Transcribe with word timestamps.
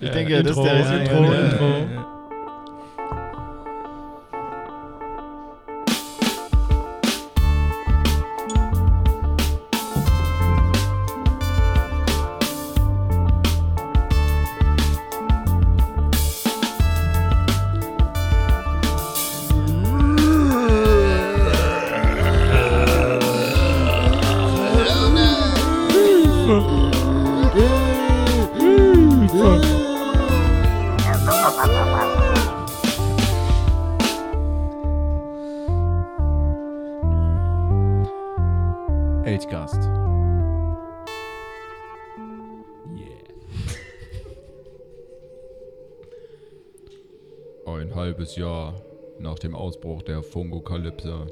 Ich 0.00 0.10
denke, 0.10 0.42
das 0.42 0.56
ist 0.56 0.62
der 0.62 1.00
Intro, 1.00 1.32
Intro. 1.32 2.17
Nach 49.38 49.42
dem 49.42 49.54
Ausbruch 49.54 50.02
der 50.02 50.24
Fungokalypse. 50.24 51.26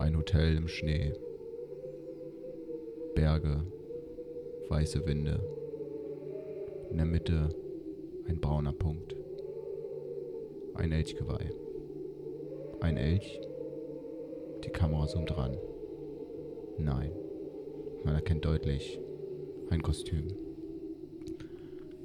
Ein 0.00 0.16
Hotel 0.16 0.56
im 0.56 0.66
Schnee. 0.66 1.12
Berge, 3.14 3.62
weiße 4.68 5.06
Winde. 5.06 5.38
In 6.90 6.96
der 6.96 7.06
Mitte 7.06 7.48
ein 8.26 8.40
brauner 8.40 8.72
Punkt. 8.72 9.14
Ein 10.74 10.90
Elchgeweih. 10.90 11.48
Ein 12.80 12.96
Elch. 12.96 13.40
Die 14.64 14.70
Kamera 14.70 15.06
zoomt 15.06 15.36
ran. 15.36 15.56
Nein. 16.76 17.12
Man 18.02 18.16
erkennt 18.16 18.44
deutlich 18.44 18.98
ein 19.70 19.80
Kostüm. 19.80 20.26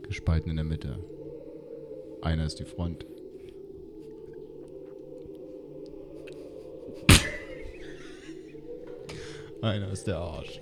Gespalten 0.03 0.51
in 0.51 0.57
der 0.57 0.65
Mitte. 0.65 0.99
Einer 2.21 2.45
ist 2.45 2.59
die 2.59 2.65
Front. 2.65 3.16
Einer 9.61 9.91
ist 9.91 10.05
der 10.05 10.17
Arsch. 10.17 10.59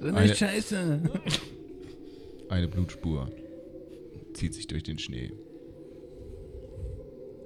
So 0.00 0.08
Eine- 0.08 0.16
eine 0.16 0.34
Scheiße. 0.34 1.00
Eine 2.48 2.68
Blutspur 2.68 3.30
zieht 4.34 4.52
sich 4.54 4.66
durch 4.66 4.82
den 4.82 4.98
Schnee. 4.98 5.32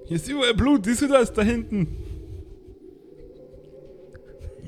Hier 0.05 0.15
ist 0.17 0.27
überall 0.27 0.53
Blut, 0.53 0.85
siehst 0.85 1.01
du 1.01 1.07
das 1.07 1.31
da 1.33 1.41
hinten? 1.43 1.87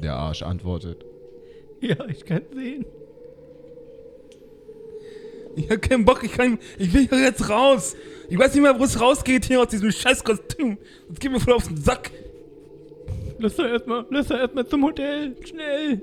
Der 0.01 0.13
Arsch 0.15 0.43
antwortet. 0.43 1.03
Ja, 1.81 2.05
ich 2.07 2.23
kann 2.25 2.43
sehen. 2.53 2.85
Ich 5.57 5.69
hab 5.69 5.81
keinen 5.81 6.05
Bock, 6.05 6.23
ich 6.23 6.31
kann. 6.31 6.57
Ich 6.77 6.93
will 6.93 7.07
hier 7.07 7.19
jetzt 7.21 7.49
raus. 7.49 7.95
Ich 8.29 8.37
weiß 8.37 8.53
nicht 8.53 8.63
mehr, 8.63 8.79
wo 8.79 8.83
es 8.85 8.99
rausgeht 9.01 9.45
hier 9.45 9.61
aus 9.61 9.67
diesem 9.69 9.91
scheiß 9.91 10.23
Kostüm. 10.23 10.77
Das 11.09 11.19
geht 11.19 11.31
mir 11.31 11.39
voll 11.41 11.53
auf 11.53 11.67
den 11.67 11.77
Sack. 11.77 12.11
Lass 13.39 13.55
doch 13.55 13.65
erstmal, 13.65 14.05
lass 14.09 14.29
erstmal 14.29 14.67
zum 14.67 14.83
Hotel. 14.83 15.35
Schnell. 15.45 16.01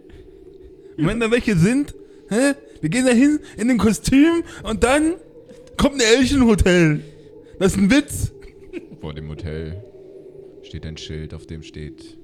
Und 0.97 1.07
wenn 1.07 1.21
da 1.21 1.31
welche 1.31 1.57
sind, 1.57 1.95
hä? 2.31 2.55
Wir 2.81 2.89
gehen 2.89 3.05
da 3.05 3.13
hin 3.13 3.41
in 3.57 3.69
den 3.69 3.79
Kostüm 3.79 4.43
und 4.63 4.83
dann 4.83 5.15
kommt 5.77 5.97
ein 5.97 6.01
Elchenhotel. 6.01 7.03
Das 7.59 7.73
ist 7.73 7.79
ein 7.79 7.91
Witz. 7.91 8.33
Vor 9.01 9.13
dem 9.13 9.29
Hotel 9.29 9.83
steht 10.63 10.87
ein 10.87 10.97
Schild, 10.97 11.35
auf 11.35 11.47
dem 11.47 11.63
steht 11.63 12.17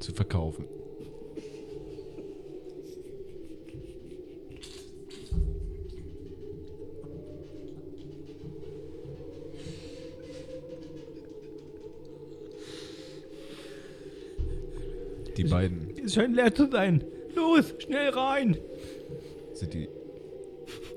zu 0.00 0.12
verkaufen. 0.12 0.64
Die 15.42 15.48
beiden 15.48 15.94
Es 16.04 16.14
scheint 16.14 16.36
leer 16.36 16.54
zu 16.54 16.70
sein. 16.70 17.02
Los, 17.34 17.74
schnell 17.78 18.10
rein. 18.10 18.56
sind 19.54 19.72
die 19.74 19.88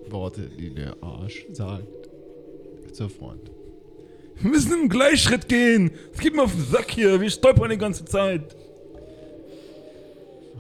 Worte, 0.10 0.50
die 0.60 0.74
der 0.74 0.96
Arsch 1.02 1.46
sagt 1.52 2.10
zur 2.92 3.10
Front. 3.10 3.52
Wir 4.40 4.52
müssen 4.52 4.74
im 4.74 4.90
Gleichschritt 4.90 5.48
gehen. 5.48 5.92
Es 6.12 6.20
geht 6.20 6.36
mir 6.36 6.44
auf 6.44 6.52
den 6.52 6.66
Sack 6.66 6.92
hier. 6.92 7.22
Wir 7.22 7.30
stolpern 7.30 7.70
die 7.70 7.78
ganze 7.78 8.04
Zeit. 8.06 8.56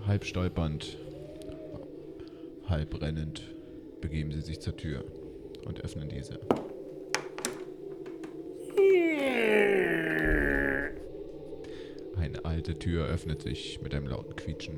Halb 0.07 0.25
stolpernd, 0.25 0.97
halb 2.67 3.01
rennend 3.01 3.41
begeben 4.01 4.31
sie 4.31 4.41
sich 4.41 4.59
zur 4.59 4.75
Tür 4.75 5.03
und 5.65 5.81
öffnen 5.81 6.09
diese. 6.09 6.39
Eine 12.17 12.42
alte 12.53 12.77
Tür 12.77 13.07
öffnet 13.07 13.41
sich 13.41 13.81
mit 13.81 13.95
einem 13.95 14.05
lauten 14.05 14.35
Quietschen. 14.35 14.77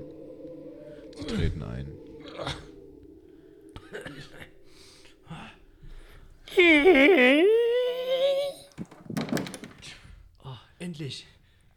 Sie 1.18 1.26
treten 1.26 1.62
ein. 1.62 1.92
Oh, 10.42 10.56
endlich. 10.80 11.28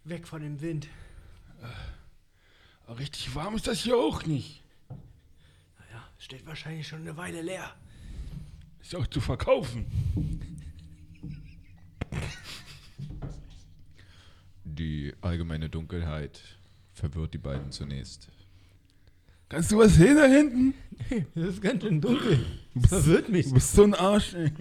Weg 0.04 0.28
von 0.28 0.40
dem 0.40 0.60
Wind. 0.60 0.86
Richtig 2.96 3.34
warm 3.34 3.56
ist 3.56 3.66
das 3.66 3.80
hier 3.80 3.96
auch 3.96 4.24
nicht. 4.24 4.62
Naja, 4.88 6.08
steht 6.18 6.46
wahrscheinlich 6.46 6.86
schon 6.86 7.00
eine 7.00 7.16
Weile 7.16 7.42
leer. 7.42 7.74
Ist 8.80 8.94
auch 8.94 9.08
zu 9.08 9.20
verkaufen. 9.20 9.84
Die 14.78 15.12
allgemeine 15.20 15.68
Dunkelheit 15.68 16.40
verwirrt 16.92 17.34
die 17.34 17.38
beiden 17.38 17.72
zunächst. 17.72 18.28
Kannst 19.48 19.72
du 19.72 19.78
was 19.78 19.94
sehen 19.94 20.16
da 20.16 20.26
hinten? 20.26 20.74
Es 21.34 21.44
ist 21.44 21.62
ganz 21.62 21.82
schön 21.82 22.00
dunkel. 22.00 22.44
Verwirrt 22.86 23.28
mich. 23.28 23.46
Du 23.46 23.54
bist 23.54 23.72
so 23.72 23.82
ein 23.82 23.94
Arsch, 23.94 24.34
ey. 24.34 24.52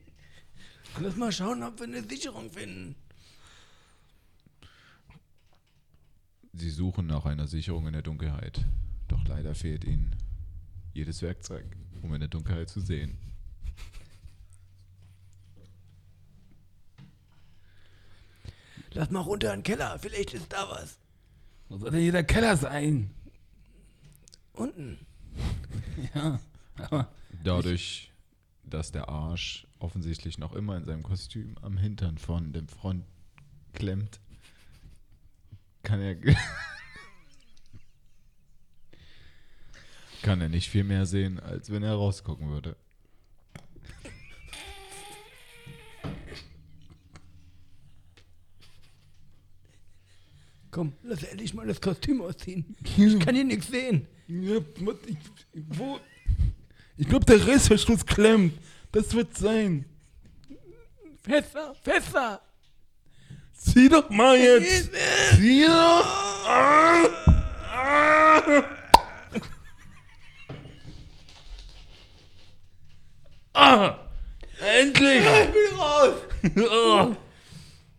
Lass 1.00 1.16
mal 1.16 1.30
schauen, 1.30 1.62
ob 1.62 1.78
wir 1.78 1.86
eine 1.86 2.02
Sicherung 2.02 2.50
finden. 2.50 2.96
Sie 6.52 6.70
suchen 6.70 7.06
nach 7.06 7.26
einer 7.26 7.46
Sicherung 7.46 7.86
in 7.86 7.92
der 7.92 8.02
Dunkelheit. 8.02 8.64
Doch 9.06 9.24
leider 9.28 9.54
fehlt 9.54 9.84
ihnen 9.84 10.16
jedes 10.92 11.22
Werkzeug, 11.22 11.64
um 12.02 12.12
in 12.14 12.20
der 12.20 12.28
Dunkelheit 12.28 12.68
zu 12.68 12.80
sehen. 12.80 13.16
Lass 18.92 19.10
mal 19.10 19.20
runter 19.20 19.52
in 19.54 19.60
den 19.60 19.64
Keller. 19.64 19.98
Vielleicht 19.98 20.34
ist 20.34 20.52
da 20.52 20.68
was. 20.68 20.98
Wo 21.68 21.78
soll 21.78 21.90
denn 21.90 22.00
hier 22.00 22.12
der 22.12 22.24
Keller 22.24 22.56
sein? 22.56 23.10
Unten. 24.52 24.98
Ja, 26.14 26.40
aber 26.76 27.08
Dadurch, 27.42 28.12
dass 28.64 28.92
der 28.92 29.08
Arsch 29.08 29.66
offensichtlich 29.78 30.36
noch 30.38 30.54
immer 30.54 30.76
in 30.76 30.84
seinem 30.84 31.02
Kostüm 31.02 31.56
am 31.62 31.78
Hintern 31.78 32.18
von 32.18 32.52
dem 32.52 32.68
Front 32.68 33.04
klemmt, 33.72 34.20
kann 35.82 36.00
er 36.02 36.16
kann 40.22 40.40
er 40.42 40.50
nicht 40.50 40.68
viel 40.68 40.84
mehr 40.84 41.06
sehen, 41.06 41.40
als 41.40 41.70
wenn 41.70 41.82
er 41.82 41.94
rausgucken 41.94 42.50
würde. 42.50 42.76
Komm, 50.70 50.92
lass 51.02 51.22
endlich 51.24 51.52
mal 51.52 51.66
das 51.66 51.80
Kostüm 51.80 52.22
ausziehen. 52.22 52.76
Ich 52.96 53.18
kann 53.18 53.34
hier 53.34 53.44
nichts 53.44 53.68
sehen. 53.68 54.06
Ja, 54.28 54.56
warte, 54.80 55.08
ich, 55.08 55.16
wo? 55.68 55.98
Ich 56.96 57.08
glaube, 57.08 57.24
der 57.24 57.44
Reißverschluss 57.46 58.06
klemmt. 58.06 58.54
Das 58.92 59.12
wird 59.14 59.36
sein. 59.36 59.84
Fester, 61.22 61.74
fester. 61.82 62.40
Zieh 63.52 63.88
doch 63.88 64.08
mal 64.10 64.38
jetzt. 64.38 64.90
Zieh 65.36 65.66
doch. 65.66 66.06
Ah, 66.46 67.04
ah. 67.72 68.64
Ah, 73.52 73.98
endlich. 74.78 75.22
Ich 75.24 75.52
bin 75.52 75.78
raus. 75.78 76.14
Oh. 76.56 77.16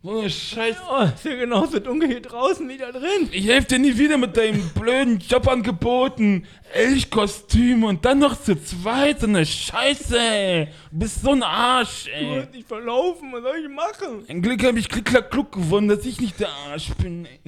Oh, 0.04 0.28
Scheiße. 0.28 0.80
Oh, 0.90 1.02
ist 1.04 1.24
ja 1.24 1.36
genauso 1.36 1.78
dunkel 1.78 2.08
hier 2.08 2.20
draußen 2.22 2.68
wie 2.68 2.76
da 2.76 2.90
drin. 2.90 3.28
Ich 3.30 3.46
helfe 3.46 3.68
dir 3.68 3.78
nie 3.78 3.96
wieder 3.96 4.18
mit 4.18 4.36
deinem 4.36 4.68
blöden 4.70 5.20
Jobangeboten. 5.20 6.44
Elchkostüm 6.74 7.84
und 7.84 8.04
dann 8.04 8.18
noch 8.18 8.40
zu 8.40 8.60
zweit. 8.60 9.20
So 9.20 9.28
eine 9.28 9.46
Scheiße, 9.46 10.18
ey. 10.18 10.68
Du 10.90 10.98
bist 10.98 11.22
so 11.22 11.30
ein 11.30 11.44
Arsch, 11.44 12.06
Du 12.06 12.10
ey. 12.10 12.40
hast 12.40 12.52
dich 12.52 12.64
verlaufen, 12.64 13.32
was 13.32 13.42
soll 13.42 13.58
ich 13.58 13.68
machen? 13.68 14.24
Ein 14.28 14.42
Glück 14.42 14.64
habe 14.64 14.80
ich 14.80 14.88
klick 14.88 15.04
klack 15.04 15.30
kluck 15.30 15.52
gewonnen, 15.52 15.86
dass 15.86 16.04
ich 16.04 16.20
nicht 16.20 16.40
der 16.40 16.50
Arsch 16.50 16.92
bin, 16.94 17.26
ey. 17.26 17.40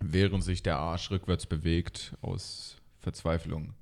Während 0.00 0.42
sich 0.42 0.62
der 0.62 0.78
Arsch 0.78 1.10
rückwärts 1.12 1.46
bewegt, 1.46 2.14
aus 2.20 2.76
Verzweiflung, 3.00 3.74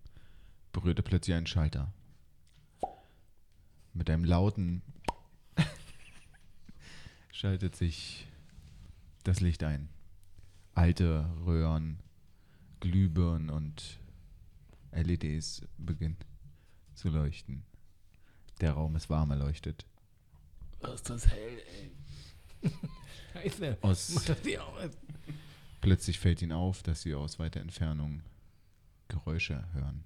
berührt 0.73 0.99
er 0.99 1.03
plötzlich 1.05 1.37
einen 1.37 1.47
Schalter. 1.47 1.93
Mit 3.95 4.11
einem 4.11 4.25
lauten 4.25 4.83
schaltet 7.37 7.77
sich 7.77 8.27
das 9.25 9.41
Licht 9.41 9.63
ein. 9.63 9.91
Alte 10.75 11.29
Röhren, 11.45 12.01
Glühbirnen 12.81 13.51
und 13.51 14.01
LEDs 14.93 15.63
beginnen 15.77 16.17
zu 16.95 17.11
leuchten. 17.11 17.63
Der 18.63 18.73
Raum 18.73 18.97
ist 18.97 19.11
warm 19.11 19.31
erleuchtet. 19.31 19.85
Was 20.81 20.95
ist 20.95 21.11
das 21.11 21.27
hell, 21.29 21.63
ey. 22.63 22.71
Scheiße. 23.33 23.79
Aus 23.83 24.15
Mach 24.15 24.25
das 24.25 24.39
hier 24.43 24.65
aus. 24.65 24.91
Plötzlich 25.83 26.19
fällt 26.19 26.41
ihnen 26.41 26.53
auf, 26.53 26.83
dass 26.83 27.03
sie 27.03 27.15
aus 27.15 27.39
weiter 27.39 27.61
Entfernung 27.61 28.23
Geräusche 29.09 29.63
hören. 29.75 30.05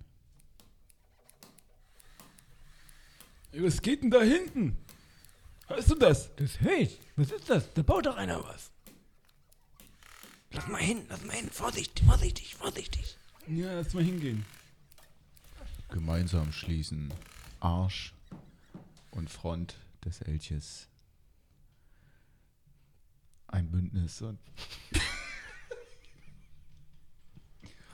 Was 3.53 3.83
geht 3.83 4.03
denn 4.03 4.11
da 4.11 4.21
hinten? 4.21 4.76
Hörst 5.70 5.88
du 5.88 5.94
das? 5.94 6.34
Das 6.34 6.61
höre 6.61 6.78
ich. 6.78 6.99
Was 7.14 7.31
ist 7.31 7.49
das? 7.49 7.72
Da 7.75 7.82
baut 7.82 8.05
doch 8.06 8.17
einer 8.17 8.43
was. 8.43 8.72
Lass 10.50 10.67
mal 10.67 10.82
hin, 10.82 11.06
lass 11.08 11.25
mal 11.25 11.37
hin. 11.37 11.49
Vorsichtig, 11.49 12.05
vorsichtig, 12.05 12.56
vorsichtig. 12.56 13.17
Ja, 13.46 13.75
lass 13.75 13.94
mal 13.94 14.02
hingehen. 14.02 14.44
Gemeinsam 15.90 16.52
schließen 16.52 17.14
Arsch 17.61 18.12
und 19.12 19.31
Front 19.31 19.76
des 20.05 20.22
Elches 20.22 20.88
ein 23.46 23.70
Bündnis 23.70 24.23
und 24.23 24.38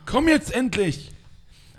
Komm 0.06 0.29
jetzt 0.29 0.52
endlich! 0.52 1.11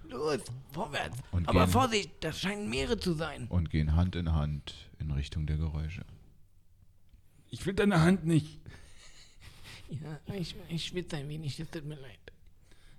Los, 0.09 0.39
vorwärts. 0.71 1.17
Und 1.31 1.47
Aber 1.49 1.63
gehen. 1.65 1.71
Vorsicht, 1.71 2.11
das 2.21 2.39
scheinen 2.39 2.69
Meere 2.69 2.97
zu 2.99 3.13
sein. 3.13 3.47
und 3.49 3.69
gehen 3.69 3.95
Hand 3.95 4.15
in 4.15 4.33
Hand 4.33 4.73
in 4.99 5.11
Richtung 5.11 5.45
der 5.45 5.57
Geräusche. 5.57 6.03
Ich 7.49 7.65
will 7.65 7.73
deine 7.73 8.01
Hand 8.01 8.25
nicht. 8.25 8.59
Ja, 9.89 10.35
ich, 10.35 10.53
ich 10.67 10.85
schwitze 10.87 11.15
ein 11.15 11.29
wenig, 11.29 11.55
das 11.55 11.69
tut 11.69 11.85
mir 11.85 11.95
leid. 11.95 12.19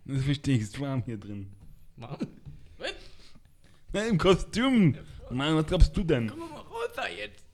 Das 0.07 0.25
verstehe 0.25 0.57
ich, 0.57 0.63
es 0.63 0.69
ist 0.69 0.81
warm 0.81 1.03
hier 1.05 1.19
drin. 1.19 1.53
Warum? 1.97 2.27
Was? 2.79 2.95
Na, 3.93 4.05
im 4.07 4.17
Kostüm. 4.17 4.97
Mann, 5.31 5.55
was 5.55 5.67
glaubst 5.67 5.95
du 5.95 6.03
denn? 6.03 6.31
Komm 6.31 6.39
mal 6.39 6.47
raus 6.61 6.89
da 6.97 7.07
jetzt. 7.09 7.45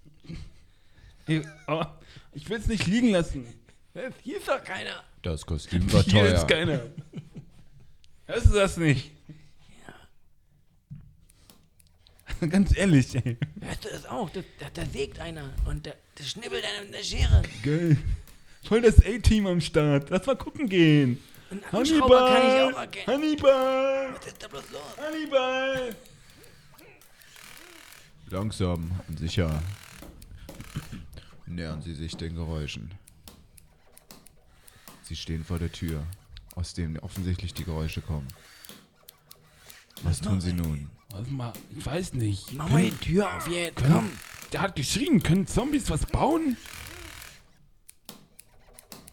Ey, 1.27 1.45
oh, 1.67 1.85
ich 2.33 2.49
will 2.49 2.59
es 2.59 2.69
nicht 2.69 2.87
liegen 2.87 3.11
lassen. 3.11 3.45
Was? 3.93 4.15
Hier 4.23 4.37
ist 4.39 4.47
doch 4.47 4.63
keiner. 4.63 5.03
Das 5.23 5.45
Kostüm 5.45 5.93
war 5.93 6.05
Hier 6.05 6.13
teuer. 6.13 6.35
ist 6.35 6.47
keiner. 6.47 6.81
Hörst 8.27 8.47
du 8.47 8.53
das 8.53 8.77
nicht? 8.77 9.11
Ja. 9.85 9.95
Ganz 12.51 12.77
ehrlich, 12.77 13.15
ey. 13.15 13.37
Hörst 13.61 13.85
du 13.85 13.89
das 13.91 14.07
auch? 14.07 14.31
Da, 14.31 14.41
da, 14.61 14.67
da 14.73 14.87
sägt 14.87 15.19
einer 15.21 15.53
und 15.67 15.87
da, 15.87 15.93
da 16.15 16.25
schnibbelt 16.25 16.65
einer 16.65 16.85
mit 16.85 16.95
der 16.95 17.03
Schere. 17.03 17.43
Geil. 17.63 17.97
Voll 18.65 18.83
das 18.83 18.99
A-Team 19.05 19.47
am 19.47 19.61
Start. 19.61 20.11
Lass 20.11 20.27
mal 20.27 20.37
gucken 20.37 20.69
gehen. 20.69 21.19
Akkuschrauber 21.51 22.29
kann 22.29 22.47
ich 22.47 22.75
auch 22.75 22.81
erkennen. 22.81 23.07
Hannibal! 23.07 24.15
Was 24.15 24.27
ist 24.27 24.43
da 24.43 24.49
bloß 24.49 24.71
los? 24.73 24.97
Hannibal! 24.97 25.97
Langsam 28.31 28.91
und 29.07 29.19
sicher 29.19 29.63
nähern 31.47 31.83
sie 31.83 31.95
sich 31.95 32.17
den 32.17 32.35
Geräuschen. 32.35 32.93
Sie 35.03 35.17
stehen 35.17 35.45
vor 35.45 35.59
der 35.59 35.71
Tür, 35.71 36.05
aus 36.55 36.75
dem 36.75 36.97
offensichtlich 36.99 37.55
die 37.55 37.65
Geräusche 37.65 38.01
kommen. 38.01 38.29
Was 40.03 40.21
tun 40.21 40.41
sie 40.41 40.53
nun? 40.53 40.91
Warte 41.15 41.31
mal, 41.33 41.53
ich 41.79 41.87
weiß 41.87 42.15
nicht. 42.15 42.53
Mach 42.55 42.69
mal 42.69 42.83
die 42.83 42.91
Tür 42.91 43.37
auf 43.37 43.47
jetzt, 43.47 43.77
Können- 43.77 43.93
komm. 43.93 44.11
Der 44.53 44.63
hat 44.63 44.75
geschrien, 44.75 45.23
können 45.23 45.47
Zombies 45.47 45.89
was 45.89 46.07
bauen? 46.07 46.57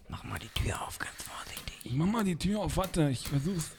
Mach 0.09 0.23
mal 0.23 0.39
die 0.39 0.47
Tür 0.49 0.81
auf, 0.81 0.97
ganz 0.97 1.13
vorsichtig. 1.21 1.75
Ich 1.83 1.93
mach 1.93 2.07
mal 2.07 2.23
die 2.23 2.35
Tür 2.35 2.61
auf, 2.61 2.75
warte, 2.77 3.07
ich 3.11 3.27
versuch's. 3.27 3.69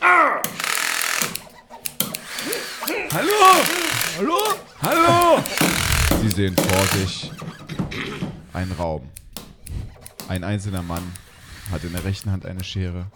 Ah! 0.00 0.40
Hallo! 3.12 3.62
Hallo? 4.16 4.38
Hallo! 4.80 5.42
Sie 6.22 6.30
sehen 6.30 6.56
vor 6.56 6.86
sich 6.98 7.30
einen 8.54 8.72
Raum. 8.72 9.06
Ein 10.28 10.44
einzelner 10.44 10.82
Mann 10.82 11.12
hat 11.72 11.84
in 11.84 11.92
der 11.92 12.04
rechten 12.04 12.30
Hand 12.30 12.46
eine 12.46 12.62
Schere, 12.62 13.06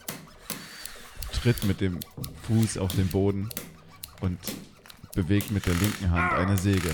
tritt 1.33 1.65
mit 1.65 1.81
dem 1.81 2.01
Fuß 2.47 2.79
auf 2.79 2.93
den 2.97 3.09
Boden 3.09 3.51
und 4.21 4.39
bewegt 5.15 5.51
mit 5.51 5.67
der 5.67 5.75
linken 5.75 6.11
Hand 6.11 6.33
eine 6.33 6.57
Säge. 6.57 6.91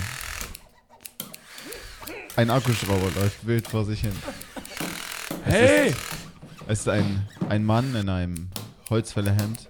Ein 2.37 2.50
Akkuschrauber 2.50 3.11
läuft 3.20 3.47
wild 3.47 3.69
vor 3.69 3.85
sich 3.85 4.00
hin. 4.00 4.12
Hey! 5.44 5.94
Es 6.67 6.81
ist 6.81 6.88
ein, 6.88 7.29
ein 7.49 7.64
Mann 7.64 7.94
in 7.94 8.09
einem 8.09 8.49
Holzfällerhemd 8.91 9.69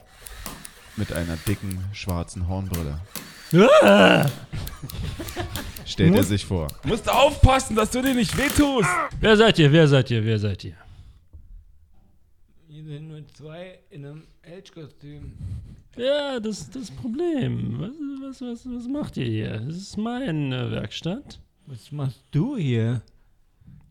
mit 0.97 1.13
einer 1.13 1.37
dicken 1.47 1.85
schwarzen 1.93 2.49
Hornbrille. 2.49 3.01
Stellt 5.85 6.15
er 6.15 6.25
sich 6.25 6.45
vor. 6.47 6.69
Musst 6.85 7.09
aufpassen, 7.09 7.77
dass 7.77 7.91
du 7.91 8.01
dir 8.01 8.15
nicht 8.15 8.37
wehtust. 8.37 8.89
Wer 9.21 9.37
seid 9.37 9.59
ihr? 9.59 9.73
Wer 9.73 9.89
seid 9.89 10.11
ihr? 10.11 10.25
Wer 10.25 10.39
seid 10.39 10.65
ihr? 10.65 10.77
Zwei 13.43 13.81
in 13.91 14.07
einem 14.07 14.23
Elchkostüm. 14.43 15.33
Ja, 15.97 16.39
das 16.39 16.61
ist 16.61 16.77
das 16.77 16.93
Problem. 16.93 17.77
Was, 17.81 18.41
was, 18.41 18.41
was, 18.41 18.73
was 18.73 18.87
macht 18.87 19.17
ihr 19.17 19.25
hier? 19.25 19.59
Das 19.59 19.75
ist 19.75 19.97
meine 19.97 20.71
Werkstatt. 20.71 21.41
Was 21.67 21.91
machst 21.91 22.23
du 22.31 22.57
hier? 22.57 23.03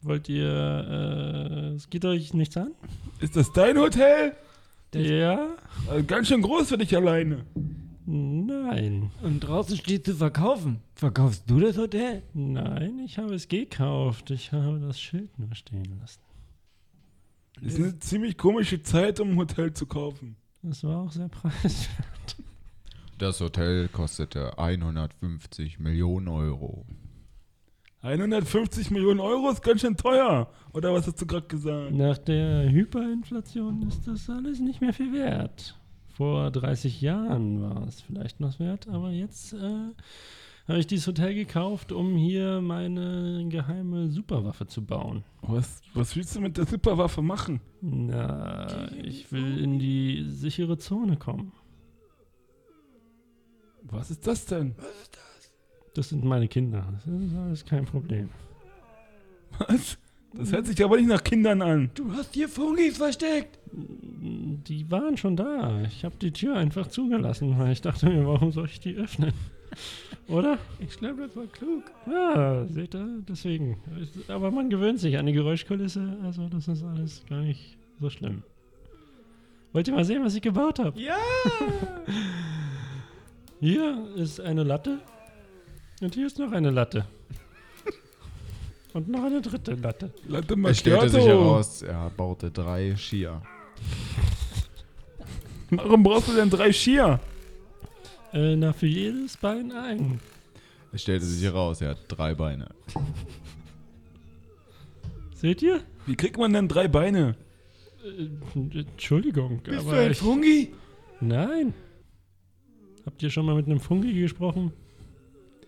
Wollt 0.03 0.29
ihr, 0.29 0.47
äh, 0.47 1.75
es 1.75 1.89
geht 1.89 2.05
euch 2.05 2.33
nichts 2.33 2.55
an? 2.55 2.71
Ist 3.19 3.35
das 3.35 3.51
dein 3.51 3.77
Hotel? 3.77 4.37
Ja? 4.93 5.49
Also 5.89 6.05
ganz 6.05 6.29
schön 6.29 6.43
groß 6.43 6.69
für 6.69 6.77
dich 6.77 6.95
alleine. 6.95 7.45
Nein. 8.05 9.11
Und 9.21 9.41
draußen 9.41 9.75
steht 9.75 10.05
zu 10.05 10.15
verkaufen. 10.15 10.79
Verkaufst 10.95 11.43
du 11.47 11.59
das 11.59 11.77
Hotel? 11.77 12.23
Nein, 12.33 12.99
ich 12.99 13.17
habe 13.17 13.35
es 13.35 13.49
gekauft. 13.49 14.31
Ich 14.31 14.53
habe 14.53 14.79
das 14.79 14.97
Schild 14.97 15.37
nur 15.37 15.53
stehen 15.55 15.99
lassen. 15.99 16.21
Das 17.61 17.73
ist 17.73 17.79
eine 17.79 17.99
ziemlich 17.99 18.37
komische 18.37 18.81
Zeit, 18.81 19.19
um 19.19 19.31
ein 19.31 19.37
Hotel 19.37 19.73
zu 19.73 19.85
kaufen. 19.85 20.35
Das 20.63 20.83
war 20.83 21.03
auch 21.03 21.11
sehr 21.11 21.29
preiswert. 21.29 22.35
Das 23.19 23.39
Hotel 23.39 23.87
kostete 23.87 24.57
150 24.57 25.79
Millionen 25.79 26.27
Euro. 26.27 26.85
150 28.01 28.89
Millionen 28.89 29.19
Euro 29.19 29.51
ist 29.51 29.61
ganz 29.61 29.81
schön 29.81 29.95
teuer. 29.95 30.49
Oder 30.73 30.91
was 30.91 31.05
hast 31.05 31.21
du 31.21 31.27
gerade 31.27 31.45
gesagt? 31.45 31.93
Nach 31.93 32.17
der 32.17 32.67
Hyperinflation 32.71 33.87
ist 33.87 34.07
das 34.07 34.27
alles 34.27 34.59
nicht 34.59 34.81
mehr 34.81 34.93
viel 34.93 35.13
wert. 35.13 35.77
Vor 36.07 36.49
30 36.49 36.99
Jahren 36.99 37.61
war 37.61 37.87
es 37.87 38.01
vielleicht 38.01 38.39
noch 38.39 38.59
wert, 38.59 38.87
aber 38.87 39.11
jetzt 39.11 39.53
äh, 39.53 39.91
habe 40.71 40.79
ich 40.79 40.87
dieses 40.87 41.07
Hotel 41.07 41.35
gekauft, 41.35 41.91
um 41.91 42.15
hier 42.15 42.61
meine 42.61 43.45
geheime 43.49 44.09
Superwaffe 44.09 44.67
zu 44.67 44.83
bauen. 44.83 45.23
Was, 45.41 45.81
was 45.93 46.15
willst 46.15 46.35
du 46.35 46.41
mit 46.41 46.57
der 46.57 46.65
Superwaffe 46.65 47.21
machen? 47.21 47.61
Na, 47.81 48.91
ich 49.03 49.31
will 49.31 49.61
in 49.61 49.79
die 49.79 50.25
sichere 50.27 50.77
Zone 50.77 51.17
kommen. 51.17 51.51
Was 53.83 54.11
ist 54.11 54.25
das 54.25 54.45
denn? 54.45 54.75
Das 55.93 56.09
sind 56.09 56.23
meine 56.23 56.47
Kinder. 56.47 56.87
Das 56.93 57.05
ist 57.07 57.35
alles 57.35 57.65
kein 57.65 57.85
Problem. 57.85 58.29
Was? 59.67 59.97
Das 60.33 60.53
hört 60.53 60.65
sich 60.65 60.81
aber 60.81 60.95
nicht 60.95 61.09
nach 61.09 61.23
Kindern 61.23 61.61
an. 61.61 61.91
Du 61.93 62.09
hast 62.13 62.33
hier 62.33 62.47
Fungis 62.47 62.97
versteckt. 62.97 63.59
Die 63.65 64.89
waren 64.89 65.17
schon 65.17 65.35
da. 65.35 65.81
Ich 65.81 66.05
habe 66.05 66.15
die 66.21 66.31
Tür 66.31 66.55
einfach 66.55 66.87
zugelassen, 66.87 67.59
weil 67.59 67.73
ich 67.73 67.81
dachte 67.81 68.07
mir, 68.07 68.25
warum 68.25 68.53
soll 68.53 68.67
ich 68.67 68.79
die 68.79 68.95
öffnen? 68.95 69.33
Oder? 70.27 70.57
Ich 70.79 70.97
glaube, 70.97 71.23
das 71.27 71.35
war 71.35 71.45
klug. 71.47 71.83
Ja, 72.09 72.65
seht 72.67 72.95
ihr, 72.95 73.07
deswegen. 73.27 73.77
Aber 74.27 74.51
man 74.51 74.69
gewöhnt 74.69 74.99
sich 74.99 75.17
an 75.17 75.25
die 75.25 75.33
Geräuschkulisse, 75.33 76.17
also 76.23 76.47
das 76.49 76.67
ist 76.67 76.83
alles 76.83 77.23
gar 77.29 77.41
nicht 77.41 77.77
so 77.99 78.09
schlimm. 78.09 78.43
Wollt 79.73 79.87
ihr 79.87 79.93
mal 79.93 80.05
sehen, 80.05 80.23
was 80.23 80.35
ich 80.35 80.41
gebaut 80.41 80.79
habe? 80.79 80.99
Ja! 80.99 81.15
Hier 83.59 84.07
ist 84.15 84.39
eine 84.41 84.63
Latte. 84.63 84.99
Und 86.01 86.15
hier 86.15 86.25
ist 86.25 86.39
noch 86.39 86.51
eine 86.51 86.71
Latte. 86.71 87.05
Und 88.93 89.07
noch 89.07 89.23
eine 89.23 89.39
dritte 89.39 89.75
Latte. 89.75 90.11
Latte 90.27 90.55
Es 90.65 90.79
stellte 90.79 91.07
sich 91.09 91.19
Macchiato. 91.19 91.39
heraus, 91.43 91.81
er 91.83 92.09
baute 92.09 92.49
drei 92.51 92.95
Skier. 92.97 93.41
Warum 95.69 96.01
brauchst 96.03 96.27
du 96.29 96.33
denn 96.33 96.49
drei 96.49 96.73
Skier? 96.73 97.19
Äh, 98.33 98.55
na, 98.55 98.73
für 98.73 98.87
jedes 98.87 99.37
Bein 99.37 99.71
ein. 99.71 100.19
Es 100.93 101.01
stellte 101.03 101.25
sich 101.25 101.43
heraus, 101.43 101.81
er 101.81 101.89
hat 101.91 101.99
drei 102.07 102.33
Beine. 102.33 102.69
Seht 105.35 105.61
ihr? 105.61 105.81
Wie 106.05 106.15
kriegt 106.15 106.37
man 106.37 106.53
denn 106.53 106.67
drei 106.67 106.87
Beine? 106.87 107.35
Äh, 108.03 108.79
Entschuldigung, 108.79 109.61
Bist 109.63 109.79
aber 109.79 109.95
du 109.95 110.01
ein 110.01 110.11
ich, 110.11 110.17
Fungi? 110.17 110.73
Nein. 111.19 111.73
Habt 113.05 113.21
ihr 113.23 113.29
schon 113.29 113.45
mal 113.45 113.55
mit 113.55 113.65
einem 113.65 113.79
Fungi 113.79 114.13
gesprochen? 114.13 114.71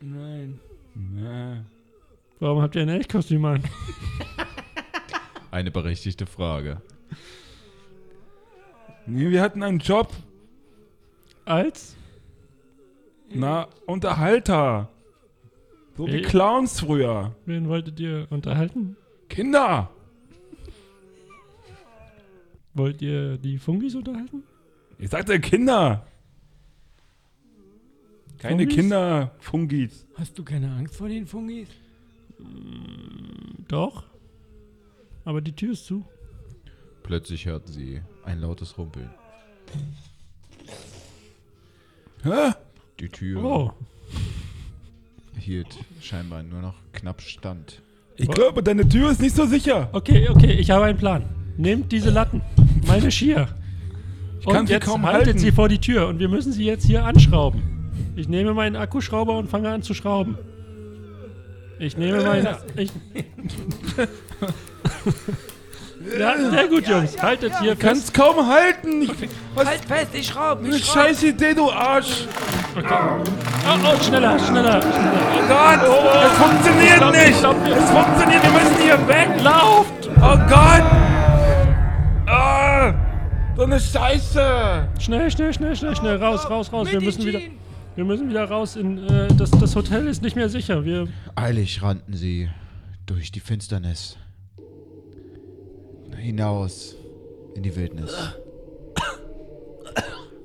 Nein. 0.02 0.60
Na, 0.96 1.64
Warum 2.40 2.62
habt 2.62 2.76
ihr 2.76 2.82
ein 2.82 2.90
Elchkostüm 2.90 3.46
an? 3.46 3.64
Eine 5.52 5.72
berechtigte 5.72 6.26
Frage. 6.26 6.82
Nee, 9.06 9.30
wir 9.30 9.42
hatten 9.42 9.64
einen 9.64 9.80
Job. 9.80 10.12
Als? 11.46 11.96
Na, 13.34 13.68
Unterhalter. 13.86 14.90
So 15.98 16.08
wie 16.08 16.12
Ey. 16.18 16.22
Clowns 16.22 16.80
früher. 16.80 17.36
Wen 17.46 17.68
wolltet 17.68 18.00
ihr 18.00 18.28
unterhalten? 18.30 18.96
Kinder. 19.30 19.90
Wollt 22.74 23.02
ihr 23.02 23.38
die 23.38 23.58
Fungis 23.58 23.96
unterhalten? 23.96 24.44
Ich 24.98 25.10
sagte 25.10 25.40
Kinder. 25.40 26.06
Keine 28.40 28.64
Fungis? 28.64 28.76
Kinder, 28.76 29.32
Fungis. 29.40 30.06
Hast 30.16 30.38
du 30.38 30.44
keine 30.44 30.72
Angst 30.72 30.96
vor 30.96 31.08
den 31.08 31.28
Fungis? 31.28 31.70
Doch. 33.68 34.04
Aber 35.26 35.42
die 35.42 35.56
Tür 35.56 35.74
ist 35.74 35.86
zu. 35.86 36.04
Plötzlich 37.04 37.46
hörten 37.46 37.72
sie 37.72 38.02
ein 38.26 38.40
lautes 38.40 38.78
Rumpeln. 38.78 39.10
Hä? 42.24 42.54
Die 43.00 43.10
Tür 43.10 43.44
Oh. 43.44 43.72
hielt 45.38 45.68
scheinbar 46.02 46.44
nur 46.44 46.62
noch 46.62 46.76
knapp 46.94 47.22
stand. 47.22 47.82
Ich 48.16 48.28
glaube, 48.30 48.62
deine 48.62 48.88
Tür 48.88 49.10
ist 49.12 49.22
nicht 49.22 49.36
so 49.36 49.46
sicher. 49.46 49.90
Okay, 49.92 50.30
okay, 50.30 50.52
ich 50.54 50.70
habe 50.72 50.86
einen 50.86 50.98
Plan. 50.98 51.26
Nehmt 51.58 51.92
diese 51.92 52.10
Latten, 52.12 52.42
meine 52.88 53.12
Skier. 53.12 53.48
Ich 54.40 54.46
kann 54.46 54.58
und 54.62 54.68
sie 54.68 54.74
jetzt 54.74 54.86
kaum 54.86 55.04
haltet 55.06 55.26
halten. 55.28 55.40
sie 55.40 55.52
vor 55.52 55.70
die 55.70 55.80
Tür 55.80 56.08
und 56.08 56.20
wir 56.20 56.30
müssen 56.30 56.52
sie 56.52 56.66
jetzt 56.66 56.86
hier 56.86 57.06
anschrauben. 57.06 57.62
Ich 58.16 58.28
nehme 58.28 58.54
meinen 58.54 58.76
Akkuschrauber 58.76 59.38
und 59.38 59.50
fange 59.50 59.70
an 59.70 59.82
zu 59.82 59.94
schrauben. 59.94 60.38
Ich 61.80 61.98
nehme 61.98 62.24
meinen. 62.24 62.48
Ich 62.78 62.92
ja, 66.20 66.50
sehr 66.50 66.68
gut, 66.68 66.88
Jungs. 66.88 67.22
Haltet 67.22 67.54
hier 67.60 67.72
fest. 67.72 67.82
Kannst 67.82 68.14
kaum 68.14 68.48
halten. 68.48 69.04
Ich, 69.04 69.12
was 69.56 69.68
Halt 69.68 69.86
fest, 69.86 70.08
ich 70.14 70.28
schraube, 70.28 70.66
eine 70.66 70.78
scheiß 70.78 71.24
Idee, 71.24 71.54
du 71.54 71.70
Arsch. 71.72 72.26
Oh, 72.76 72.80
oh, 72.82 74.04
schneller, 74.04 74.38
schneller, 74.40 74.82
schneller. 74.82 74.82
Oh 74.82 75.48
Gott, 75.48 76.26
es 76.26 76.32
funktioniert 76.34 76.98
Stopp, 76.98 77.12
nicht. 77.12 77.40
stopp. 77.40 77.56
Es 77.68 77.92
funktioniert, 77.92 78.44
wir 78.44 78.52
müssen 78.52 78.82
hier 78.82 79.08
weg. 79.08 79.30
Lauft! 79.42 80.10
Oh 80.18 80.38
Gott. 80.50 80.84
Ah, 82.28 82.94
so 83.56 83.64
eine 83.64 83.80
Scheiße. 83.80 84.88
Schnell, 85.00 85.32
schnell, 85.32 85.54
schnell, 85.54 85.76
schnell, 85.76 85.96
schnell. 85.96 86.18
Raus, 86.18 86.50
raus, 86.50 86.72
raus. 86.74 86.92
Wir 86.92 87.02
müssen 87.02 87.26
wieder. 87.26 87.40
Wir 87.96 88.06
müssen 88.06 88.28
wieder 88.30 88.46
raus 88.46 88.76
in. 88.76 89.08
Äh, 89.08 89.28
das, 89.38 89.52
das 89.52 89.76
Hotel 89.76 90.08
ist 90.08 90.24
nicht 90.24 90.36
mehr 90.36 90.50
sicher. 90.50 90.84
Wir. 90.84 91.08
Eilig 91.36 91.84
rannten 91.84 92.16
sie 92.16 92.50
durch 93.06 93.32
die 93.32 93.40
Finsternis 93.40 94.18
hinaus 96.24 96.96
in 97.56 97.64
die 97.64 97.76
Wildnis. 97.76 98.16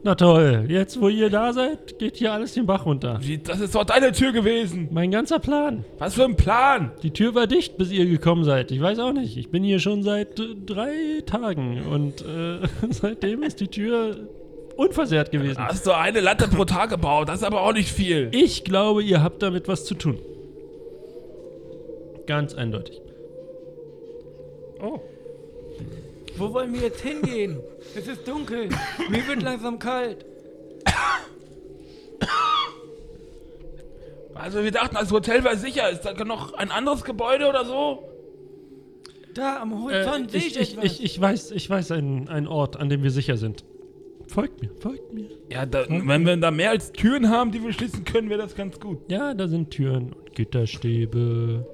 Na 0.05 0.15
toll, 0.15 0.67
jetzt 0.69 1.01
wo 1.01 1.09
ihr 1.09 1.29
da 1.29 1.53
seid, 1.53 1.99
geht 1.99 2.17
hier 2.17 2.33
alles 2.33 2.55
den 2.55 2.67
Bach 2.67 2.87
runter. 2.87 3.19
Wie, 3.21 3.39
Das 3.39 3.61
ist 3.61 3.75
doch 3.75 3.85
deine 3.85 4.13
Tür 4.13 4.33
gewesen. 4.33 4.89
Mein 4.93 5.11
ganzer 5.11 5.41
Plan. 5.41 5.85
Was 5.99 6.15
für 6.15 6.25
ein 6.25 6.37
Plan. 6.37 6.93
Die 7.03 7.11
Tür 7.11 7.35
war 7.35 7.47
dicht, 7.49 7.77
bis 7.77 7.91
ihr 7.91 8.07
gekommen 8.07 8.45
seid. 8.45 8.71
Ich 8.71 8.81
weiß 8.81 9.01
auch 9.01 9.13
nicht. 9.13 9.37
Ich 9.37 9.51
bin 9.51 9.65
hier 9.65 9.81
schon 9.81 10.05
seit 10.05 10.39
äh, 10.39 10.55
drei 10.65 11.23
Tagen 11.27 11.83
und 11.87 12.23
äh, 12.23 12.61
seitdem 12.91 13.43
ist 13.43 13.61
die 13.61 13.69
Tür 13.69 14.29
unversehrt 14.77 15.33
gewesen. 15.33 15.59
Hast 15.59 15.85
du 15.85 15.93
eine 15.93 16.21
Latte 16.21 16.47
pro 16.47 16.65
Tag 16.65 16.91
gebaut? 16.91 17.29
Das 17.29 17.41
ist 17.41 17.45
aber 17.45 17.63
auch 17.63 17.73
nicht 17.73 17.91
viel. 17.91 18.29
Ich 18.33 18.63
glaube, 18.63 19.03
ihr 19.03 19.23
habt 19.23 19.43
damit 19.43 19.67
was 19.67 19.85
zu 19.85 19.95
tun. 19.95 20.19
Ganz 22.27 22.55
eindeutig. 22.55 23.01
Oh. 24.81 25.01
Wo 26.39 26.53
wollen 26.53 26.73
wir 26.73 26.81
jetzt 26.83 27.01
hingehen? 27.01 27.61
Es 27.95 28.07
ist 28.07 28.27
dunkel. 28.27 28.69
Mir 29.11 29.27
wird 29.27 29.43
langsam 29.43 29.79
kalt. 29.79 30.25
Also 34.35 34.63
wir 34.63 34.71
dachten, 34.71 34.95
das 34.95 35.11
Hotel 35.11 35.43
wäre 35.43 35.57
sicher. 35.57 35.91
Ist 35.91 36.03
da 36.03 36.13
noch 36.25 36.55
ein 36.55 36.71
anderes 36.71 37.05
Gebäude 37.05 37.49
oder 37.49 37.65
so? 37.65 38.05
Da 39.35 39.61
am 39.61 39.73
Äh, 39.73 39.77
Horizont 39.77 40.31
sehe 40.31 40.41
ich, 40.41 40.47
ich, 40.57 40.61
ich, 40.61 40.73
etwas. 40.79 40.85
ich, 40.85 41.05
ich 41.05 41.21
weiß, 41.21 41.51
ich 41.53 41.69
weiß 41.71 41.91
einen, 41.93 42.29
einen 42.29 42.47
Ort, 42.47 42.77
an 42.77 42.89
dem 42.89 43.03
wir 43.03 43.11
sicher 43.11 43.37
sind. 43.37 43.65
Folgt 44.29 44.61
mir, 44.63 44.71
folgt 44.81 45.13
mir. 45.13 45.27
Ja, 45.51 45.65
da, 45.65 45.87
wenn 45.89 46.27
wir 46.27 46.37
da 46.37 46.51
mehr 46.51 46.71
als 46.71 46.93
Türen 46.93 47.31
haben, 47.31 47.51
die 47.51 47.63
wir 47.63 47.73
schließen 47.73 48.05
können, 48.05 48.29
wäre 48.29 48.43
das 48.43 48.55
ganz 48.55 48.79
gut. 48.79 48.99
Ja, 49.11 49.33
da 49.35 49.49
sind 49.49 49.71
Türen 49.71 50.13
und 50.13 50.35
Gitterstäbe 50.35 51.67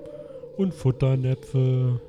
und 0.56 0.72
Futternäpfe 0.72 2.00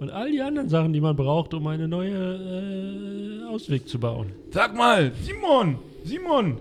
und 0.00 0.10
all 0.10 0.30
die 0.30 0.40
anderen 0.40 0.68
Sachen, 0.68 0.92
die 0.92 1.00
man 1.00 1.14
braucht, 1.14 1.54
um 1.54 1.66
eine 1.66 1.86
neue 1.86 3.44
äh, 3.44 3.44
Ausweg 3.54 3.88
zu 3.88 3.98
bauen. 3.98 4.32
Sag 4.52 4.74
mal, 4.76 5.12
Simon, 5.22 5.78
Simon, 6.04 6.56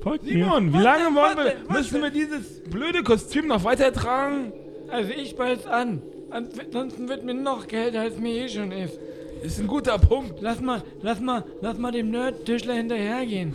Folgt 0.00 0.24
mir. 0.24 0.32
Simon, 0.32 0.70
wie 0.70 0.74
Was 0.76 0.82
lange 0.84 1.04
denn, 1.04 1.14
wollen 1.14 1.36
wir, 1.36 1.74
müssen 1.76 1.94
denn? 1.94 2.02
wir 2.04 2.10
dieses 2.10 2.62
blöde 2.70 3.02
Kostüm 3.02 3.48
noch 3.48 3.64
weiter 3.64 3.92
tragen? 3.92 4.52
Also 4.88 5.10
ich 5.10 5.36
beiß 5.36 5.66
an. 5.66 6.00
Ansonsten 6.30 7.08
wird 7.08 7.24
mir 7.24 7.34
noch 7.34 7.66
kälter, 7.66 8.02
als 8.02 8.18
mir 8.18 8.44
eh 8.44 8.48
schon 8.48 8.70
ist. 8.72 8.98
Ist 9.42 9.60
ein 9.60 9.66
guter 9.66 9.98
Punkt. 9.98 10.40
Lass 10.40 10.60
mal, 10.60 10.82
lass 11.02 11.20
mal, 11.20 11.44
lass 11.60 11.78
mal 11.78 11.90
dem 11.92 12.10
Nerd-Tischler 12.10 12.74
hinterhergehen. 12.74 13.52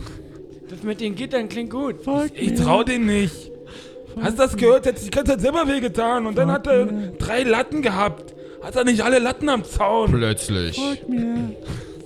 Das 0.68 0.82
mit 0.82 1.00
den 1.00 1.14
Gittern 1.14 1.48
klingt 1.48 1.70
gut. 1.70 2.02
Folgt 2.02 2.38
Ich 2.40 2.50
mir. 2.50 2.56
trau 2.56 2.82
den 2.82 3.06
nicht. 3.06 3.50
Hast 4.20 4.38
du 4.38 4.42
das 4.42 4.56
gehört? 4.56 4.86
Er 4.86 4.92
hat 4.92 4.98
sich 4.98 5.10
die 5.10 5.16
ganze 5.16 5.32
Zeit 5.32 5.40
selber 5.40 5.66
wehgetan 5.68 6.26
und 6.26 6.36
dann 6.38 6.50
hat 6.50 6.66
er 6.66 6.86
drei 7.18 7.42
Latten 7.42 7.82
gehabt. 7.82 8.33
Hat 8.64 8.76
er 8.76 8.84
nicht 8.84 9.02
alle 9.02 9.18
Latten 9.18 9.48
am 9.50 9.62
Zaun? 9.62 10.10
Plötzlich 10.10 10.76
Folgt 10.76 11.08
mir. 11.08 11.54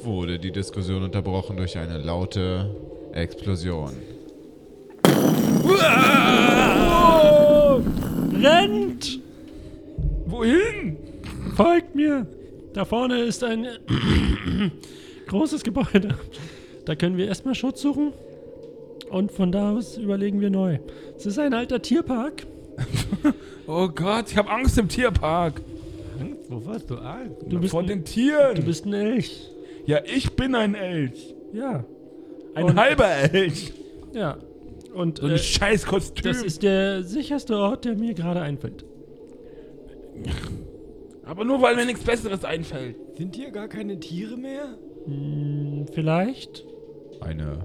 wurde 0.02 0.40
die 0.40 0.50
Diskussion 0.50 1.04
unterbrochen 1.04 1.56
durch 1.56 1.78
eine 1.78 1.98
laute 1.98 2.74
Explosion. 3.12 3.92
Rennt! 8.42 9.20
Wohin? 10.26 10.96
Folgt 11.56 11.94
mir! 11.94 12.26
Da 12.74 12.84
vorne 12.84 13.20
ist 13.22 13.42
ein 13.44 13.66
großes 15.28 15.62
Gebäude. 15.62 16.16
Da 16.84 16.94
können 16.94 17.16
wir 17.16 17.26
erstmal 17.28 17.54
Schutz 17.54 17.82
suchen. 17.82 18.12
Und 19.10 19.32
von 19.32 19.52
da 19.52 19.72
aus 19.72 19.96
überlegen 19.96 20.40
wir 20.40 20.50
neu. 20.50 20.78
Es 21.16 21.24
ist 21.26 21.38
ein 21.38 21.54
alter 21.54 21.80
Tierpark. 21.82 22.46
Oh 23.70 23.86
Gott, 23.86 24.30
ich 24.30 24.36
habe 24.38 24.50
Angst 24.50 24.78
im 24.78 24.88
Tierpark. 24.88 25.60
Wovor 26.48 26.74
hast 26.74 26.88
du 26.90 26.96
Angst? 26.96 27.36
Du 27.46 27.60
bist, 27.60 27.70
Vor 27.72 27.80
ein, 27.80 27.86
den 27.86 28.04
Tieren. 28.04 28.54
du 28.54 28.62
bist 28.62 28.86
ein 28.86 28.92
Elch. 28.94 29.50
ja, 29.86 30.00
ich 30.04 30.32
bin 30.34 30.54
ein 30.54 30.74
Elch. 30.74 31.34
Ja. 31.52 31.84
Ein 32.54 32.64
Und- 32.64 32.76
halber 32.80 33.08
Elch. 33.08 33.72
Ja. 34.12 34.38
Und 34.94 35.18
So 35.18 35.26
ein 35.26 35.32
äh, 35.32 35.38
scheiß 35.38 35.84
Kostüm. 35.86 36.24
das 36.24 36.42
ist 36.42 36.62
der 36.62 37.02
sicherste 37.02 37.56
Ort, 37.56 37.84
der 37.84 37.94
mir 37.96 38.14
gerade 38.14 38.40
einfällt. 38.40 38.84
Aber 41.24 41.44
nur 41.44 41.60
weil 41.60 41.76
mir 41.76 41.84
nichts 41.84 42.02
Besseres 42.02 42.44
einfällt. 42.44 42.96
Sind 43.16 43.36
hier 43.36 43.50
gar 43.50 43.68
keine 43.68 44.00
Tiere 44.00 44.36
mehr? 44.36 44.76
Hm, 45.04 45.86
vielleicht. 45.92 46.64
Eine 47.20 47.58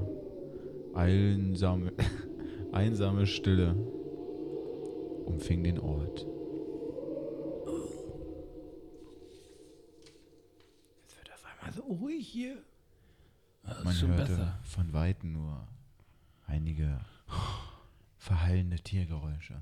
einsame, 0.93 1.93
einsame 2.71 3.25
Stille 3.25 3.75
umfing 5.25 5.63
den 5.63 5.79
Ort. 5.79 6.27
Es 11.67 11.75
wird 11.75 11.85
auf 11.85 11.91
einmal 11.91 11.97
so 11.97 12.03
ruhig 12.03 12.27
hier. 12.27 12.57
Man 13.83 13.93
schon 13.95 14.09
hörte 14.09 14.31
besser. 14.31 14.59
von 14.63 14.93
Weitem 14.93 15.33
nur 15.33 15.67
einige 16.47 16.99
verhallende 18.17 18.77
Tiergeräusche. 18.77 19.61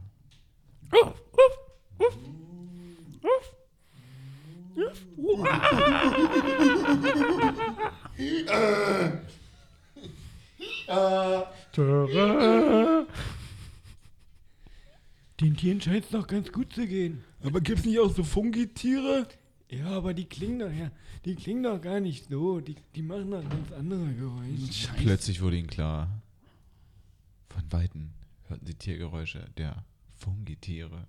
Töre. 11.71 13.07
Den 15.39 15.57
Tieren 15.57 15.81
scheint 15.81 16.05
es 16.05 16.11
noch 16.11 16.27
ganz 16.27 16.51
gut 16.51 16.73
zu 16.73 16.85
gehen. 16.85 17.23
Aber 17.43 17.61
gibt's 17.61 17.83
nicht 17.85 17.99
auch 17.99 18.13
so 18.13 18.23
Fungitiere? 18.23 19.27
Ja, 19.71 19.85
aber 19.85 20.13
die 20.13 20.25
klingen 20.25 20.59
doch 20.59 20.71
ja, 20.71 20.91
die 21.23 21.35
klingen 21.35 21.63
doch 21.63 21.79
gar 21.79 22.01
nicht 22.01 22.27
so. 22.29 22.59
Die, 22.59 22.75
die 22.93 23.01
machen 23.01 23.31
doch 23.31 23.41
ganz 23.41 23.71
andere 23.71 24.13
Geräusche. 24.13 24.89
Plötzlich 24.97 25.41
wurde 25.41 25.55
ihnen 25.57 25.67
klar, 25.67 26.21
von 27.47 27.63
Weitem 27.71 28.11
hörten 28.49 28.65
sie 28.65 28.73
Tiergeräusche 28.75 29.45
der 29.57 29.85
Fungitiere. 30.17 31.07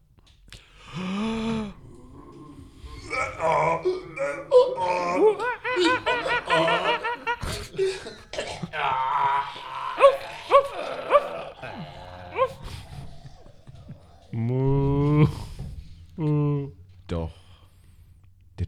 Doch 17.08 17.41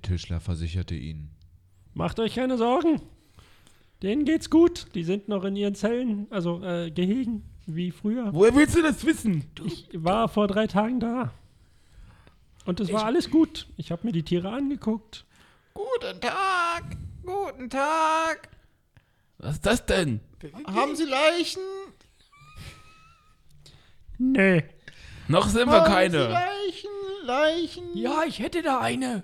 Tischler 0.04 0.40
versicherte 0.40 0.94
ihnen, 0.94 1.30
Macht 1.94 2.18
euch 2.18 2.34
keine 2.34 2.56
Sorgen. 2.58 3.00
Denen 4.02 4.24
geht's 4.24 4.50
gut. 4.50 4.86
Die 4.94 5.04
sind 5.04 5.28
noch 5.28 5.44
in 5.44 5.56
ihren 5.56 5.74
Zellen, 5.74 6.26
also 6.30 6.62
äh, 6.62 6.90
Gehegen, 6.90 7.44
wie 7.66 7.90
früher. 7.92 8.34
Woher 8.34 8.54
willst 8.54 8.76
du 8.76 8.82
das 8.82 9.04
wissen? 9.06 9.44
Ich 9.64 9.88
war 9.94 10.28
vor 10.28 10.48
drei 10.48 10.66
Tagen 10.66 11.00
da. 11.00 11.32
Und 12.66 12.80
es 12.80 12.92
war 12.92 13.04
alles 13.04 13.30
gut. 13.30 13.66
Ich 13.76 13.92
habe 13.92 14.06
mir 14.06 14.12
die 14.12 14.22
Tiere 14.22 14.50
angeguckt. 14.50 15.24
Guten 15.74 16.20
Tag, 16.20 16.96
guten 17.24 17.70
Tag. 17.70 18.48
Was 19.38 19.56
ist 19.56 19.66
das 19.66 19.86
denn? 19.86 20.20
Haben 20.66 20.96
Sie 20.96 21.04
Leichen? 21.04 21.62
Nee. 24.18 24.64
Noch 25.28 25.48
sind 25.48 25.68
wir 25.68 25.82
keine. 25.84 26.28
Leichen, 26.28 26.90
Leichen. 27.22 27.96
Ja, 27.96 28.24
ich 28.26 28.38
hätte 28.38 28.62
da 28.62 28.80
eine. 28.80 29.22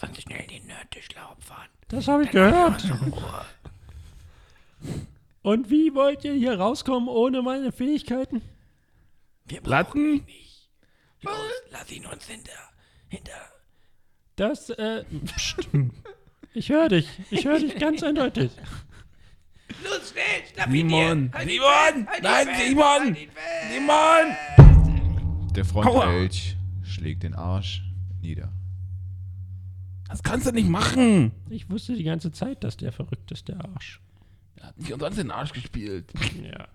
Lass 0.00 0.10
uns 0.10 0.22
schnell 0.22 0.46
den 0.46 0.66
Nerdtischler 0.66 1.30
opfern. 1.32 1.66
Das 1.88 2.06
habe 2.06 2.24
ich 2.24 2.30
gehört. 2.30 2.84
Und 5.42 5.70
wie 5.70 5.94
wollt 5.94 6.24
ihr 6.24 6.34
hier 6.34 6.58
rauskommen 6.58 7.08
ohne 7.08 7.42
meine 7.42 7.72
Fähigkeiten? 7.72 8.42
Wir 9.46 9.60
Platten? 9.60 10.16
ihn 10.16 10.24
nicht. 10.24 10.68
Los, 11.22 11.34
lass 11.70 11.90
ihn 11.90 12.06
uns 12.06 12.26
hinter, 12.26 12.52
hinter. 13.08 13.32
Das, 14.36 14.70
äh, 14.70 15.04
pst. 15.24 15.68
Ich 16.54 16.68
höre 16.68 16.88
dich. 16.88 17.08
Ich 17.30 17.44
höre 17.44 17.58
dich 17.58 17.76
ganz 17.76 18.02
eindeutig. 18.02 18.52
Los, 19.82 20.10
schnell, 20.10 20.24
schnapp 20.52 20.68
ihn 20.68 20.88
Simon! 20.88 21.30
dir. 21.30 21.38
Halt 21.38 21.48
ihn 21.50 21.60
Simon! 21.60 22.06
fest, 22.06 22.08
halt 22.08 22.18
ihn 22.18 22.22
Nein, 22.22 22.46
fest, 22.46 22.68
Simon! 22.68 22.84
halt 22.84 23.18
ihn 23.18 23.30
fest. 23.30 23.72
Simon! 23.72 25.54
Der. 25.54 25.64
Frontelch 25.64 26.56
schlägt 26.84 27.22
den 27.24 27.34
Arsch 27.34 27.82
nieder. 28.20 28.52
Das 30.08 30.22
kannst 30.22 30.46
du 30.46 30.52
nicht 30.52 30.68
machen. 30.68 31.32
Ich 31.50 31.70
wusste 31.70 31.94
die 31.94 32.04
ganze 32.04 32.32
Zeit, 32.32 32.64
dass 32.64 32.76
der 32.76 32.92
verrückt 32.92 33.30
ist, 33.30 33.48
der 33.48 33.64
Arsch. 33.64 34.00
Er 34.56 34.68
hat 34.68 34.78
nicht 34.78 34.92
umsonst 34.92 35.18
den 35.18 35.30
Arsch 35.30 35.52
gespielt. 35.52 36.12
Ja. 36.42 36.66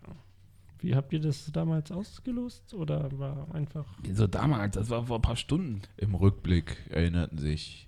Wie 0.80 0.96
habt 0.96 1.14
ihr 1.14 1.20
das 1.20 1.50
damals 1.52 1.92
ausgelost? 1.92 2.74
Oder 2.74 3.18
war 3.18 3.54
einfach. 3.56 3.86
So 4.12 4.28
damals, 4.28 4.76
das 4.76 4.90
war 4.90 5.06
vor 5.08 5.20
ein 5.20 5.22
paar 5.22 5.38
Stunden. 5.38 5.82
Im 5.98 6.14
Rückblick 6.14 6.78
erinnerten 6.90 7.38
sich 7.38 7.88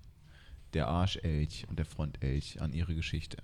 der 0.73 0.87
Arschelch 0.87 1.65
und 1.69 1.77
der 1.77 1.85
Frontelch 1.85 2.61
an 2.61 2.73
ihre 2.73 2.95
Geschichte. 2.95 3.37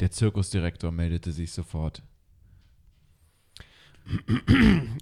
Der 0.00 0.10
Zirkusdirektor 0.10 0.92
meldete 0.92 1.32
sich 1.32 1.52
sofort. 1.52 2.02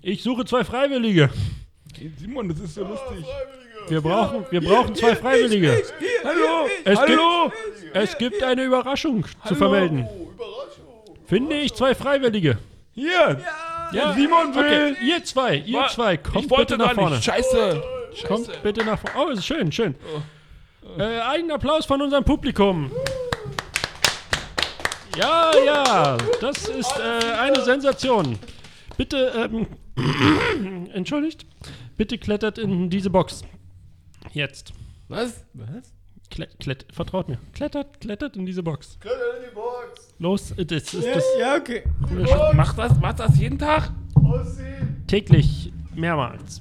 Ich 0.03 0.23
suche 0.23 0.45
zwei 0.45 0.65
Freiwillige. 0.65 1.31
Simon, 2.17 2.49
das 2.49 2.61
ist 2.61 2.75
so 2.75 2.85
lustig. 2.85 3.25
Wir 3.89 4.01
brauchen, 4.01 4.47
wir 4.51 4.61
brauchen 4.61 4.95
zwei 4.95 5.15
Freiwillige. 5.15 5.83
Hallo! 6.25 6.69
Es 6.85 6.99
Hallo! 6.99 7.53
Gibt, 7.83 7.97
es 7.97 8.19
gibt 8.19 8.43
eine 8.43 8.65
Überraschung 8.65 9.25
zu 9.47 9.55
vermelden. 9.55 10.09
Finde 11.27 11.57
ich 11.57 11.75
zwei 11.75 11.95
Freiwillige. 11.95 12.59
Hier! 12.93 13.41
Ja, 13.93 14.13
Simon 14.15 14.55
will! 14.55 14.95
Okay, 14.95 15.07
ihr 15.07 15.25
zwei, 15.25 15.57
ihr 15.57 15.87
zwei, 15.91 16.17
kommt 16.17 16.49
bitte 16.49 16.79
nach 16.79 16.95
vorne. 16.95 17.21
Scheiße! 17.21 17.83
Kommt 18.27 18.63
bitte 18.63 18.85
nach 18.85 18.99
vorne. 18.99 19.17
Oh, 19.19 19.31
ist 19.31 19.45
schön, 19.45 19.71
schön. 19.71 19.95
Äh, 20.99 21.03
einen 21.03 21.51
Applaus 21.51 21.87
von 21.87 22.01
unserem 22.01 22.25
Publikum. 22.25 22.91
Ja, 25.17 25.53
ja, 25.65 26.17
das 26.41 26.69
ist 26.69 26.99
äh, 26.99 27.33
eine 27.35 27.63
Sensation. 27.63 28.39
Bitte, 28.97 29.33
ähm, 29.37 29.67
entschuldigt, 30.93 31.47
bitte 31.97 32.19
klettert 32.19 32.59
in 32.59 32.91
diese 32.91 33.11
Box. 33.11 33.43
Jetzt. 34.35 34.73
Was? 35.09 35.45
Was? 35.55 35.93
Kle 36.31 36.49
klett 36.59 36.87
vertraut 36.93 37.29
mir. 37.29 37.39
Klettert, 37.53 38.01
klettert 38.01 38.37
in 38.37 38.45
diese 38.47 38.63
Box. 38.63 38.99
Klettert 38.99 39.37
in 39.39 39.49
die 39.49 39.55
Box. 39.55 40.15
Los, 40.19 40.51
äh, 40.53 40.67
das 40.67 40.93
ist 40.93 41.07
das 41.07 41.25
Ja, 41.39 41.57
okay. 41.57 41.85
Mach 42.55 42.75
das, 42.75 42.99
mach 43.01 43.15
das 43.15 43.39
jeden 43.39 43.59
Tag? 43.59 43.91
täglich 45.07 45.73
mehrmals. 45.95 46.61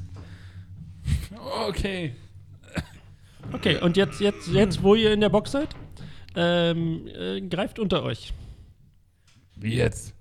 Okay. 1.67 2.13
Okay, 3.51 3.77
und 3.81 3.97
jetzt, 3.97 4.19
jetzt, 4.19 4.47
jetzt, 4.49 4.83
wo 4.83 4.95
ihr 4.95 5.11
in 5.13 5.21
der 5.21 5.29
Box 5.29 5.51
seid, 5.51 5.69
ähm, 6.35 7.07
äh, 7.07 7.41
greift 7.41 7.79
unter 7.79 8.03
euch. 8.03 8.33
Wie 9.55 9.75
jetzt? 9.75 10.13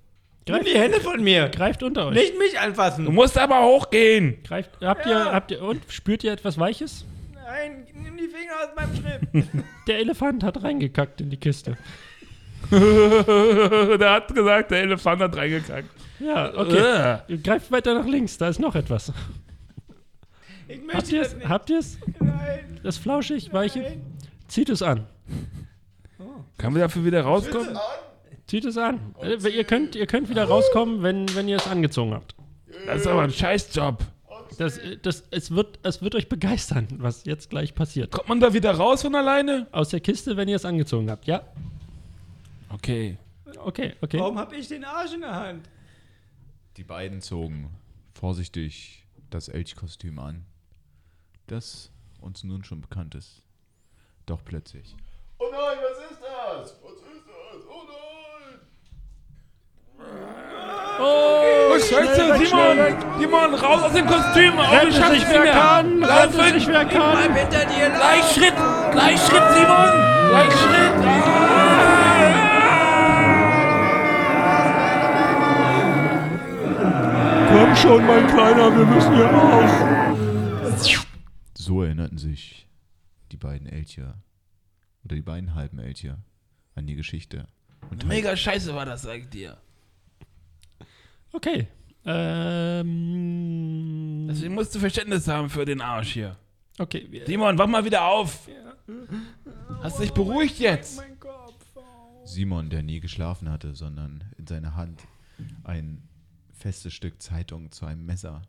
Nimm 0.47 0.55
Greift, 0.57 0.67
die 0.67 0.77
Hände 0.77 0.99
von 0.99 1.23
mir. 1.23 1.49
greift 1.49 1.83
unter 1.83 2.07
euch. 2.07 2.15
Nicht 2.15 2.37
mich 2.37 2.59
anfassen. 2.59 3.05
Du 3.05 3.11
musst 3.11 3.37
aber 3.37 3.63
hochgehen. 3.63 4.41
Greift, 4.43 4.71
habt 4.81 5.05
ihr, 5.05 5.25
habt 5.25 5.51
ihr, 5.51 5.61
und 5.61 5.81
spürt 5.89 6.23
ihr 6.23 6.31
etwas 6.33 6.57
Weiches? 6.57 7.05
Nein, 7.53 7.85
nimm 7.93 8.17
die 8.17 8.27
Finger 8.27 8.53
aus 8.63 8.75
meinem 8.75 8.95
Schritt. 8.95 9.47
Der 9.87 9.99
Elefant 9.99 10.43
hat 10.43 10.63
reingekackt 10.63 11.21
in 11.21 11.29
die 11.29 11.37
Kiste. 11.37 11.77
der 12.71 14.09
hat 14.09 14.33
gesagt, 14.33 14.71
der 14.71 14.83
Elefant 14.83 15.21
hat 15.21 15.35
reingekackt. 15.35 15.89
Ja, 16.19 16.57
okay. 16.57 17.37
Greift 17.43 17.69
weiter 17.71 17.93
nach 17.93 18.05
links, 18.05 18.37
da 18.37 18.47
ist 18.47 18.59
noch 18.59 18.73
etwas. 18.73 19.11
Ich 20.69 20.77
Habt 20.77 20.93
möchte 20.93 21.15
ihr 21.15 21.21
das 21.21 21.27
es? 21.33 21.35
nicht. 21.35 21.49
Habt 21.49 21.69
ihr 21.69 21.79
es? 21.79 21.99
Nein. 22.19 22.79
Das 22.81 22.97
flauschig, 22.97 23.51
weiche? 23.51 23.97
Zieht 24.47 24.69
es 24.69 24.81
an. 24.81 25.05
Können 26.57 26.75
wir 26.75 26.83
dafür 26.83 27.03
wieder 27.03 27.23
rauskommen? 27.23 27.77
Zieht 28.47 28.63
es 28.63 28.77
an. 28.77 29.13
Äh, 29.21 29.35
ihr, 29.49 29.65
könnt, 29.65 29.95
ihr 29.95 30.07
könnt 30.07 30.29
wieder 30.29 30.45
rauskommen, 30.45 31.03
wenn, 31.03 31.35
wenn 31.35 31.49
ihr 31.49 31.57
es 31.57 31.67
angezogen 31.67 32.13
habt. 32.13 32.33
Das 32.87 33.01
ist 33.01 33.07
aber 33.07 33.23
ein 33.23 33.31
Scheißjob. 33.31 34.03
Das, 34.57 34.77
äh, 34.77 34.97
das, 34.97 35.23
es, 35.31 35.51
wird, 35.51 35.79
es 35.83 36.01
wird 36.01 36.15
euch 36.15 36.29
begeistern, 36.29 36.87
was 36.97 37.25
jetzt 37.25 37.49
gleich 37.49 37.75
passiert. 37.75 38.11
Kommt 38.11 38.29
man 38.29 38.39
da 38.39 38.53
wieder 38.53 38.71
raus 38.71 39.01
von 39.01 39.15
alleine? 39.15 39.67
Aus 39.71 39.89
der 39.89 39.99
Kiste, 39.99 40.37
wenn 40.37 40.47
ihr 40.47 40.55
es 40.55 40.65
angezogen 40.65 41.09
habt. 41.09 41.25
Ja? 41.25 41.43
Okay. 42.69 43.17
Okay, 43.57 43.93
okay. 44.01 44.19
Warum 44.19 44.37
hab 44.37 44.51
ich 44.53 44.67
den 44.67 44.83
Arsch 44.83 45.13
in 45.13 45.21
der 45.21 45.35
Hand? 45.35 45.69
Die 46.77 46.83
beiden 46.83 47.21
zogen 47.21 47.69
vorsichtig 48.13 49.05
das 49.29 49.47
Elchkostüm 49.47 50.19
an, 50.19 50.45
das 51.47 51.91
uns 52.19 52.43
nun 52.43 52.63
schon 52.63 52.81
bekannt 52.81 53.15
ist. 53.15 53.43
Doch 54.25 54.43
plötzlich. 54.43 54.95
Oh 55.37 55.45
nein, 55.51 55.77
was 55.81 56.11
ist 56.11 56.21
das? 56.21 56.79
Was 56.81 56.93
ist 56.93 57.25
das? 57.27 57.65
Oh 57.67 57.83
nein! 57.87 58.59
Oh, 60.99 61.52
Scheiße, 61.89 62.45
Simon! 62.45 62.77
Simon, 63.19 63.53
raus 63.55 63.83
aus 63.83 63.93
dem 63.93 64.05
Kostüm! 64.05 64.53
Oh, 64.57 64.61
Rette 64.61 64.87
ich 64.87 64.95
schaff's 64.95 65.09
sich, 65.09 65.19
nicht 65.19 65.31
wer 65.31 65.41
mehr! 65.43 65.53
kann! 65.53 66.03
Rette 66.03 66.37
Laufen! 66.37 66.53
sich, 66.53 66.67
wer 66.67 66.85
kann! 66.85 67.17
Bleib 67.17 67.37
hinter 67.37 67.65
dir. 67.65 67.89
Gleich 67.89 68.31
Schritt! 68.33 68.53
Gleich 68.91 69.19
Schritt, 69.21 69.43
Simon! 69.53 69.89
Gleich 70.29 70.53
Schritt! 70.53 70.93
Ah! 71.05 71.73
Komm 77.49 77.75
schon, 77.75 78.05
mein 78.07 78.27
Kleiner, 78.27 78.75
wir 78.75 78.85
müssen 78.85 79.15
hier 79.15 79.25
raus. 79.25 79.71
So 81.55 81.83
erinnerten 81.83 82.17
sich 82.17 82.67
die 83.31 83.37
beiden 83.37 83.67
Elche 83.67 84.15
oder 85.05 85.15
die 85.15 85.21
beiden 85.21 85.53
halben 85.53 85.79
Elche 85.79 86.17
an 86.75 86.87
die 86.87 86.95
Geschichte. 86.95 87.47
Und 87.91 88.05
Mega 88.07 88.35
scheiße 88.35 88.73
war 88.73 88.85
das, 88.85 89.03
sag 89.03 89.19
ich 89.19 89.29
dir. 89.29 89.57
Okay. 91.33 91.67
Ähm. 92.05 93.17
Deswegen 94.29 94.53
musst 94.53 94.73
du 94.75 94.79
Verständnis 94.79 95.27
haben 95.27 95.49
für 95.49 95.65
den 95.65 95.81
Arsch 95.81 96.13
hier. 96.13 96.37
Okay, 96.79 97.07
wir, 97.09 97.25
Simon, 97.25 97.57
wach 97.57 97.67
mal 97.67 97.83
wieder 97.85 98.05
auf! 98.05 98.47
Hast 99.81 99.99
dich 99.99 100.11
beruhigt 100.11 100.59
jetzt? 100.59 100.97
Mein 100.97 101.19
Kopf. 101.19 101.65
Simon, 102.25 102.69
der 102.69 102.83
nie 102.83 102.99
geschlafen 102.99 103.49
hatte, 103.49 103.75
sondern 103.75 104.23
in 104.37 104.47
seiner 104.47 104.75
Hand 104.75 105.01
ein 105.63 106.07
festes 106.51 106.93
Stück 106.93 107.21
Zeitung 107.21 107.71
zu 107.71 107.85
einem 107.85 108.05
Messer 108.05 108.41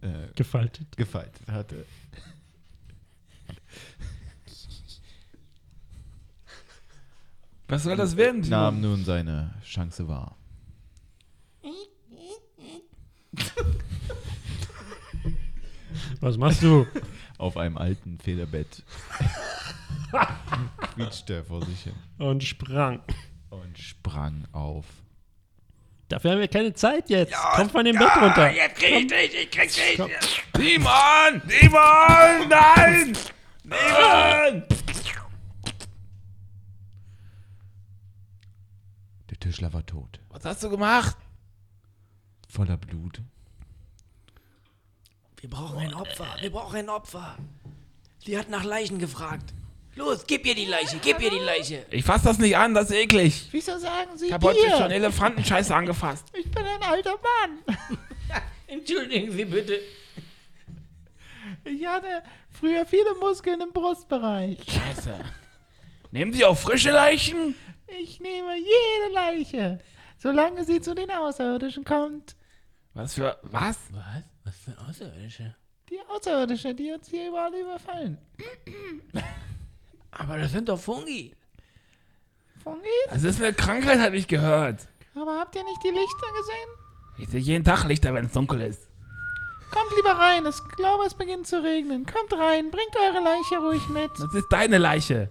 äh, 0.00 0.28
gefaltet. 0.34 0.96
gefaltet 0.96 1.48
hatte. 1.48 1.84
Was 7.72 7.84
soll 7.84 7.96
das 7.96 8.18
werden? 8.18 8.42
Timo? 8.42 8.54
Nahm 8.54 8.82
nun 8.82 9.02
seine 9.02 9.54
Chance 9.64 10.06
wahr. 10.06 10.36
Was 16.20 16.36
machst 16.36 16.62
du? 16.62 16.86
Auf 17.38 17.56
einem 17.56 17.78
alten 17.78 18.18
Federbett 18.18 18.82
quietschte 20.94 21.36
er 21.36 21.44
vor 21.44 21.64
sich 21.64 21.84
hin 21.84 21.94
Und 22.18 22.44
sprang. 22.44 23.00
und 23.48 23.78
sprang 23.78 24.46
auf. 24.52 24.84
Dafür 26.10 26.32
haben 26.32 26.40
wir 26.40 26.48
keine 26.48 26.74
Zeit 26.74 27.08
jetzt. 27.08 27.34
Komm 27.54 27.70
von 27.70 27.86
dem 27.86 27.96
Bett 27.96 28.14
runter. 28.20 28.52
Jetzt 28.52 28.76
krieg 28.80 29.00
ich 29.00 29.06
dich, 29.06 29.44
ich 29.44 29.50
krieg 29.50 29.70
dich. 29.72 30.42
Simon! 30.54 31.40
Simon! 31.48 32.48
Nein! 32.50 33.12
Ah! 33.70 34.50
Simon! 34.50 34.81
Tischler 39.42 39.72
war 39.72 39.84
tot, 39.84 40.20
Was 40.30 40.44
hast 40.44 40.62
du 40.62 40.70
gemacht? 40.70 41.16
voller 42.48 42.76
Blut. 42.76 43.20
Wir 45.40 45.50
brauchen 45.50 45.78
ein 45.78 45.94
Opfer. 45.94 46.36
Wir 46.40 46.50
brauchen 46.52 46.76
ein 46.76 46.88
Opfer. 46.88 47.36
Sie 48.24 48.38
hat 48.38 48.50
nach 48.50 48.62
Leichen 48.62 48.98
gefragt. 48.98 49.52
Los, 49.96 50.26
gib 50.26 50.46
ihr 50.46 50.54
die 50.54 50.66
Leiche, 50.66 50.98
gib 51.02 51.20
ihr 51.20 51.30
die 51.30 51.38
Leiche. 51.38 51.84
Ich 51.90 52.04
fass 52.04 52.22
das 52.22 52.38
nicht 52.38 52.56
an, 52.56 52.72
das 52.74 52.90
ist 52.90 52.96
eklig. 52.96 53.48
Wieso 53.50 53.78
sagen 53.78 54.16
Sie 54.16 54.26
Ich 54.26 54.32
habe 54.32 54.46
heute 54.46 54.60
schon 54.70 54.90
Elefantenscheiße 54.90 55.74
angefasst. 55.74 56.26
Ich 56.38 56.48
bin 56.50 56.64
ein 56.64 56.82
alter 56.82 57.14
Mann. 57.16 57.76
Entschuldigen 58.68 59.32
Sie 59.32 59.44
bitte. 59.44 59.80
Ich 61.64 61.84
hatte 61.86 62.22
früher 62.50 62.86
viele 62.86 63.14
Muskeln 63.16 63.60
im 63.60 63.72
Brustbereich. 63.72 64.58
Scheiße. 64.68 65.18
Nehmen 66.12 66.32
Sie 66.32 66.44
auch 66.44 66.56
frische 66.56 66.90
Leichen? 66.90 67.54
Ich 68.00 68.20
nehme 68.20 68.56
jede 68.56 69.12
Leiche, 69.12 69.78
solange 70.18 70.64
sie 70.64 70.80
zu 70.80 70.94
den 70.94 71.10
Außerirdischen 71.10 71.84
kommt. 71.84 72.36
Was 72.94 73.14
für. 73.14 73.38
Was? 73.42 73.78
Was? 73.90 74.22
Was 74.44 74.56
für 74.56 74.78
Außerirdische? 74.88 75.54
Die 75.90 75.98
Außerirdische, 76.08 76.74
die 76.74 76.92
uns 76.92 77.08
hier 77.08 77.28
überall 77.28 77.54
überfallen. 77.54 78.18
Aber 80.10 80.38
das 80.38 80.52
sind 80.52 80.68
doch 80.68 80.78
Fungi. 80.78 81.34
Fungis? 82.62 82.88
Das 83.10 83.24
ist 83.24 83.42
eine 83.42 83.52
Krankheit, 83.52 83.98
habe 83.98 84.16
ich 84.16 84.28
gehört. 84.28 84.86
Aber 85.14 85.38
habt 85.38 85.54
ihr 85.56 85.64
nicht 85.64 85.82
die 85.84 85.90
Lichter 85.90 86.26
gesehen? 86.38 86.68
Ich 87.18 87.28
sehe 87.28 87.40
jeden 87.40 87.64
Tag 87.64 87.84
Lichter, 87.84 88.14
wenn 88.14 88.26
es 88.26 88.32
dunkel 88.32 88.60
ist. 88.62 88.88
Kommt 89.70 89.96
lieber 89.96 90.12
rein, 90.12 90.46
ich 90.46 90.76
glaube, 90.76 91.04
es 91.06 91.14
beginnt 91.14 91.46
zu 91.46 91.62
regnen. 91.62 92.06
Kommt 92.06 92.32
rein, 92.32 92.70
bringt 92.70 92.94
eure 92.96 93.22
Leiche 93.22 93.58
ruhig 93.58 93.88
mit. 93.88 94.10
Das 94.18 94.34
ist 94.34 94.48
deine 94.50 94.78
Leiche. 94.78 95.30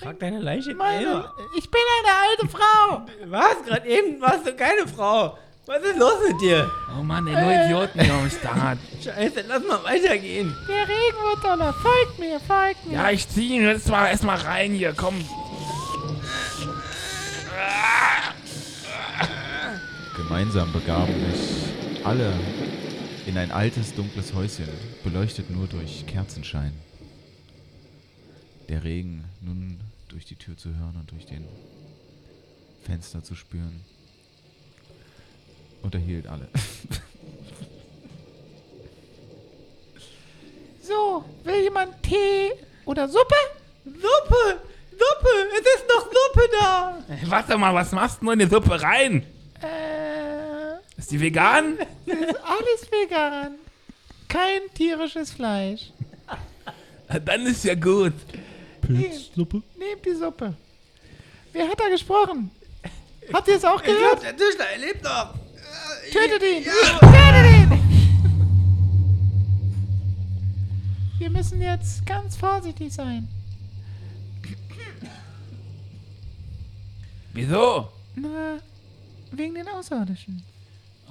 Trag 0.00 0.20
deine 0.20 0.38
Leiche 0.38 0.74
Meine, 0.74 1.24
ich 1.56 1.68
bin 1.68 1.80
eine 1.98 2.14
alte 2.30 2.48
Frau. 2.48 3.06
Was? 3.26 3.64
Gerade 3.66 3.88
eben 3.88 4.20
warst 4.20 4.46
du 4.46 4.54
keine 4.54 4.86
Frau. 4.86 5.36
Was 5.66 5.82
ist 5.82 5.98
los 5.98 6.14
mit 6.26 6.40
dir? 6.40 6.70
Oh 6.98 7.02
Mann, 7.02 7.26
ey, 7.26 7.34
nur 7.42 7.52
Idioten 7.52 8.00
hier 8.00 8.14
am 8.14 8.30
Start. 8.30 8.78
Scheiße, 9.04 9.44
lass 9.48 9.62
mal 9.64 9.82
weitergehen. 9.84 10.56
Der 10.68 10.88
Regen 10.88 11.18
wird 11.22 11.44
doller. 11.44 11.74
Folgt 11.74 12.18
mir, 12.18 12.40
folgt 12.40 12.86
mir. 12.86 12.94
Ja, 12.94 13.10
ich 13.10 13.28
zieh 13.28 13.56
ihn 13.56 13.64
jetzt 13.64 13.88
mal 13.88 14.06
erstmal 14.06 14.38
rein 14.38 14.72
hier, 14.72 14.94
komm. 14.96 15.16
Gemeinsam 20.16 20.72
begaben 20.72 21.14
sich 21.32 22.04
alle 22.04 22.32
in 23.26 23.36
ein 23.36 23.50
altes, 23.50 23.94
dunkles 23.94 24.32
Häuschen, 24.32 24.68
beleuchtet 25.04 25.50
nur 25.50 25.66
durch 25.66 26.06
Kerzenschein. 26.06 26.72
Der 28.68 28.84
Regen 28.84 29.24
nun 29.42 29.78
durch 30.08 30.24
die 30.24 30.36
Tür 30.36 30.56
zu 30.56 30.70
hören 30.74 30.96
und 30.98 31.10
durch 31.10 31.26
den 31.26 31.46
Fenster 32.84 33.22
zu 33.22 33.34
spüren. 33.34 33.84
Unterhielt 35.82 36.26
alle. 36.26 36.48
So, 40.82 41.22
will 41.44 41.62
jemand 41.64 42.02
Tee 42.02 42.50
oder 42.86 43.06
Suppe? 43.08 43.34
Suppe! 43.84 44.58
Suppe! 44.90 45.28
Es 45.52 45.60
ist 45.60 45.84
noch 45.86 46.04
Suppe 46.06 46.48
da! 46.58 46.98
Ey, 47.10 47.30
warte 47.30 47.58
mal, 47.58 47.74
was 47.74 47.92
machst 47.92 48.20
du 48.20 48.24
nur 48.24 48.32
in 48.32 48.38
die 48.38 48.46
Suppe 48.46 48.80
rein? 48.80 49.22
Äh, 49.60 50.78
Ist 50.98 51.10
die 51.10 51.20
vegan? 51.20 51.76
ist 52.06 52.36
alles 52.42 52.90
vegan. 52.90 53.56
Kein 54.28 54.60
tierisches 54.72 55.30
Fleisch. 55.30 55.92
Dann 57.24 57.44
ist 57.44 57.64
ja 57.64 57.74
gut. 57.74 58.14
Pilzsuppe? 58.96 59.62
Nehmt 59.78 60.04
die 60.04 60.14
Suppe. 60.14 60.54
Wer 61.52 61.68
hat 61.68 61.78
da 61.80 61.88
gesprochen? 61.88 62.50
Habt 63.32 63.48
ihr 63.48 63.56
es 63.56 63.64
auch 63.64 63.76
Ich 63.80 63.84
glaub, 63.84 63.98
gehört? 63.98 64.22
der 64.22 64.36
Tischler, 64.36 64.64
er 64.70 64.78
lebt 64.78 65.02
noch! 65.04 65.34
Tötet 66.10 66.42
ihn! 66.42 66.64
Tötet 66.64 67.52
ihn! 67.52 67.68
Wir 71.18 71.30
müssen 71.30 71.60
jetzt 71.60 72.06
ganz 72.06 72.36
vorsichtig 72.36 72.92
sein. 72.92 73.28
Wieso? 77.34 77.88
Na, 78.14 78.58
wegen 79.32 79.54
den 79.54 79.68
Außerirdischen. 79.68 80.42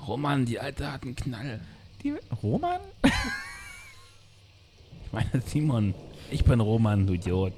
Roman, 0.08 0.46
die 0.46 0.60
Alte 0.60 0.92
hat 0.92 1.04
einen 1.04 1.16
Knall. 1.16 1.60
Die 2.04 2.16
Roman? 2.42 2.80
Ich 3.04 3.12
meine 5.12 5.42
Simon. 5.46 5.94
Ich 6.32 6.44
bin 6.44 6.60
Roman, 6.60 7.06
du 7.08 7.14
Idiot. 7.14 7.54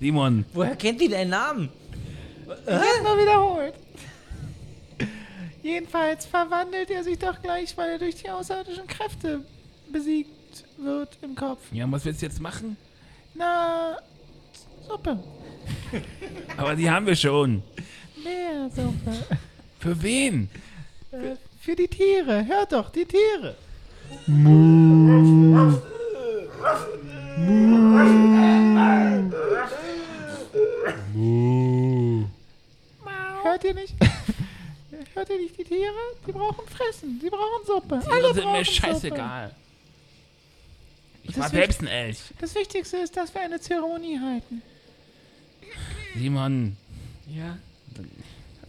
Simon, 0.00 0.44
Woher 0.54 0.76
kennt 0.76 1.00
die 1.00 1.08
deinen 1.08 1.30
Namen? 1.30 1.68
Ich 2.66 2.72
hab 2.74 3.02
nur 3.04 3.18
wiederholt. 3.18 3.74
Jedenfalls 5.62 6.24
verwandelt 6.26 6.90
er 6.90 7.04
sich 7.04 7.18
doch 7.18 7.40
gleich, 7.42 7.76
weil 7.76 7.90
er 7.90 7.98
durch 7.98 8.14
die 8.16 8.30
außerirdischen 8.30 8.86
Kräfte 8.86 9.44
besiegt 9.92 10.30
wird 10.78 11.18
im 11.22 11.34
Kopf. 11.34 11.60
ja, 11.72 11.90
was 11.90 12.04
willst 12.04 12.22
du 12.22 12.26
jetzt 12.26 12.40
machen? 12.40 12.76
Na, 13.34 13.98
Suppe. 14.88 15.22
Aber 16.56 16.74
die 16.74 16.90
haben 16.90 17.06
wir 17.06 17.14
schon. 17.16 17.62
Mehr 18.24 18.70
Suppe. 18.74 19.12
Für 19.78 20.02
wen? 20.02 20.48
Äh, 21.12 21.36
Für 21.60 21.76
die 21.76 21.88
Tiere. 21.88 22.46
Hört 22.46 22.72
doch, 22.72 22.90
die 22.90 23.04
Tiere. 23.04 23.54
Hört 33.42 33.64
ihr 33.64 33.74
nicht? 33.74 33.94
Hört 35.14 35.30
ihr 35.30 35.38
nicht 35.38 35.58
die 35.58 35.64
Tiere? 35.64 35.92
Die 36.26 36.32
brauchen 36.32 36.66
Fressen. 36.68 37.18
Die 37.20 37.28
brauchen 37.30 37.66
Suppe. 37.66 38.00
Die 38.04 38.10
Alle 38.12 38.34
sind 38.34 38.44
brauchen 38.44 38.58
mir 38.58 38.64
Suppe. 38.64 38.76
scheißegal. 38.80 39.54
Ich 41.22 41.36
war 41.36 41.42
Das 41.44 41.52
selbst 41.52 41.80
ein 41.80 41.86
Elch. 41.86 42.18
Das 42.40 42.54
Wichtigste 42.54 42.96
ist, 42.98 43.16
dass 43.16 43.32
wir 43.34 43.40
eine 43.42 43.60
Zeremonie 43.60 44.18
halten. 44.18 44.62
Simon, 46.16 46.76
Ja, 47.28 47.56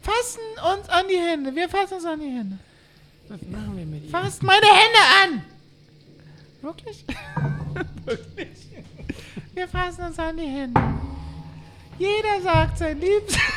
Fassen 0.02 0.42
uns 0.78 0.90
an 0.90 1.06
die 1.08 1.18
Hände. 1.18 1.56
Wir 1.56 1.70
fassen 1.70 1.94
uns 1.96 2.06
an 2.06 2.20
die 2.20 2.26
Hände. 2.30 2.58
was 3.30 3.42
machen 3.44 3.78
wir 3.78 3.86
mit 3.86 4.04
ihm? 4.04 4.10
Fasst 4.10 4.42
meine 4.44 4.66
Hände 4.66 5.00
an! 5.24 5.44
Wirklich? 6.62 7.06
Wirklich? 8.06 8.68
Wir 9.54 9.68
fassen 9.68 10.06
uns 10.06 10.20
an 10.20 10.38
die 10.38 10.46
Hände. 10.46 10.80
Jeder 11.98 12.42
sagt 12.42 12.78
sein 12.78 13.00
Liebstes. 13.00 13.42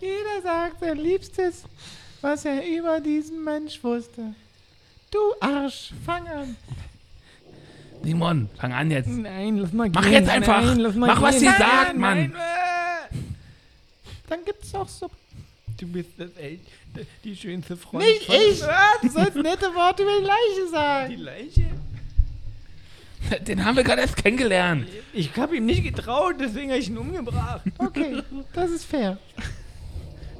Jeder 0.00 0.42
sagt 0.42 0.80
sein 0.80 0.98
Liebstes, 0.98 1.64
was 2.20 2.44
er 2.44 2.66
über 2.66 3.00
diesen 3.00 3.42
Mensch 3.42 3.82
wusste. 3.82 4.34
Du 5.10 5.18
Arsch, 5.40 5.92
fang 6.04 6.26
an. 6.28 6.56
Simon, 8.02 8.50
fang 8.58 8.72
an 8.72 8.90
jetzt. 8.90 9.08
Nein, 9.08 9.56
lass 9.56 9.72
mal 9.72 9.84
gehen. 9.88 9.92
Mach 9.94 10.06
jetzt 10.10 10.28
einfach. 10.28 10.62
Nein, 10.62 10.78
lass 10.78 10.94
mal 10.94 11.06
Mach, 11.06 11.22
was 11.22 11.38
gehen. 11.38 11.40
sie 11.40 11.46
Nein, 11.46 11.58
sagt, 11.58 11.96
Mann. 11.96 12.32
nein. 12.32 13.34
Dann 14.28 14.44
gibt's 14.44 14.74
auch 14.74 14.88
Suppe. 14.88 15.16
Du 15.84 15.92
bist 15.92 16.12
das, 16.16 16.30
ey, 16.38 16.60
die 17.22 17.36
schönste 17.36 17.76
Freundin. 17.76 18.08
Nicht 18.08 18.26
ich! 18.26 18.60
Du 19.02 19.08
sollst 19.10 19.36
nette 19.36 19.66
Worte 19.74 20.02
über 20.02 20.18
die 20.18 20.24
Leiche 20.24 20.64
Die 20.64 20.70
sagen. 20.70 21.18
Leiche? 21.18 21.70
Den 23.46 23.62
haben 23.62 23.76
wir 23.76 23.84
gerade 23.84 24.00
erst 24.00 24.16
kennengelernt. 24.16 24.88
Ich 25.12 25.36
hab 25.36 25.52
ihm 25.52 25.66
nicht 25.66 25.82
getraut, 25.84 26.36
deswegen 26.40 26.70
hab 26.70 26.78
ich 26.78 26.88
ihn 26.88 26.96
umgebracht. 26.96 27.60
Okay, 27.76 28.22
das 28.54 28.70
ist 28.70 28.86
fair. 28.86 29.18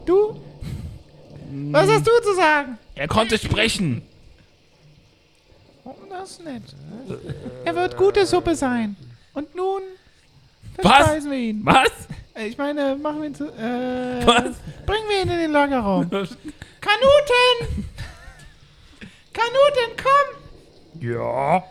Du? 0.07 0.40
Was 1.70 1.90
hast 1.90 2.07
du 2.07 2.11
zu 2.22 2.35
sagen? 2.37 2.78
Er 2.94 3.07
konnte 3.09 3.37
sprechen. 3.37 4.00
Oh, 5.85 5.94
das 6.09 6.30
ist 6.30 6.44
nett. 6.44 6.62
Er 7.66 7.74
wird 7.76 7.98
gute 7.98 8.24
Suppe 8.24 8.54
sein. 8.57 8.96
Und 9.35 9.54
nun 9.54 9.83
Was? 10.76 10.90
verspeisen 10.96 11.30
wir 11.30 11.38
ihn. 11.38 11.61
Was? 11.66 11.90
Ich 12.36 12.58
meine, 12.58 12.96
machen 12.96 13.20
wir 13.20 13.28
ihn 13.28 13.34
zu. 13.34 13.44
Äh, 13.46 14.26
Was? 14.26 14.56
Bringen 14.86 15.08
wir 15.08 15.22
ihn 15.22 15.30
in 15.30 15.38
den 15.38 15.52
Lagerraum. 15.52 16.10
Kanuten! 16.10 17.84
Kanuten, 19.32 19.96
komm! 20.02 21.00
Ja. 21.00 21.64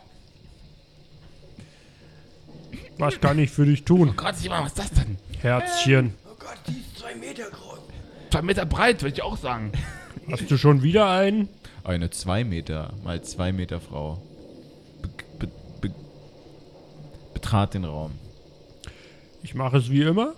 Was 2.97 3.19
kann 3.19 3.39
ich 3.39 3.51
für 3.51 3.65
dich 3.65 3.83
tun, 3.83 4.13
Gott, 4.15 4.35
Simon, 4.35 4.59
was 4.61 4.67
ist 4.67 4.79
das 4.79 4.91
denn? 4.91 5.17
Herzchen? 5.41 6.13
Oh 6.25 6.35
Gott, 6.39 6.57
die 6.67 6.79
ist 6.79 6.99
zwei 6.99 7.15
Meter 7.15 7.49
groß. 7.49 7.79
Zwei 8.31 8.41
Meter 8.41 8.65
breit, 8.65 9.01
würde 9.01 9.15
ich 9.15 9.21
auch 9.23 9.37
sagen. 9.37 9.71
Hast 10.31 10.49
du 10.49 10.57
schon 10.57 10.83
wieder 10.83 11.09
einen? 11.09 11.49
Eine 11.83 12.09
2 12.09 12.45
Meter 12.45 12.93
mal 13.03 13.21
2 13.21 13.51
Meter 13.51 13.81
Frau 13.81 14.21
be 15.01 15.09
be 15.37 15.47
be 15.81 15.93
betrat 17.33 17.73
den 17.73 17.83
Raum. 17.83 18.11
Ich 19.41 19.53
mache 19.53 19.77
es 19.77 19.89
wie 19.89 20.03
immer. 20.03 20.33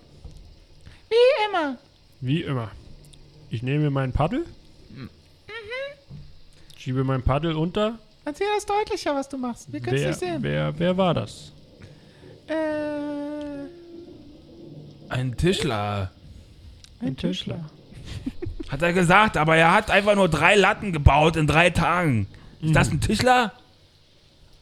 Wie 1.09 1.49
immer. 1.49 1.77
Wie 2.21 2.41
immer. 2.41 2.71
Ich 3.49 3.63
nehme 3.63 3.89
mein 3.89 4.11
Paddel. 4.11 4.45
Mhm. 4.89 5.09
Schiebe 6.77 7.03
mein 7.03 7.21
Paddel 7.23 7.55
unter. 7.55 7.97
Erzähl 8.25 8.47
das 8.55 8.65
deutlicher, 8.65 9.13
was 9.15 9.29
du 9.29 9.37
machst. 9.37 9.71
Wir 9.71 9.79
können 9.79 9.97
es 9.97 10.05
nicht 10.07 10.19
sehen. 10.19 10.41
wer, 10.41 10.77
wer 10.79 10.97
war 10.97 11.13
das? 11.13 11.51
Äh, 12.47 12.53
Ein 15.09 15.37
Tischler. 15.37 16.11
Ein 16.99 17.15
Tischler. 17.15 17.69
Hat 18.69 18.81
er 18.81 18.93
gesagt, 18.93 19.37
aber 19.37 19.55
er 19.57 19.73
hat 19.73 19.91
einfach 19.91 20.15
nur 20.15 20.27
drei 20.27 20.55
Latten 20.55 20.91
gebaut 20.91 21.35
in 21.35 21.45
drei 21.45 21.69
Tagen. 21.69 22.27
Ist 22.61 22.75
das 22.75 22.89
ein 22.89 22.99
Tischler? 22.99 23.51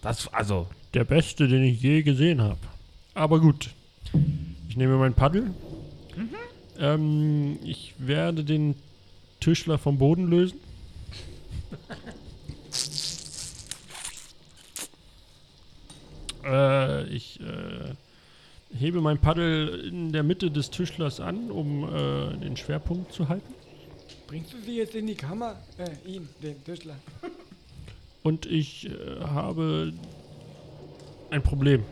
Das, 0.01 0.31
also, 0.33 0.67
Der 0.93 1.05
beste, 1.05 1.47
den 1.47 1.63
ich 1.63 1.81
je 1.81 2.01
gesehen 2.03 2.41
habe. 2.41 2.59
Aber 3.13 3.39
gut. 3.39 3.69
Ich 4.67 4.75
nehme 4.75 4.97
mein 4.97 5.13
Paddel. 5.13 5.51
Ähm, 6.79 7.59
ich 7.63 7.93
werde 7.97 8.43
den 8.43 8.75
Tischler 9.39 9.77
vom 9.77 9.97
Boden 9.97 10.27
lösen. 10.29 10.59
äh, 16.45 17.07
ich 17.07 17.39
äh, 17.39 17.93
hebe 18.77 19.01
mein 19.01 19.19
Paddel 19.19 19.85
in 19.87 20.11
der 20.11 20.23
Mitte 20.23 20.49
des 20.49 20.69
Tischlers 20.71 21.19
an, 21.19 21.51
um 21.51 21.83
äh, 21.83 22.37
den 22.37 22.57
Schwerpunkt 22.57 23.13
zu 23.13 23.29
halten. 23.29 23.53
Bringst 24.27 24.53
du 24.53 24.57
sie 24.61 24.77
jetzt 24.77 24.95
in 24.95 25.07
die 25.07 25.15
Kammer? 25.15 25.57
Äh, 25.77 25.91
ihn, 26.09 26.27
den 26.41 26.63
Tischler. 26.63 26.95
Und 28.23 28.45
ich 28.45 28.89
äh, 28.89 29.19
habe 29.21 29.93
ein 31.29 31.43
Problem. 31.43 31.83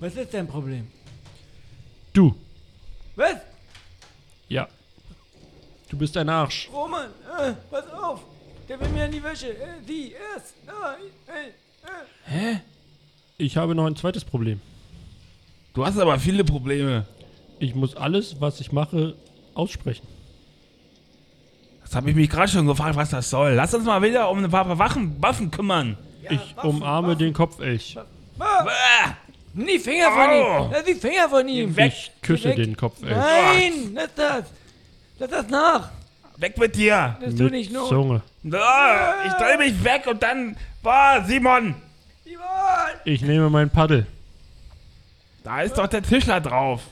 Was 0.00 0.14
ist 0.14 0.32
dein 0.32 0.46
Problem? 0.46 0.86
Du, 2.18 2.34
Was? 3.14 3.36
ja. 4.48 4.66
Du 5.88 5.96
bist 5.96 6.16
ein 6.16 6.28
Arsch. 6.28 6.68
Roman, 6.72 7.06
äh, 7.38 7.52
pass 7.70 7.88
auf. 7.92 8.22
Der 8.68 8.80
will 8.80 8.88
mir 8.88 9.04
in 9.04 9.12
die 9.12 9.22
Wäsche. 9.22 9.50
Äh, 9.50 9.66
sie, 9.86 10.14
erst. 10.34 10.54
Nein, 10.66 11.52
äh, 12.26 12.54
äh. 12.54 12.56
Ich 13.36 13.56
habe 13.56 13.72
noch 13.76 13.86
ein 13.86 13.94
zweites 13.94 14.24
Problem. 14.24 14.60
du 15.74 15.86
hast 15.86 15.96
aber 15.96 16.18
viele 16.18 16.42
Probleme. 16.42 17.06
Ich 17.60 17.76
muss 17.76 17.94
alles, 17.94 18.40
was 18.40 18.58
ich 18.58 18.72
mache, 18.72 19.14
aussprechen. 19.54 20.08
Das 21.82 21.94
habe 21.94 22.10
ich 22.10 22.16
mich 22.16 22.28
gerade 22.28 22.50
schon 22.50 22.66
gefragt, 22.66 22.96
was 22.96 23.10
das 23.10 23.30
soll. 23.30 23.52
Lass 23.52 23.72
uns 23.74 23.84
mal 23.84 24.02
wieder 24.02 24.28
um 24.28 24.42
ein 24.42 24.50
paar 24.50 24.76
Waffen, 24.76 25.22
Waffen 25.22 25.52
kümmern. 25.52 25.96
ich 26.28 26.56
umarme 26.64 27.16
den 27.16 27.32
Kopfelch. 27.32 27.96
Bäh. 28.36 29.14
Nimm 29.27 29.27
die 29.66 29.78
Finger 29.78 30.10
von 30.10 30.20
Au. 30.30 30.64
ihm. 30.66 30.70
Lass 30.72 30.84
die 30.84 30.94
Finger 30.94 31.28
von 31.28 31.48
ihm. 31.48 31.74
Ich 31.78 32.10
küsse 32.22 32.48
Weg. 32.50 32.56
den 32.56 32.76
Kopfelch. 32.76 33.16
Nein, 33.16 33.72
lass 33.94 34.14
das. 34.14 34.44
Lass 35.18 35.30
das 35.30 35.48
nach. 35.48 35.90
Weg 36.36 36.56
mit 36.58 36.76
dir. 36.76 37.16
Das 37.20 37.34
tut 37.34 37.50
nicht 37.50 37.72
not. 37.72 37.88
Zunge. 37.88 38.22
Ah, 38.52 39.14
Ich 39.26 39.32
drehe 39.32 39.58
mich 39.58 39.82
weg 39.84 40.06
und 40.06 40.22
dann. 40.22 40.56
Boah, 40.82 41.24
Simon, 41.26 41.74
Simon! 42.24 42.44
Ich 43.04 43.22
nehme 43.22 43.50
mein 43.50 43.68
Paddel. 43.70 44.06
da 45.42 45.62
ist 45.62 45.76
doch 45.76 45.88
der 45.88 46.02
Tischler 46.02 46.40
drauf. 46.40 46.82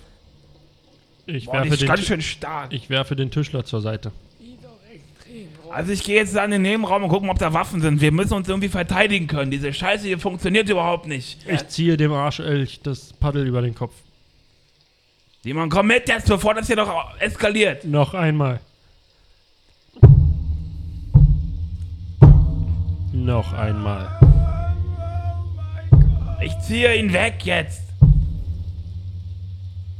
Ich 1.26 1.44
Boah, 1.46 1.52
die 1.62 1.70
werfe, 1.70 1.74
ist 1.74 1.80
den, 1.82 1.88
ganz 1.88 2.00
schön 2.04 2.22
stark. 2.22 2.72
ich 2.72 2.90
werfe 2.90 3.14
den 3.16 3.30
Tischler 3.30 3.64
zur 3.64 3.80
Seite. 3.80 4.10
Die 4.40 4.54
ist 4.54 4.64
doch 4.64 4.78
extrem 4.92 5.48
groß. 5.54 5.55
Also 5.70 5.92
ich 5.92 6.02
gehe 6.04 6.16
jetzt 6.16 6.36
an 6.36 6.50
den 6.50 6.62
Nebenraum 6.62 7.02
und 7.04 7.08
gucken, 7.08 7.28
ob 7.28 7.38
da 7.38 7.52
Waffen 7.52 7.80
sind. 7.80 8.00
Wir 8.00 8.12
müssen 8.12 8.34
uns 8.34 8.48
irgendwie 8.48 8.68
verteidigen 8.68 9.26
können. 9.26 9.50
Diese 9.50 9.72
Scheiße 9.72 10.06
hier 10.06 10.18
funktioniert 10.18 10.68
überhaupt 10.68 11.06
nicht. 11.06 11.38
Ich 11.46 11.68
ziehe 11.68 11.96
dem 11.96 12.12
Arschelch 12.12 12.80
das 12.82 13.12
Paddel 13.12 13.46
über 13.46 13.62
den 13.62 13.74
Kopf. 13.74 13.94
Simon, 15.42 15.68
komm 15.68 15.88
mit 15.88 16.08
jetzt, 16.08 16.28
bevor 16.28 16.54
das 16.54 16.66
hier 16.66 16.76
noch 16.76 17.20
eskaliert. 17.20 17.84
Noch 17.84 18.14
einmal. 18.14 18.60
Noch 23.12 23.52
einmal. 23.52 24.20
Ich 26.42 26.58
ziehe 26.60 26.96
ihn 26.96 27.12
weg 27.12 27.36
jetzt. 27.44 27.82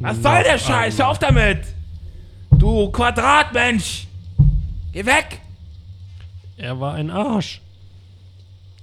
Was 0.00 0.22
soll 0.22 0.42
der 0.42 0.58
Scheiß? 0.58 0.98
Hör 0.98 1.08
auf 1.08 1.18
damit. 1.18 1.60
Du 2.50 2.90
Quadratmensch. 2.90 4.06
Geh 4.92 5.04
weg. 5.06 5.40
Er 6.56 6.80
war 6.80 6.94
ein 6.94 7.10
Arsch. 7.10 7.60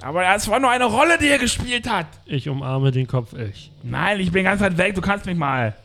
Aber 0.01 0.21
das 0.23 0.47
war 0.49 0.59
nur 0.59 0.69
eine 0.69 0.85
Rolle, 0.85 1.17
die 1.17 1.27
er 1.27 1.39
gespielt 1.39 1.89
hat. 1.89 2.07
Ich 2.25 2.49
umarme 2.49 2.91
den 2.91 3.07
Kopfelch. 3.07 3.71
Nein, 3.83 4.19
ich 4.19 4.31
bin 4.31 4.43
ganz 4.43 4.61
weit 4.61 4.77
weg. 4.77 4.95
Du 4.95 5.01
kannst 5.01 5.25
mich 5.25 5.37
mal. 5.37 5.75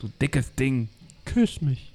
Du 0.00 0.08
dickes 0.20 0.54
Ding. 0.54 0.88
Küss 1.24 1.60
mich. 1.60 1.92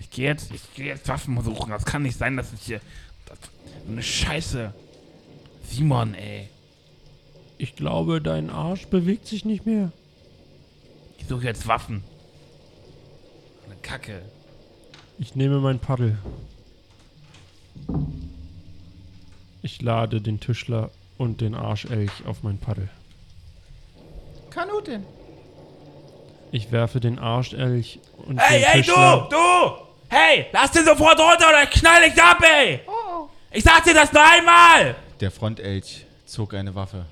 Ich 0.00 0.10
gehe 0.10 0.26
jetzt, 0.26 0.52
ich 0.52 0.74
gehe 0.74 0.86
jetzt 0.86 1.08
Waffen 1.08 1.40
suchen. 1.42 1.70
Das 1.70 1.84
kann 1.84 2.02
nicht 2.02 2.18
sein, 2.18 2.36
dass 2.36 2.52
ich 2.52 2.62
hier. 2.62 2.80
Das, 3.26 3.38
so 3.86 3.92
eine 3.92 4.02
Scheiße. 4.02 4.74
Simon, 5.64 6.14
ey. 6.14 6.48
Ich 7.56 7.76
glaube, 7.76 8.20
dein 8.20 8.50
Arsch 8.50 8.86
bewegt 8.86 9.26
sich 9.26 9.44
nicht 9.44 9.66
mehr. 9.66 9.92
Ich 11.18 11.26
suche 11.26 11.44
jetzt 11.44 11.68
Waffen. 11.68 12.02
Eine 13.66 13.76
Kacke. 13.82 14.22
Ich 15.18 15.34
nehme 15.34 15.60
mein 15.60 15.78
Paddel. 15.78 16.18
Ich 19.70 19.82
lade 19.82 20.22
den 20.22 20.40
Tischler 20.40 20.90
und 21.18 21.42
den 21.42 21.54
Arschelch 21.54 22.10
auf 22.24 22.42
mein 22.42 22.56
Paddel. 22.56 22.88
Kanutin. 24.48 25.04
Ich 26.52 26.72
werfe 26.72 27.00
den 27.00 27.18
Arschelch 27.18 28.00
und 28.16 28.38
Hey, 28.38 28.60
den 28.60 28.66
hey, 28.66 28.80
du! 28.80 28.86
Tischler. 28.86 29.28
Du! 29.30 29.36
Hey, 30.08 30.46
lass 30.52 30.70
den 30.70 30.86
sofort 30.86 31.20
runter 31.20 31.50
oder 31.50 31.64
ich 31.64 31.70
knall 31.70 32.00
dich 32.08 32.22
ab, 32.22 32.42
ey! 32.42 32.80
Oh, 32.86 32.92
oh. 33.10 33.28
Ich 33.52 33.62
sag 33.62 33.84
dir 33.84 33.92
das 33.92 34.10
nur 34.10 34.22
einmal! 34.24 34.96
Der 35.20 35.30
Frontelch 35.30 36.06
zog 36.24 36.54
eine 36.54 36.74
Waffe 36.74 37.04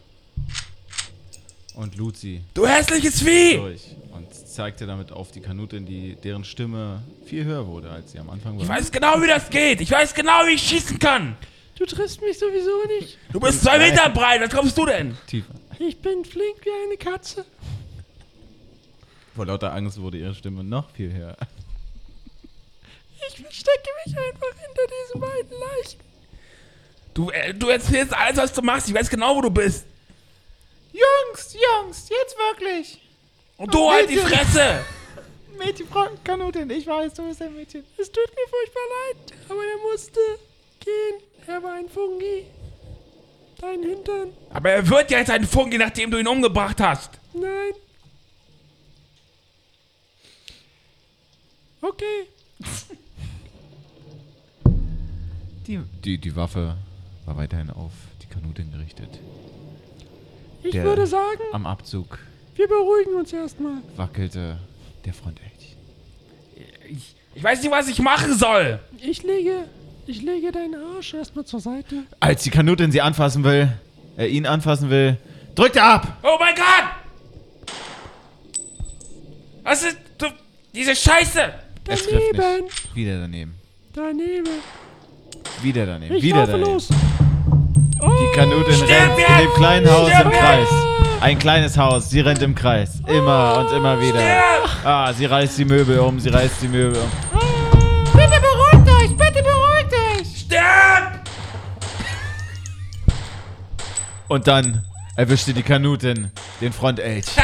und 1.75 1.95
lud 1.97 2.17
sie 2.17 2.41
Du 2.55 2.67
hässliches 2.67 3.21
Vieh! 3.23 3.59
durch 3.59 3.83
und 4.13 4.33
zeigte 4.35 4.87
damit 4.87 5.13
auf 5.13 5.31
die 5.31 5.43
Kanutin, 5.43 5.85
die, 5.85 6.17
deren 6.17 6.43
Stimme 6.43 7.03
viel 7.27 7.45
höher 7.45 7.67
wurde, 7.67 7.91
als 7.91 8.13
sie 8.13 8.19
am 8.19 8.31
Anfang 8.31 8.57
war. 8.57 8.63
Ich 8.63 8.69
weiß 8.69 8.91
genau, 8.91 9.21
wie 9.21 9.27
das 9.27 9.51
geht. 9.51 9.83
Ich 9.83 9.91
weiß 9.91 10.15
genau, 10.15 10.47
wie 10.47 10.53
ich 10.53 10.63
schießen 10.63 10.99
kann. 10.99 11.37
Du 11.77 11.85
triffst 11.85 12.23
mich 12.23 12.39
sowieso 12.39 12.85
nicht. 12.99 13.19
Du 13.33 13.39
bist 13.39 13.63
zwei 13.63 13.79
Meter 13.79 14.09
breit. 14.09 14.41
Was 14.41 14.51
kommst 14.51 14.77
du 14.79 14.87
denn? 14.87 15.17
Tiefer. 15.27 15.55
Ich 15.79 16.01
bin 16.01 16.25
flink 16.25 16.65
wie 16.65 16.71
eine 16.85 16.97
Katze. 16.97 17.45
Vor 19.35 19.45
lauter 19.45 19.73
Angst 19.75 20.01
wurde 20.01 20.17
ihre 20.17 20.35
Stimme 20.35 20.65
noch 20.65 20.91
viel 20.91 21.13
höher. 21.13 21.37
Ich 23.29 23.43
verstecke 23.43 23.91
mich 24.07 24.17
einfach 24.17 24.59
hinter 24.59 24.83
diesen 24.87 25.21
beiden 25.21 25.51
Leichen. 25.51 26.01
Du, 27.13 27.31
äh, 27.31 27.53
du 27.53 27.69
erzählst 27.69 28.15
alles, 28.15 28.39
was 28.39 28.53
du 28.53 28.63
machst. 28.63 28.89
Ich 28.89 28.95
weiß 28.95 29.11
genau, 29.11 29.37
wo 29.37 29.43
du 29.43 29.51
bist. 29.51 29.85
Jungs, 30.93 31.55
Jungs, 31.55 32.09
jetzt 32.09 32.37
wirklich. 32.39 33.01
Und 33.59 33.75
du 33.75 33.91
halt 33.91 34.09
die 34.09 34.17
Fresse. 34.17 34.85
Mädchen, 35.59 35.89
Frau 35.89 36.07
Kanutin, 36.25 36.69
ich 36.71 36.87
weiß, 36.87 37.15
du 37.15 37.27
bist 37.27 37.43
ein 37.43 37.55
Mädchen. 37.55 37.85
Es 37.97 38.11
tut 38.11 38.29
mir 38.31 38.49
furchtbar 38.49 38.83
leid, 38.97 39.39
aber 39.49 39.61
er 39.61 39.91
musste 39.91 40.21
gehen. 40.81 41.23
Er 41.49 41.63
war 41.63 41.75
ein 41.75 41.89
Fungi. 41.89 42.45
Dein 43.61 43.83
Hintern. 43.83 44.33
Aber 44.51 44.71
er 44.71 44.89
wird 44.89 45.11
ja 45.11 45.19
jetzt 45.19 45.31
ein 45.31 45.45
Fungi, 45.45 45.79
nachdem 45.79 46.11
du 46.11 46.19
ihn 46.19 46.27
umgebracht 46.29 46.81
hast. 46.81 47.11
Nein. 47.33 47.73
Okay. 51.81 52.27
Die, 55.67 55.81
die, 56.05 56.19
die 56.19 56.37
Waffe 56.37 56.77
war 57.25 57.37
weiterhin 57.37 57.71
auf 57.71 57.93
die 58.23 58.27
Kanutin 58.27 58.71
gerichtet. 58.73 59.19
Ich 60.63 60.73
Der- 60.73 60.85
würde 60.85 61.07
sagen, 61.07 61.41
Am 61.53 61.67
Abzug 61.67 62.19
wir 62.57 62.69
beruhigen 62.69 63.15
uns 63.17 63.33
erstmal. 63.33 63.83
wackelte 63.97 64.59
der 65.05 65.13
Frontelch. 65.13 65.77
Ich, 66.89 67.15
ich 67.35 67.43
weiß 67.45 67.63
nicht, 67.63 67.71
was 67.71 67.89
ich 67.89 67.99
machen 68.01 68.35
soll. 68.37 68.81
Ich 69.01 69.23
lege, 69.23 69.69
ich 70.07 70.23
lege 70.23 70.53
deinen 70.53 70.75
Arsch 70.97 71.15
erstmal 71.15 71.45
zur 71.45 71.61
Seite. 71.61 72.05
Als 72.21 72.43
die 72.43 72.51
Kanutin 72.51 72.93
sie 72.93 73.01
anfassen 73.01 73.45
will, 73.45 73.73
er 74.17 74.29
ihn 74.29 74.47
anfassen 74.47 74.91
will, 74.91 75.17
drückt 75.55 75.77
er 75.77 75.85
ab! 75.85 76.17
Oh 76.23 76.37
mein 76.39 76.55
Gott! 76.55 77.75
Was 79.65 79.83
ist 79.83 79.99
du, 80.19 80.27
diese 80.75 80.95
Scheiße? 80.95 81.41
Es 81.89 82.03
trifft 82.03 82.23
Daneben. 82.37 82.67
Wieder 82.95 83.21
daneben. 83.21 83.55
Daneben. 83.93 84.49
Wieder 85.63 85.87
daneben. 85.87 86.15
Ich 86.15 86.23
wieder 86.23 86.47
daneben. 86.47 86.73
los. 86.73 86.89
Die 86.89 88.37
Kanutin 88.37 88.81
rennt 88.83 89.19
in 89.19 89.39
dem 89.39 89.53
kleinen 89.55 89.91
Haus 89.91 90.09
Stirb 90.11 90.27
im! 90.27 90.33
Kreis. 90.33 90.69
Ein 91.21 91.39
kleines 91.39 91.79
Haus. 91.79 92.11
Sie 92.11 92.21
rennt 92.21 92.43
im 92.43 92.55
Kreis. 92.55 93.01
Immer 93.07 93.59
und 93.61 93.77
immer 93.77 94.01
wieder. 94.01 94.21
Ah, 94.85 95.13
sie 95.13 95.25
reißt 95.25 95.59
die 95.59 95.65
Möbel 95.65 95.99
um. 95.99 96.21
Sie 96.21 96.29
reißt 96.29 96.63
die 96.63 96.69
Möbel 96.69 97.01
um. 97.01 97.41
Bitte 98.13 98.41
Und 104.29 104.47
dann 104.47 104.85
erwischte 105.17 105.55
die 105.55 105.63
Kanutin 105.63 106.31
den 106.61 106.73
Frontelch. 106.73 107.27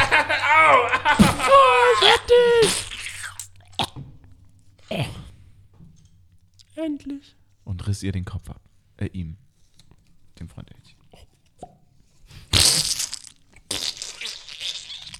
Endlich. 6.75 7.35
und 7.63 7.87
riss 7.87 8.03
ihr 8.03 8.11
den 8.11 8.25
Kopf 8.25 8.49
ab. 8.49 8.61
Äh, 8.97 9.05
ihm. 9.07 9.37
Dem 10.39 10.49
Frontelch. 10.49 10.97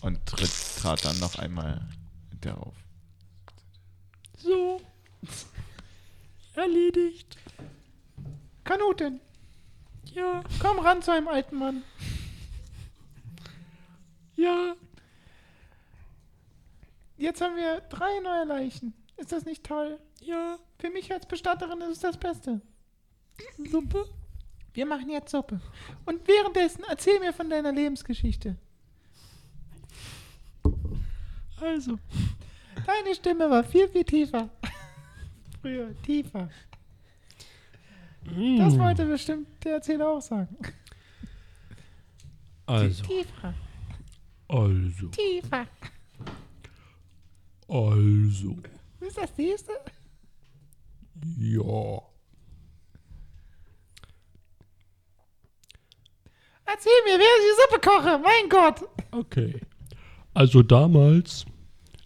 Und 0.01 0.25
tritt, 0.25 0.51
trat 0.81 1.05
dann 1.05 1.17
noch 1.19 1.35
einmal 1.35 1.87
darauf. 2.41 2.75
So. 4.37 4.81
Erledigt. 6.55 7.37
Kanuten, 8.65 9.21
Ja, 10.13 10.43
komm 10.59 10.79
ran 10.79 11.01
zu 11.01 11.11
einem 11.11 11.27
alten 11.27 11.57
Mann. 11.57 11.83
ja. 14.35 14.75
Jetzt 17.17 17.41
haben 17.41 17.55
wir 17.55 17.81
drei 17.89 18.19
neue 18.19 18.45
Leichen. 18.45 18.93
Ist 19.17 19.31
das 19.31 19.45
nicht 19.45 19.63
toll? 19.63 19.99
Ja. 20.21 20.57
Für 20.77 20.89
mich 20.89 21.11
als 21.11 21.25
Bestatterin 21.25 21.79
ist 21.81 21.89
es 21.89 21.99
das 21.99 22.17
Beste. 22.17 22.61
Suppe? 23.71 24.05
Wir 24.73 24.85
machen 24.85 25.09
jetzt 25.09 25.31
Suppe. 25.31 25.61
Und 26.05 26.27
währenddessen 26.27 26.83
erzähl 26.89 27.19
mir 27.19 27.31
von 27.31 27.49
deiner 27.49 27.71
Lebensgeschichte. 27.71 28.57
Also. 31.61 31.97
Deine 32.85 33.15
Stimme 33.15 33.49
war 33.49 33.63
viel, 33.63 33.87
viel 33.87 34.03
tiefer. 34.03 34.49
Früher, 35.61 35.95
tiefer. 36.01 36.49
Das 38.25 38.73
Mm. 38.75 38.79
wollte 38.79 39.05
bestimmt 39.05 39.47
der 39.63 39.73
Erzähler 39.73 40.09
auch 40.09 40.21
sagen. 40.21 40.55
Also. 42.65 43.03
Tiefer, 43.03 43.53
Also. 44.47 45.07
tiefer. 45.07 45.67
Also. 47.67 48.57
Ist 49.01 49.17
das 49.17 49.37
nächste? 49.37 49.71
Ja. 51.37 52.01
Erzähl 56.65 56.91
mir, 57.05 57.19
wer 57.19 57.19
ich 57.19 57.43
die 57.43 57.61
Suppe 57.61 57.81
koche. 57.89 58.19
Mein 58.19 58.49
Gott. 58.49 58.89
Okay. 59.11 59.59
Also 60.33 60.63
damals, 60.63 61.45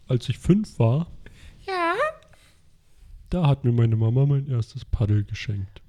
als 0.07 0.27
ich 0.29 0.37
fünf 0.37 0.77
war, 0.79 1.07
Ja? 1.65 1.93
da 3.29 3.47
hat 3.47 3.63
mir 3.63 3.71
meine 3.71 3.95
Mama 3.95 4.25
mein 4.25 4.47
erstes 4.47 4.83
Paddel 4.83 5.23
geschenkt. 5.23 5.81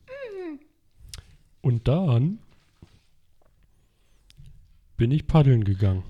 Und 1.60 1.88
dann 1.88 2.38
bin 4.96 5.10
ich 5.10 5.26
paddeln 5.26 5.64
gegangen. 5.64 6.02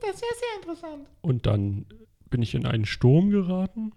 Das 0.00 0.16
ist 0.16 0.22
ja 0.22 0.28
sehr 0.28 0.60
interessant. 0.60 1.08
Und 1.20 1.46
dann 1.46 1.86
bin 2.30 2.42
ich 2.42 2.54
in 2.54 2.66
einen 2.66 2.86
Sturm 2.86 3.30
geraten 3.30 3.92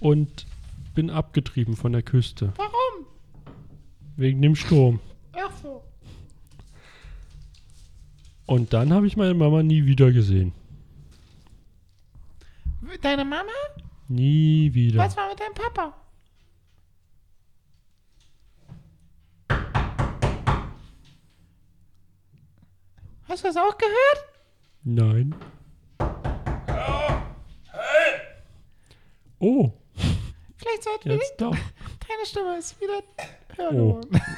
und 0.00 0.46
bin 0.94 1.10
abgetrieben 1.10 1.76
von 1.76 1.92
der 1.92 2.02
Küste. 2.02 2.52
Warum? 2.56 3.06
Wegen 4.16 4.42
dem 4.42 4.56
Sturm. 4.56 5.00
Ach 5.32 5.52
so. 5.62 5.82
Und 8.46 8.72
dann 8.72 8.92
habe 8.92 9.06
ich 9.06 9.16
meine 9.16 9.34
Mama 9.34 9.62
nie 9.62 9.86
wieder 9.86 10.12
gesehen. 10.12 10.52
Deine 13.02 13.24
Mama? 13.24 13.52
Nie 14.08 14.72
wieder. 14.72 15.00
Was 15.00 15.16
war 15.16 15.28
mit 15.28 15.40
deinem 15.40 15.54
Papa? 15.54 15.94
Hast 23.28 23.42
du 23.44 23.48
das 23.48 23.56
auch 23.56 23.76
gehört? 23.76 24.24
Nein. 24.84 25.34
Oh, 29.38 29.70
Vielleicht 30.56 30.82
sollten 30.84 31.08
wir 31.10 31.16
jetzt 31.16 31.40
doch. 31.40 31.54
Deine 32.08 32.24
Stimme 32.26 32.56
ist 32.58 32.80
wieder 32.80 33.02
höher 33.56 33.70
Oh. 33.72 34.00
geworden. 34.00 34.20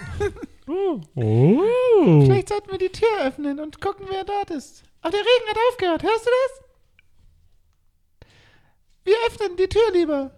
Oh. 0.70 1.00
oh. 1.14 2.20
Vielleicht 2.26 2.50
sollten 2.50 2.70
wir 2.70 2.76
die 2.76 2.90
Tür 2.92 3.08
öffnen 3.26 3.58
und 3.58 3.80
gucken, 3.80 4.04
wer 4.10 4.22
dort 4.24 4.50
ist. 4.50 4.82
Aber 5.00 5.12
der 5.12 5.20
Regen 5.20 5.48
hat 5.48 5.56
aufgehört. 5.70 6.02
Hörst 6.02 6.26
du 6.26 6.30
das? 8.20 8.28
Wir 9.04 9.16
öffnen 9.26 9.56
die 9.56 9.66
Tür 9.68 9.90
lieber. 9.94 10.30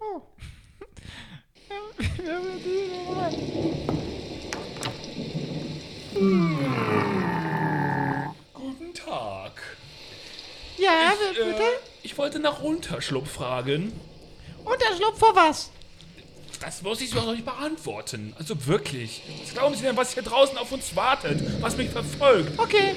Oh. 0.00 0.22
Guten 8.54 8.92
Tag. 8.94 9.52
Ja, 10.78 11.12
Ich, 11.32 11.38
bitte? 11.38 11.48
äh, 11.62 11.78
ich 12.02 12.18
wollte 12.18 12.38
nach 12.38 12.62
Unterschlupf 12.62 13.30
fragen. 13.30 13.92
Unterschlupf 14.64 15.18
vor 15.18 15.34
was? 15.34 15.70
Das 16.60 16.82
muss 16.82 17.00
ich 17.00 17.10
doch 17.12 17.24
noch 17.24 17.32
nicht 17.32 17.44
beantworten. 17.46 18.34
Also 18.38 18.66
wirklich. 18.66 19.22
Was 19.42 19.54
glauben 19.54 19.74
Sie 19.74 19.82
denn, 19.82 19.96
was 19.96 20.12
hier 20.14 20.22
draußen 20.22 20.56
auf 20.58 20.70
uns 20.70 20.94
wartet? 20.94 21.40
Was 21.62 21.76
mich 21.76 21.88
verfolgt? 21.90 22.58
Okay. 22.58 22.94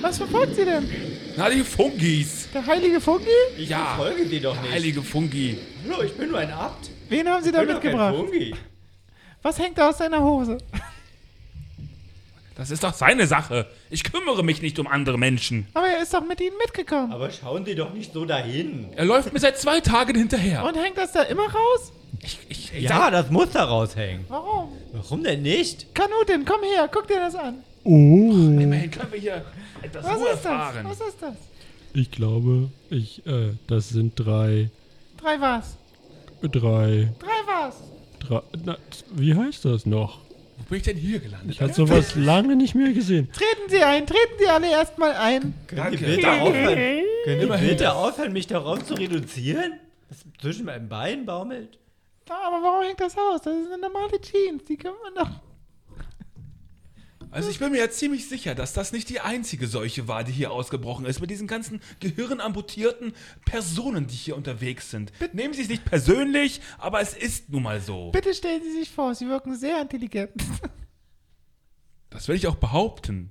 Was 0.00 0.18
verfolgt 0.18 0.54
sie 0.54 0.64
denn? 0.64 0.88
Na, 1.36 1.50
die 1.50 1.64
Fungis. 1.64 2.48
Der 2.54 2.64
heilige 2.64 3.00
Fungi? 3.00 3.26
Ja, 3.58 3.94
Folge 3.96 4.24
die 4.26 4.40
doch 4.40 4.58
nicht. 4.62 4.70
heilige 4.72 5.02
Fungi. 5.02 5.58
Hallo, 5.84 6.02
ich 6.02 6.12
bin 6.16 6.30
nur 6.30 6.38
ein 6.38 6.50
Abt. 6.52 6.88
Wen 7.08 7.28
haben 7.28 7.42
sie 7.42 7.50
da 7.52 7.60
Ich 7.62 7.66
kein 7.68 7.74
mitgebracht? 7.76 8.14
Fungi. 8.14 8.54
Was 9.42 9.58
hängt 9.58 9.76
da 9.76 9.90
aus 9.90 9.98
seiner 9.98 10.22
Hose? 10.22 10.56
Das 12.56 12.70
ist 12.70 12.82
doch 12.84 12.94
seine 12.94 13.26
Sache. 13.26 13.66
Ich 13.90 14.02
kümmere 14.02 14.42
mich 14.42 14.62
nicht 14.62 14.78
um 14.78 14.86
andere 14.86 15.18
Menschen. 15.18 15.66
Aber 15.74 15.86
er 15.88 16.02
ist 16.02 16.14
doch 16.14 16.24
mit 16.26 16.40
ihnen 16.40 16.56
mitgekommen. 16.56 17.12
Aber 17.12 17.30
schauen 17.30 17.64
Sie 17.66 17.74
doch 17.74 17.92
nicht 17.92 18.12
so 18.14 18.24
dahin. 18.24 18.86
Er 18.96 19.04
läuft 19.04 19.32
mir 19.32 19.40
seit 19.40 19.58
zwei 19.58 19.80
Tagen 19.80 20.16
hinterher. 20.16 20.64
Und 20.64 20.74
hängt 20.76 20.96
das 20.96 21.12
da 21.12 21.22
immer 21.22 21.44
raus? 21.44 21.92
ich, 22.22 22.38
ich, 22.48 22.72
ich 22.74 22.82
Ja, 22.84 23.10
das 23.10 23.30
muss 23.30 23.50
da 23.50 23.64
raushängen. 23.64 24.24
Warum? 24.28 24.70
Warum 24.92 25.22
denn 25.22 25.42
nicht? 25.42 25.94
Kanutin, 25.94 26.44
komm 26.46 26.62
her, 26.62 26.88
guck 26.90 27.06
dir 27.08 27.20
das 27.20 27.34
an. 27.34 27.56
Oh. 27.84 27.90
immerhin 27.90 28.90
können 28.90 29.12
wir 29.12 29.20
hier 29.20 29.44
etwas 29.82 30.04
Was 30.04 30.16
Ruhe 30.16 30.28
ist 30.30 30.36
das? 30.36 30.44
erfahren. 30.46 30.86
Was 30.88 31.00
ist 31.00 31.22
das? 31.22 31.34
Ich 31.92 32.10
glaube, 32.10 32.70
ich, 32.90 33.24
äh, 33.26 33.52
das 33.68 33.90
sind 33.90 34.14
drei, 34.16 34.70
Drei 35.20 35.40
was? 35.40 35.76
drei, 36.42 37.08
Drei 37.18 37.42
was? 37.46 37.76
drei, 38.20 38.40
na, 38.64 38.76
wie 39.12 39.34
heißt 39.34 39.64
das 39.66 39.86
noch? 39.86 40.20
Wo 40.58 40.62
bin 40.70 40.78
ich 40.78 40.82
denn 40.84 40.96
hier 40.96 41.18
gelandet? 41.20 41.50
Ich 41.50 41.60
hatte 41.60 41.74
sowas 41.74 42.14
lange 42.14 42.56
nicht 42.56 42.74
mehr 42.74 42.92
gesehen. 42.92 43.28
Treten 43.32 43.68
Sie 43.70 43.82
ein, 43.82 44.06
treten 44.06 44.34
Sie 44.38 44.46
alle 44.48 44.70
erstmal 44.70 45.12
ein. 45.12 45.54
Können 45.66 45.90
Sie 45.90 45.96
Danke. 45.98 45.98
bitte 46.16 46.32
aufhören, 46.32 46.74
können 47.24 47.40
Sie 47.40 47.46
Immerhin. 47.46 47.68
bitte 47.68 47.92
aufhören 47.94 48.32
mich 48.32 48.46
darauf 48.46 48.84
zu 48.84 48.94
reduzieren? 48.94 49.74
Was 50.08 50.18
zwischen 50.40 50.64
meinen 50.66 50.88
Beinen 50.88 51.26
baumelt? 51.26 51.78
Ja, 52.28 52.38
aber 52.46 52.62
warum 52.62 52.84
hängt 52.84 53.00
das 53.00 53.16
aus? 53.16 53.42
Das 53.42 53.54
sind 53.54 53.80
normale 53.80 54.20
Jeans, 54.20 54.64
die 54.64 54.76
können 54.76 54.96
wir 55.04 55.22
doch. 55.22 55.30
Also 57.36 57.50
ich 57.50 57.58
bin 57.58 57.70
mir 57.70 57.80
ja 57.80 57.90
ziemlich 57.90 58.30
sicher, 58.30 58.54
dass 58.54 58.72
das 58.72 58.92
nicht 58.92 59.10
die 59.10 59.20
einzige 59.20 59.66
Seuche 59.66 60.08
war, 60.08 60.24
die 60.24 60.32
hier 60.32 60.50
ausgebrochen 60.52 61.04
ist, 61.04 61.20
mit 61.20 61.28
diesen 61.28 61.46
ganzen 61.46 61.82
gehirnamputierten 62.00 63.12
Personen, 63.44 64.06
die 64.06 64.14
hier 64.14 64.38
unterwegs 64.38 64.90
sind. 64.90 65.12
Nehmen 65.34 65.52
Sie 65.52 65.60
es 65.60 65.68
nicht 65.68 65.84
persönlich, 65.84 66.62
aber 66.78 67.02
es 67.02 67.12
ist 67.12 67.50
nun 67.50 67.64
mal 67.64 67.82
so. 67.82 68.10
Bitte 68.12 68.32
stellen 68.32 68.62
Sie 68.62 68.72
sich 68.72 68.90
vor, 68.90 69.14
Sie 69.14 69.28
wirken 69.28 69.54
sehr 69.54 69.82
intelligent. 69.82 70.32
Das 72.08 72.28
will 72.28 72.36
ich 72.36 72.46
auch 72.46 72.54
behaupten. 72.54 73.28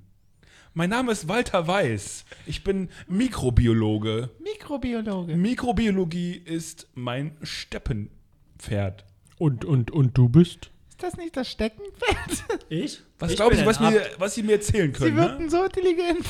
Mein 0.72 0.90
Name 0.90 1.10
ist 1.10 1.26
Walter 1.26 1.66
Weiß. 1.66 2.24
Ich 2.44 2.62
bin 2.62 2.88
Mikrobiologe. 3.08 4.30
Mikrobiologe. 4.38 5.34
Mikrobiologie 5.34 6.34
ist 6.34 6.86
mein 6.94 7.36
Steppenpferd. 7.42 9.04
Und, 9.38 9.64
und, 9.64 9.90
und 9.90 10.16
du 10.16 10.28
bist? 10.28 10.70
Ist 10.96 11.02
das 11.02 11.16
nicht 11.18 11.36
das 11.36 11.50
Steckenpferd? 11.50 12.62
Ich? 12.70 13.02
Was 13.18 13.30
ich 13.30 13.36
Sie, 13.36 13.44
ein 13.44 13.66
was, 13.66 13.80
mir, 13.80 14.00
was 14.16 14.34
Sie 14.34 14.42
mir 14.42 14.52
erzählen 14.52 14.94
Sie 14.94 14.98
können? 14.98 15.16
Ne? 15.16 15.22
wirken 15.22 15.50
so 15.50 15.62
intelligent. 15.62 16.24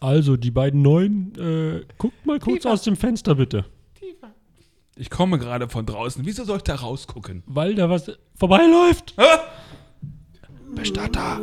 Also, 0.00 0.36
die 0.36 0.50
beiden 0.50 0.82
Neuen, 0.82 1.32
äh, 1.38 1.84
guckt 1.96 2.26
mal 2.26 2.40
kurz 2.40 2.62
Tiefer. 2.62 2.72
aus 2.72 2.82
dem 2.82 2.96
Fenster, 2.96 3.36
bitte. 3.36 3.64
Tiefer. 3.94 4.34
Ich 4.96 5.10
komme 5.10 5.38
gerade 5.38 5.68
von 5.68 5.86
draußen. 5.86 6.26
Wieso 6.26 6.42
soll 6.42 6.56
ich 6.56 6.62
da 6.64 6.74
rausgucken? 6.74 7.44
Weil 7.46 7.76
da 7.76 7.88
was 7.88 8.10
vorbeiläuft. 8.34 9.14
Hä? 9.16 9.38
Bestatter. 10.74 11.40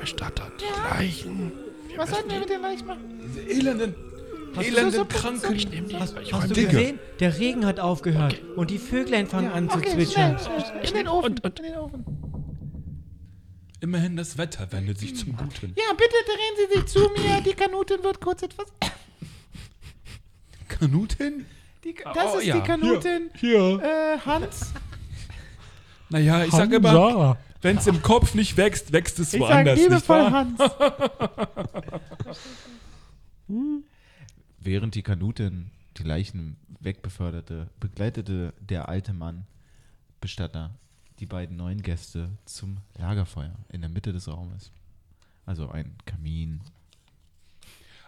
Bestatter. 0.00 0.50
Die 0.58 0.98
Leichen. 0.98 1.52
Was 1.96 2.10
sollten 2.10 2.28
wir 2.28 2.40
mit 2.40 2.50
den 2.50 2.60
Leichen 2.60 2.86
machen? 2.88 3.20
Diese 3.24 3.48
elenden, 3.48 3.94
elenden, 4.58 5.08
kranken. 5.08 5.58
Hast, 5.98 6.14
hast 6.32 6.50
du 6.50 6.54
Dicke. 6.54 6.68
gesehen? 6.70 6.98
Der 7.20 7.38
Regen 7.38 7.64
hat 7.66 7.80
aufgehört 7.80 8.40
und 8.56 8.70
die 8.70 8.78
Vöglein 8.78 9.26
fangen 9.26 9.50
an 9.52 9.68
zu 9.70 9.78
Okay, 9.78 9.90
zwitschern. 9.94 10.38
schnell, 10.38 10.60
schnell, 10.60 10.86
schnell. 10.86 11.00
In 11.00 11.06
den 11.06 11.08
Ofen. 11.08 11.34
in 11.36 11.64
den 11.64 11.74
Ofen. 11.76 12.04
Immerhin 13.80 14.16
das 14.16 14.38
Wetter 14.38 14.70
wendet 14.70 14.98
sich 14.98 15.16
zum 15.16 15.36
Guten. 15.36 15.74
Ja, 15.76 15.92
bitte 15.92 16.14
drehen 16.26 16.56
Sie 16.56 16.78
sich 16.78 16.86
zu 16.86 17.00
mir. 17.16 17.40
Die 17.40 17.52
Kanutin 17.54 18.02
wird 18.04 18.20
kurz 18.20 18.42
etwas. 18.42 18.66
Kanutin? 20.68 21.46
Die, 21.84 21.94
das 22.14 22.34
Oh, 22.34 22.38
ist 22.38 22.46
ja. 22.46 22.60
die 22.60 22.66
Kanutin. 22.66 23.30
Hier. 23.34 23.80
Äh, 23.82 24.18
Hans. 24.24 24.72
Naja, 26.10 26.44
ich 26.44 26.52
sag 26.52 26.70
immer, 26.72 26.92
Hansa. 26.92 27.36
wenn 27.62 27.76
es 27.78 27.86
im 27.88 28.02
Kopf 28.02 28.34
nicht 28.34 28.56
wächst, 28.56 28.92
wächst 28.92 29.18
es 29.18 29.32
Ich 29.34 29.40
sage 29.40 29.52
woanders, 29.52 29.78
nicht 29.78 29.88
liebevoll 29.88 30.18
wahr? 30.18 30.32
Hans. 30.32 30.60
Während 34.64 34.94
die 34.94 35.02
Kanutin 35.02 35.70
die 35.96 36.04
Leichen 36.04 36.56
wegbeförderte, 36.78 37.68
begleitete 37.80 38.54
der 38.60 38.88
alte 38.88 39.12
Mann, 39.12 39.44
Bestatter, 40.20 40.70
die 41.18 41.26
beiden 41.26 41.56
neuen 41.56 41.82
Gäste 41.82 42.30
zum 42.44 42.76
Lagerfeuer 42.96 43.56
in 43.70 43.80
der 43.80 43.90
Mitte 43.90 44.12
des 44.12 44.28
Raumes. 44.28 44.70
Also 45.46 45.68
ein 45.68 45.96
Kamin. 46.06 46.60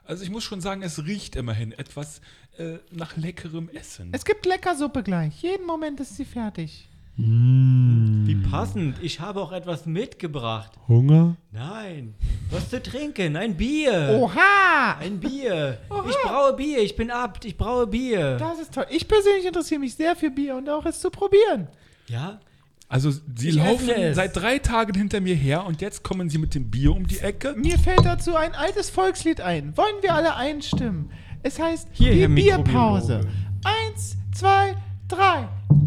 Also 0.04 0.22
ich 0.22 0.30
muss 0.30 0.44
schon 0.44 0.60
sagen, 0.60 0.82
es 0.82 1.04
riecht 1.04 1.34
immerhin 1.34 1.72
etwas 1.72 2.20
äh, 2.56 2.78
nach 2.92 3.16
leckerem 3.16 3.68
Essen. 3.70 4.10
Es 4.12 4.24
gibt 4.24 4.46
lecker 4.46 4.76
Suppe 4.76 5.02
gleich. 5.02 5.42
Jeden 5.42 5.66
Moment 5.66 5.98
ist 5.98 6.14
sie 6.16 6.24
fertig. 6.24 6.88
Wie 7.16 8.34
passend. 8.50 8.96
Ich 9.00 9.20
habe 9.20 9.40
auch 9.40 9.52
etwas 9.52 9.86
mitgebracht. 9.86 10.72
Hunger? 10.88 11.36
Nein. 11.52 12.14
Was 12.50 12.70
zu 12.70 12.82
trinken? 12.82 13.36
Ein 13.36 13.56
Bier. 13.56 14.18
Oha! 14.20 14.96
Ein 14.98 15.20
Bier. 15.20 15.78
Ich 16.08 16.16
braue 16.24 16.54
Bier. 16.54 16.80
Ich 16.80 16.96
bin 16.96 17.10
Abt. 17.12 17.44
Ich 17.44 17.56
braue 17.56 17.86
Bier. 17.86 18.36
Das 18.38 18.58
ist 18.58 18.74
toll. 18.74 18.86
Ich 18.90 19.06
persönlich 19.06 19.46
interessiere 19.46 19.80
mich 19.80 19.94
sehr 19.94 20.16
für 20.16 20.30
Bier 20.30 20.56
und 20.56 20.68
auch 20.68 20.84
es 20.86 21.00
zu 21.00 21.10
probieren. 21.10 21.68
Ja? 22.08 22.40
Also 22.88 23.10
sie 23.10 23.50
Ich 23.50 23.54
laufen 23.54 23.92
seit 24.12 24.36
drei 24.36 24.58
Tagen 24.58 24.94
hinter 24.94 25.20
mir 25.20 25.34
her 25.34 25.64
und 25.66 25.80
jetzt 25.80 26.02
kommen 26.02 26.28
sie 26.28 26.38
mit 26.38 26.54
dem 26.54 26.70
Bier 26.70 26.92
um 26.92 27.06
die 27.06 27.18
Ecke. 27.18 27.54
Mir 27.56 27.78
fällt 27.78 28.04
dazu 28.04 28.34
ein 28.34 28.54
altes 28.54 28.90
Volkslied 28.90 29.40
ein. 29.40 29.76
Wollen 29.76 30.02
wir 30.02 30.14
alle 30.14 30.34
einstimmen? 30.36 31.10
Es 31.42 31.58
heißt 31.58 31.88
Hier, 31.92 32.12
die 32.12 32.26
Bierpause. 32.26 33.20
Eins, 33.64 34.16
zwei, 34.34 34.72
drei. 34.72 34.78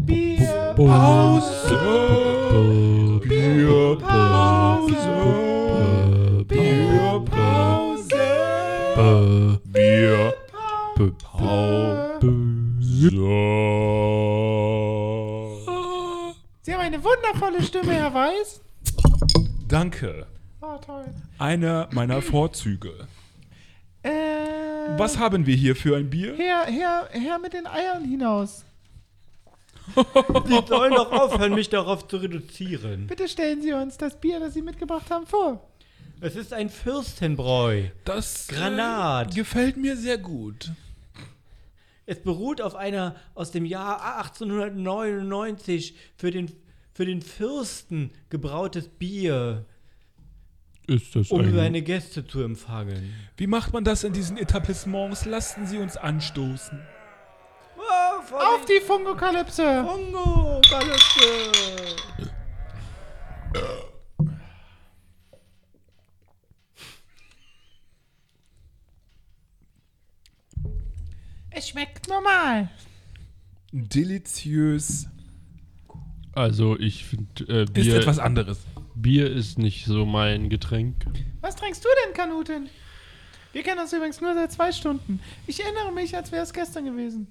Bierpause. 0.06 1.70
Bierpause. 3.22 5.08
Bierpause. 6.46 6.48
Bierpause. 6.48 8.08
Sie 16.62 16.74
haben 16.74 16.80
eine 16.80 17.02
wundervolle 17.02 17.62
Stimme, 17.62 17.92
Herr 17.92 18.12
Weiß. 18.12 18.60
Danke. 19.68 20.26
Oh, 20.60 20.76
toll. 20.84 21.04
Einer 21.38 21.88
meiner 21.92 22.20
Vorzüge. 22.22 22.92
Äh, 24.02 24.10
Was 24.96 25.18
haben 25.18 25.46
wir 25.46 25.54
hier 25.54 25.76
für 25.76 25.96
ein 25.96 26.10
Bier? 26.10 26.34
Herr, 26.36 26.64
Herr, 26.66 27.08
Herr 27.10 27.38
mit 27.38 27.52
den 27.52 27.66
Eiern 27.66 28.04
hinaus. 28.04 28.64
Sie 29.94 30.66
sollen 30.66 30.94
doch 30.94 31.10
aufhören, 31.12 31.54
mich 31.54 31.68
darauf 31.68 32.06
zu 32.08 32.18
reduzieren. 32.18 33.06
Bitte 33.06 33.28
stellen 33.28 33.62
Sie 33.62 33.72
uns 33.72 33.96
das 33.96 34.20
Bier, 34.20 34.40
das 34.40 34.54
Sie 34.54 34.62
mitgebracht 34.62 35.10
haben, 35.10 35.26
vor. 35.26 35.68
Es 36.20 36.34
ist 36.34 36.52
ein 36.52 36.68
Fürstenbräu. 36.68 37.84
Das 38.04 38.48
Granat. 38.48 39.32
Äh, 39.32 39.36
gefällt 39.36 39.76
mir 39.76 39.96
sehr 39.96 40.18
gut. 40.18 40.72
Es 42.06 42.20
beruht 42.20 42.60
auf 42.60 42.74
einer 42.74 43.14
aus 43.34 43.50
dem 43.50 43.64
Jahr 43.64 44.16
1899 44.18 45.94
für 46.16 46.30
den, 46.30 46.50
für 46.94 47.04
den 47.04 47.20
Fürsten 47.22 48.10
gebrautes 48.30 48.88
Bier, 48.88 49.66
Ist 50.86 51.14
das 51.14 51.30
um 51.30 51.40
ein... 51.40 51.54
seine 51.54 51.82
Gäste 51.82 52.26
zu 52.26 52.40
empfangen. 52.40 53.14
Wie 53.36 53.46
macht 53.46 53.72
man 53.72 53.84
das 53.84 54.04
in 54.04 54.12
diesen 54.12 54.38
Etablissements? 54.38 55.26
Lassen 55.26 55.66
Sie 55.66 55.78
uns 55.78 55.96
anstoßen. 55.96 56.80
Auf 58.32 58.64
die 58.66 58.80
Fungokalypse. 58.84 59.82
Bongo, 59.84 60.60
Kalypse. 60.68 61.54
Es 71.50 71.68
schmeckt 71.68 72.08
normal. 72.08 72.68
Deliziös. 73.72 75.06
Also 76.34 76.78
ich 76.78 77.04
finde, 77.04 77.44
äh, 77.48 77.62
Ist 77.64 77.72
Bier, 77.72 77.96
etwas 77.96 78.18
anderes. 78.18 78.58
Bier 78.94 79.30
ist 79.30 79.58
nicht 79.58 79.86
so 79.86 80.06
mein 80.06 80.50
Getränk. 80.50 81.06
Was 81.40 81.56
trinkst 81.56 81.84
du 81.84 81.88
denn, 82.04 82.14
Kanutin? 82.14 82.68
Wir 83.52 83.62
kennen 83.62 83.80
uns 83.80 83.92
übrigens 83.92 84.20
nur 84.20 84.34
seit 84.34 84.52
zwei 84.52 84.70
Stunden. 84.72 85.20
Ich 85.46 85.62
erinnere 85.64 85.92
mich, 85.92 86.14
als 86.14 86.30
wäre 86.30 86.42
es 86.42 86.52
gestern 86.52 86.84
gewesen. 86.84 87.26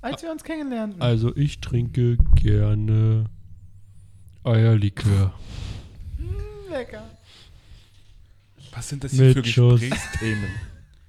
Als 0.00 0.22
wir 0.22 0.30
uns 0.30 0.44
kennenlernten. 0.44 1.00
Also 1.02 1.34
ich 1.36 1.60
trinke 1.60 2.16
gerne 2.34 3.24
Eierlikör. 4.44 5.34
Lecker. 6.70 7.04
Was 8.72 8.88
sind 8.88 9.02
das 9.02 9.12
hier 9.12 9.26
Mit 9.26 9.38
für 9.38 9.44
Schuss. 9.44 9.80
Gesprächsthemen? 9.80 10.50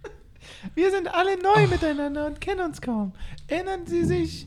Wir 0.76 0.92
sind 0.92 1.08
alle 1.14 1.42
neu 1.42 1.68
miteinander 1.68 2.26
und 2.26 2.42
kennen 2.42 2.62
uns 2.62 2.82
kaum. 2.82 3.14
Erinnern 3.48 3.86
Sie 3.86 4.04
sich, 4.04 4.46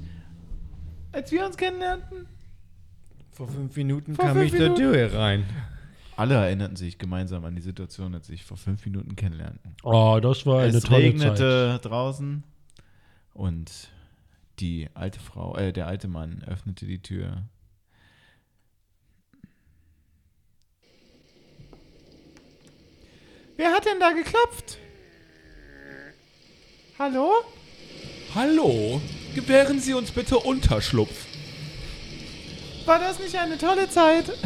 als 1.13 1.33
wir 1.33 1.47
uns 1.47 1.57
kennenlernten? 1.57 2.27
Vor 3.31 3.49
fünf 3.49 3.75
Minuten 3.77 4.15
Vor 4.15 4.27
kam 4.27 4.37
fünf 4.37 4.47
ich 4.47 4.59
zur 4.59 4.71
Minuten. 4.71 4.93
Tür 4.93 5.15
rein. 5.15 5.45
Alle 6.17 6.35
erinnerten 6.35 6.77
sich 6.77 6.99
gemeinsam 6.99 7.45
an 7.45 7.55
die 7.55 7.63
Situation, 7.63 8.15
als 8.15 8.27
sie 8.27 8.35
sich 8.35 8.45
vor 8.45 8.59
fünf 8.59 8.85
Minuten 8.85 9.17
kennenlernten. 9.17 9.75
Oh, 9.83 10.19
das 10.21 10.45
war 10.45 10.63
eine 10.63 10.77
es 10.77 10.85
tolle 10.85 11.05
regnete 11.05 11.79
draußen 11.83 12.43
und 13.33 13.89
die 14.59 14.89
alte 14.95 15.21
Frau, 15.21 15.57
äh, 15.57 15.73
der 15.73 15.87
alte 15.87 16.09
Mann 16.09 16.43
öffnete 16.47 16.87
die 16.87 17.03
Tür. 17.03 17.45
Wer 23.57 23.73
hat 23.73 23.85
denn 23.85 24.01
da 24.01 24.13
geklopft? 24.13 24.79
Hallo? 26.99 27.31
Hallo, 28.35 29.01
gewähren 29.35 29.79
Sie 29.79 29.95
uns 29.95 30.11
bitte 30.11 30.39
Unterschlupf. 30.39 31.27
War 32.87 32.99
das 32.99 33.19
nicht 33.19 33.37
eine 33.37 33.59
tolle 33.59 33.89
Zeit? 33.89 34.27
Zeit. 34.27 34.39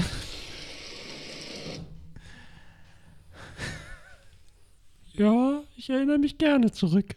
Ja, 5.16 5.62
ich 5.76 5.88
erinnere 5.88 6.18
mich 6.18 6.36
gerne 6.36 6.70
zurück. 6.72 7.16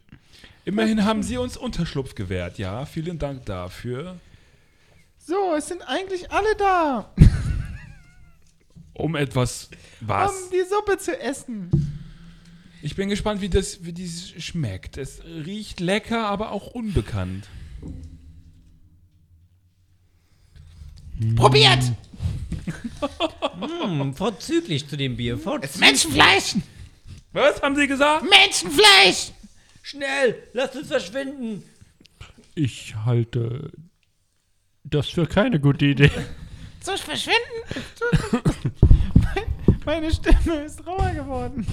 Immerhin 0.69 1.03
haben 1.03 1.23
Sie 1.23 1.37
uns 1.37 1.57
Unterschlupf 1.57 2.13
gewährt, 2.13 2.59
ja. 2.59 2.85
Vielen 2.85 3.17
Dank 3.17 3.43
dafür. 3.47 4.19
So, 5.17 5.55
es 5.57 5.67
sind 5.67 5.81
eigentlich 5.81 6.31
alle 6.31 6.55
da, 6.59 7.11
Um 8.93 9.15
etwas 9.15 9.71
was? 9.99 10.29
um 10.31 10.51
die 10.51 10.63
Suppe 10.69 10.99
zu 10.99 11.19
essen. 11.19 11.71
Ich 12.83 12.95
bin 12.95 13.09
gespannt, 13.09 13.41
wie 13.41 13.49
das 13.49 13.83
wie 13.83 13.93
dies 13.93 14.29
schmeckt. 14.37 14.97
Es 14.97 15.23
riecht 15.23 15.79
lecker, 15.79 16.27
aber 16.27 16.51
auch 16.51 16.67
unbekannt. 16.67 17.47
Probiert! 21.35 21.81
Hm, 23.59 24.13
vorzüglich 24.13 24.87
zu 24.87 24.97
dem 24.97 25.17
Bier. 25.17 25.39
Vorzüglich. 25.39 25.79
Menschenfleisch! 25.81 26.55
Was 27.33 27.59
haben 27.59 27.75
Sie 27.75 27.87
gesagt? 27.87 28.23
Menschenfleisch! 28.29 29.31
Schnell, 29.89 30.35
lasst 30.53 30.75
uns 30.75 30.87
verschwinden. 30.87 31.63
Ich 32.53 32.95
halte 33.05 33.71
das 34.83 35.09
für 35.09 35.25
keine 35.25 35.59
gute 35.59 35.85
Idee. 35.87 36.11
Zu 36.81 36.95
verschwinden? 36.95 37.39
Mein- 39.15 39.43
Meine 39.85 40.13
Stimme 40.13 40.61
ist 40.65 40.85
rauer 40.85 41.09
geworden. 41.15 41.65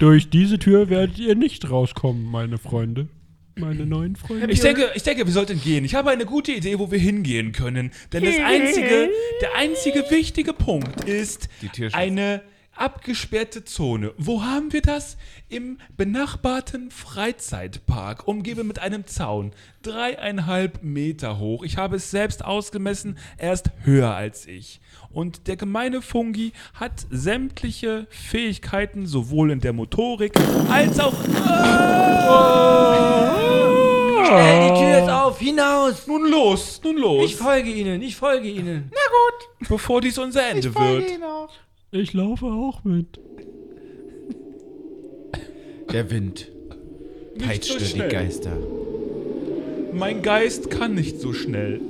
Durch 0.00 0.28
diese 0.28 0.58
Tür 0.58 0.90
werdet 0.90 1.20
ihr 1.20 1.36
nicht 1.36 1.70
rauskommen, 1.70 2.24
meine 2.24 2.58
Freunde. 2.58 3.06
Meine 3.54 3.86
neuen 3.86 4.16
Freunde. 4.16 4.50
Ich 4.50 4.58
denke, 4.60 4.90
ich 4.96 5.04
denke, 5.04 5.24
wir 5.24 5.32
sollten 5.32 5.60
gehen. 5.60 5.84
Ich 5.84 5.94
habe 5.94 6.10
eine 6.10 6.26
gute 6.26 6.50
Idee, 6.50 6.80
wo 6.80 6.90
wir 6.90 6.98
hingehen 6.98 7.52
können. 7.52 7.92
Denn 8.12 8.24
das 8.24 8.34
einzige, 8.44 9.08
der 9.40 9.54
einzige 9.56 10.04
wichtige 10.10 10.52
Punkt 10.52 11.04
ist 11.04 11.48
eine 11.92 12.42
abgesperrte 12.74 13.64
Zone. 13.64 14.12
Wo 14.16 14.42
haben 14.42 14.72
wir 14.72 14.82
das? 14.82 15.16
Im 15.48 15.78
benachbarten 15.96 16.90
Freizeitpark, 16.90 18.26
umgeben 18.26 18.66
mit 18.66 18.78
einem 18.78 19.06
Zaun. 19.06 19.52
Dreieinhalb 19.82 20.82
Meter 20.82 21.38
hoch. 21.38 21.62
Ich 21.64 21.76
habe 21.76 21.96
es 21.96 22.10
selbst 22.10 22.44
ausgemessen. 22.44 23.18
Er 23.36 23.52
ist 23.52 23.70
höher 23.82 24.14
als 24.14 24.46
ich. 24.46 24.80
Und 25.10 25.48
der 25.48 25.56
gemeine 25.56 26.00
Fungi 26.02 26.52
hat 26.74 27.06
sämtliche 27.10 28.06
Fähigkeiten, 28.10 29.06
sowohl 29.06 29.50
in 29.50 29.60
der 29.60 29.72
Motorik 29.72 30.32
als 30.70 30.98
auch. 30.98 31.14
Schnell, 34.24 34.70
die 34.70 34.80
Tür 34.80 34.98
ist 35.02 35.10
auf, 35.10 35.38
hinaus. 35.38 36.06
Nun 36.06 36.30
los, 36.30 36.80
nun 36.82 36.96
los. 36.96 37.24
Ich 37.24 37.36
folge 37.36 37.70
Ihnen, 37.70 38.00
ich 38.00 38.16
folge 38.16 38.48
Ihnen. 38.48 38.90
bevor 39.68 40.00
dies 40.00 40.16
unser 40.18 40.48
Ende 40.48 40.68
Ich 40.68 40.74
folge 40.74 41.02
wird. 41.02 41.10
Ihnen 41.10 41.24
auch. 41.24 41.50
Ich 41.94 42.14
laufe 42.14 42.46
auch 42.46 42.84
mit. 42.84 43.20
Der 45.92 46.10
Wind 46.10 46.50
Nicht 47.34 47.64
so 47.64 47.74
peitschte 47.74 48.02
die. 48.02 48.08
Geister. 48.08 48.56
Mein 49.92 50.22
Geist 50.22 50.70
kann 50.70 50.94
nicht 50.94 51.20
so 51.20 51.34
schnell. 51.34 51.82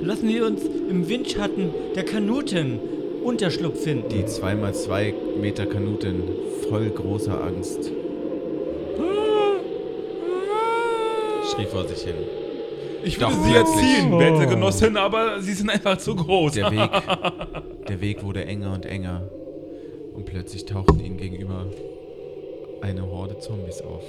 Lassen 0.00 0.28
Sie 0.28 0.40
uns 0.40 0.62
im 0.64 1.10
Windschatten 1.10 1.68
der 1.94 2.06
Kanuten 2.06 2.78
Unterschlupf 3.22 3.82
finden. 3.82 4.08
Die 4.08 4.22
2x2 4.22 5.12
Meter 5.38 5.66
Kanuten 5.66 6.22
voll 6.70 6.88
großer 6.88 7.44
Angst. 7.44 7.92
Schrie 11.52 11.66
vor 11.66 11.86
sich 11.86 11.98
hin. 11.98 12.47
Ich 13.08 13.16
Doch, 13.18 13.30
würde 13.30 13.42
sie 13.44 13.54
jetzt 13.54 13.74
wirklich. 13.74 13.96
ziehen, 13.96 14.18
werte 14.18 14.46
Genossin, 14.46 14.96
aber 14.98 15.40
sie 15.40 15.54
sind 15.54 15.70
einfach 15.70 15.96
zu 15.96 16.14
groß. 16.14 16.52
Der 16.52 16.70
Weg, 16.70 16.90
der 17.88 18.00
Weg 18.02 18.22
wurde 18.22 18.44
enger 18.44 18.74
und 18.74 18.84
enger. 18.84 19.22
Und 20.14 20.26
plötzlich 20.26 20.66
tauchten 20.66 21.00
ihnen 21.00 21.16
gegenüber 21.16 21.64
eine 22.82 23.06
Horde 23.06 23.38
Zombies 23.38 23.80
auf. 23.80 24.02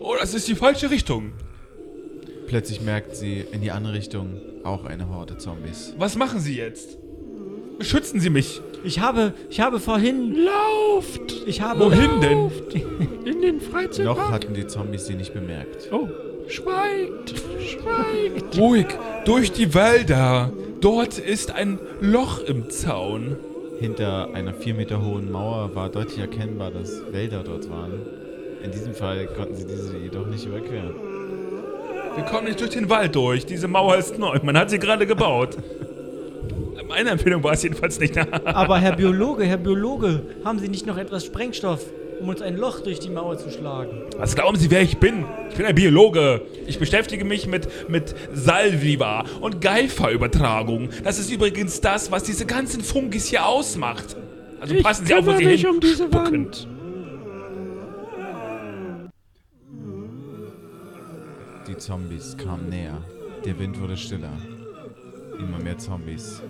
Oh, 0.00 0.14
das 0.18 0.32
ist 0.32 0.48
die 0.48 0.54
falsche 0.54 0.90
Richtung. 0.90 1.32
Plötzlich 2.46 2.80
merkt 2.80 3.14
sie 3.14 3.44
in 3.52 3.60
die 3.60 3.72
andere 3.72 3.92
Richtung 3.92 4.40
auch 4.64 4.86
eine 4.86 5.10
Horde 5.10 5.36
Zombies. 5.36 5.94
Was 5.98 6.16
machen 6.16 6.40
Sie 6.40 6.56
jetzt? 6.56 6.96
Beschützen 7.78 8.20
Sie 8.20 8.30
mich. 8.30 8.62
Ich 8.84 9.00
habe, 9.00 9.34
ich 9.50 9.60
habe 9.60 9.80
vorhin, 9.80 10.34
Lauft! 10.34 11.42
ich 11.46 11.60
habe, 11.60 11.80
Wohin 11.84 12.22
denn? 12.22 12.50
In 13.26 13.42
den 13.42 13.60
Freizeitpark. 13.60 14.16
Noch 14.16 14.30
hatten 14.30 14.54
die 14.54 14.66
Zombies 14.66 15.04
sie 15.06 15.14
nicht 15.14 15.34
bemerkt. 15.34 15.92
Oh, 15.92 16.08
schweigt! 16.48 17.34
Schweigt! 17.60 18.58
Ruhig, 18.58 18.86
durch 19.24 19.52
die 19.52 19.74
Wälder. 19.74 20.52
Dort 20.80 21.18
ist 21.18 21.52
ein 21.52 21.78
Loch 22.00 22.40
im 22.40 22.70
Zaun. 22.70 23.36
Hinter 23.80 24.30
einer 24.34 24.54
vier 24.54 24.74
Meter 24.74 25.04
hohen 25.04 25.30
Mauer 25.30 25.74
war 25.74 25.88
deutlich 25.88 26.18
erkennbar, 26.18 26.70
dass 26.70 27.12
Wälder 27.12 27.42
dort 27.44 27.70
waren. 27.70 27.92
In 28.62 28.72
diesem 28.72 28.94
Fall 28.94 29.26
konnten 29.26 29.54
sie 29.54 29.66
diese 29.66 29.96
jedoch 29.96 30.26
nicht 30.26 30.44
überqueren. 30.46 30.94
Wir 32.16 32.24
kommen 32.24 32.46
nicht 32.46 32.60
durch 32.60 32.70
den 32.70 32.90
Wald 32.90 33.14
durch. 33.14 33.46
Diese 33.46 33.68
Mauer 33.68 33.96
ist 33.96 34.18
neu. 34.18 34.38
Man 34.42 34.58
hat 34.58 34.70
sie 34.70 34.78
gerade 34.78 35.06
gebaut. 35.06 35.56
Meine 36.88 37.10
Empfehlung 37.10 37.44
war 37.44 37.52
es 37.52 37.62
jedenfalls 37.62 38.00
nicht. 38.00 38.16
aber 38.44 38.78
Herr 38.78 38.96
Biologe, 38.96 39.44
Herr 39.44 39.58
Biologe, 39.58 40.22
haben 40.44 40.58
Sie 40.58 40.68
nicht 40.68 40.86
noch 40.86 40.96
etwas 40.96 41.24
Sprengstoff, 41.24 41.84
um 42.20 42.28
uns 42.28 42.42
ein 42.42 42.56
Loch 42.56 42.80
durch 42.80 42.98
die 43.00 43.10
Mauer 43.10 43.38
zu 43.38 43.50
schlagen? 43.50 44.02
Was 44.16 44.34
glauben 44.34 44.56
Sie, 44.58 44.70
wer 44.70 44.82
ich 44.82 44.98
bin? 44.98 45.24
Ich 45.50 45.56
bin 45.56 45.66
ein 45.66 45.74
Biologe. 45.74 46.42
Ich 46.66 46.78
beschäftige 46.78 47.24
mich 47.24 47.46
mit, 47.46 47.68
mit 47.88 48.14
Salviva 48.32 49.24
und 49.40 49.60
Geifer-Übertragung. 49.60 50.90
Das 51.04 51.18
ist 51.18 51.30
übrigens 51.30 51.80
das, 51.80 52.10
was 52.10 52.24
diese 52.24 52.46
ganzen 52.46 52.82
Fungis 52.82 53.26
hier 53.26 53.46
ausmacht. 53.46 54.16
Also 54.60 54.74
Ich 54.74 54.82
passen 54.82 55.06
Sie 55.06 55.14
auf, 55.14 55.26
wo 55.26 55.32
Sie 55.32 55.44
mich 55.44 55.60
hin 55.60 55.70
um 55.70 55.80
diese 55.80 56.04
spucken. 56.06 56.46
Wand. 56.46 56.68
Die 61.68 61.76
Zombies 61.76 62.36
kamen 62.36 62.68
näher. 62.68 63.02
Der 63.44 63.58
Wind 63.58 63.80
wurde 63.80 63.96
stiller. 63.96 64.32
Immer 65.38 65.58
mehr 65.58 65.78
Zombies. 65.78 66.42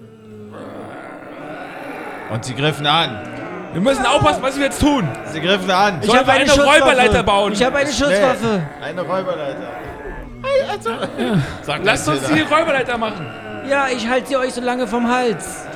Und 2.33 2.45
sie 2.45 2.55
griffen 2.55 2.87
an. 2.87 3.47
Wir 3.73 3.81
müssen 3.81 4.07
aufpassen, 4.07 4.43
was 4.43 4.57
wir 4.57 4.64
jetzt 4.64 4.81
tun. 4.81 5.07
Sie 5.27 5.41
griffen 5.41 5.71
an. 5.71 6.03
Sollen 6.03 6.27
wir 6.27 6.33
eine 6.33 6.53
Räuberleiter 6.53 7.23
bauen? 7.23 7.53
Ich 7.53 7.62
habe 7.62 7.77
eine 7.79 7.91
Schusswaffe. 7.91 8.62
Eine 8.81 9.03
Räuberleiter. 9.03 9.69
Sag, 11.62 11.81
lasst 11.85 12.09
uns 12.09 12.23
die 12.29 12.41
Räuberleiter 12.41 12.97
machen. 12.97 13.27
Ja, 13.69 13.89
ich 13.89 14.09
halte 14.09 14.29
sie 14.29 14.37
euch 14.37 14.55
so 14.55 14.61
lange 14.61 14.87
vom 14.87 15.11
Hals. 15.11 15.66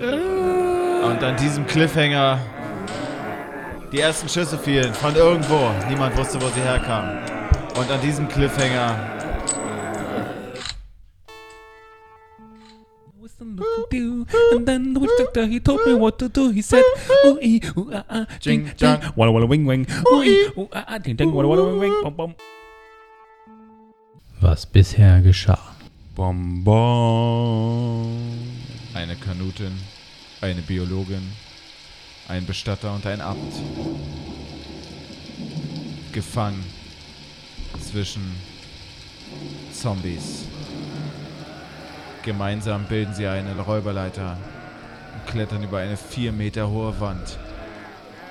Und 0.00 1.22
an 1.22 1.36
diesem 1.36 1.66
Cliffhanger 1.66 2.38
die 3.92 4.00
ersten 4.00 4.28
Schüsse 4.28 4.56
fielen 4.56 4.94
von 4.94 5.14
irgendwo. 5.14 5.70
Niemand 5.88 6.16
wusste, 6.16 6.40
wo 6.40 6.46
sie 6.48 6.60
herkamen. 6.60 7.18
Und 7.76 7.90
an 7.90 8.00
diesem 8.00 8.28
Cliffhanger 8.28 8.94
And 14.52 14.66
then 14.66 14.94
the 14.94 15.00
witch 15.00 15.10
doctor, 15.18 15.46
he 15.46 15.60
told 15.60 15.86
me 15.86 15.94
what 15.94 16.18
to 16.18 16.28
do. 16.28 16.50
He 16.50 16.62
said, 16.62 16.84
ooh, 17.26 17.38
ee, 17.42 17.60
ooh, 17.76 17.90
ah, 17.92 18.04
ah, 18.08 18.26
Jing, 18.40 18.64
ding, 18.64 18.74
jang. 18.76 19.00
walla, 19.16 19.32
walla, 19.32 19.46
wing, 19.46 19.66
wing, 19.66 19.86
ooh, 20.12 20.22
ee, 20.22 20.50
ooh, 20.56 20.68
ah, 20.72 20.84
ah, 20.88 20.98
ding, 20.98 21.16
ding, 21.16 21.32
walla, 21.32 21.48
walla, 21.48 21.64
wing, 21.66 21.78
wing, 21.80 22.02
bom, 22.02 22.14
bom. 22.14 22.34
Was 24.40 24.64
bisher 24.66 25.20
geschah. 25.22 25.60
Bom, 26.16 26.64
bom. 26.64 28.06
eine 28.94 29.16
Kanutin, 29.16 29.72
eine 30.40 30.62
Biologin, 30.62 31.22
ein 32.28 32.44
Bestatter 32.46 32.94
und 32.94 33.06
ein 33.06 33.20
Abt. 33.20 33.54
Gefangen 36.12 36.64
zwischen 37.80 38.22
Zombies. 39.72 40.46
Gemeinsam 42.24 42.84
bilden 42.84 43.14
sie 43.14 43.26
eine 43.26 43.56
Räuberleiter 43.58 44.36
und 45.14 45.32
klettern 45.32 45.62
über 45.62 45.78
eine 45.78 45.96
vier 45.96 46.32
Meter 46.32 46.68
hohe 46.68 46.98
Wand 47.00 47.38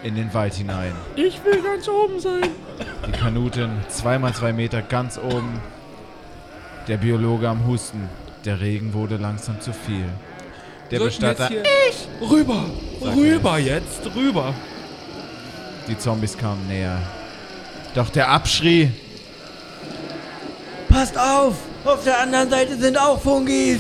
in 0.04 0.16
den 0.16 0.34
Wald 0.34 0.54
hinein. 0.54 0.94
Ich 1.16 1.44
will 1.44 1.62
ganz 1.62 1.88
oben 1.90 2.20
sein. 2.20 2.44
Die 3.08 3.12
Kanutin 3.12 3.72
zweimal 3.90 4.34
zwei 4.34 4.54
Meter 4.54 4.82
ganz 4.82 5.18
oben. 5.18 5.60
Der 6.88 6.98
Biologe 6.98 7.50
am 7.50 7.66
Husten. 7.68 8.08
Der 8.46 8.62
Regen 8.62 8.94
wurde 8.94 9.18
langsam 9.18 9.60
zu 9.60 9.74
viel. 9.74 10.06
Der 10.92 11.00
Sollten 11.00 11.20
Bestatter. 11.22 11.48
hier- 11.50 11.64
Rüber, 12.30 12.66
rüber 13.02 13.58
jetzt, 13.60 14.10
rüber. 14.16 14.54
Die 15.88 15.98
Zombies 15.98 16.38
kamen 16.38 16.68
näher. 16.68 16.98
Doch 17.96 18.10
der 18.10 18.30
abschrie. 18.30 18.92
Passt 20.88 21.18
auf! 21.18 21.56
Auf 21.92 22.04
der 22.04 22.20
anderen 22.20 22.50
Seite 22.50 22.76
sind 22.76 22.98
auch 23.00 23.20
Fungis. 23.20 23.80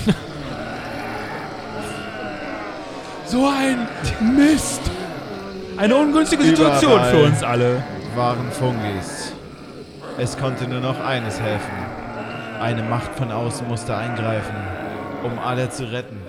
So 3.25 3.47
ein 3.47 3.87
Mist. 4.35 4.81
Eine 5.77 5.95
ungünstige 5.95 6.43
Situation 6.43 6.93
Überall. 6.93 7.11
für 7.11 7.23
uns 7.23 7.43
alle. 7.43 7.83
waren 8.15 8.51
Fungis. 8.51 9.33
Es 10.17 10.35
konnte 10.35 10.67
nur 10.67 10.79
noch 10.79 10.99
eines 10.99 11.39
helfen. 11.39 11.71
Eine 12.59 12.81
Macht 12.81 13.15
von 13.15 13.31
außen 13.31 13.67
musste 13.67 13.95
eingreifen, 13.95 14.55
um 15.23 15.37
alle 15.37 15.69
zu 15.69 15.83
retten. 15.91 16.19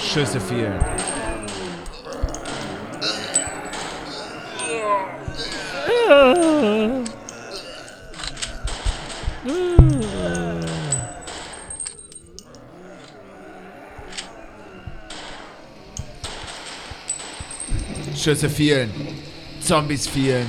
Schüsse 0.00 0.38
fielen. 0.38 0.78
Schüsse 18.22 18.48
fielen. 18.48 18.92
Zombies 19.60 20.06
fielen. 20.06 20.46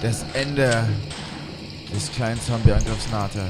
Das 0.00 0.24
Ende 0.32 0.88
des 1.94 2.10
kleinen 2.12 2.40
Zombie-Angriffs 2.40 3.10
nahte. 3.10 3.42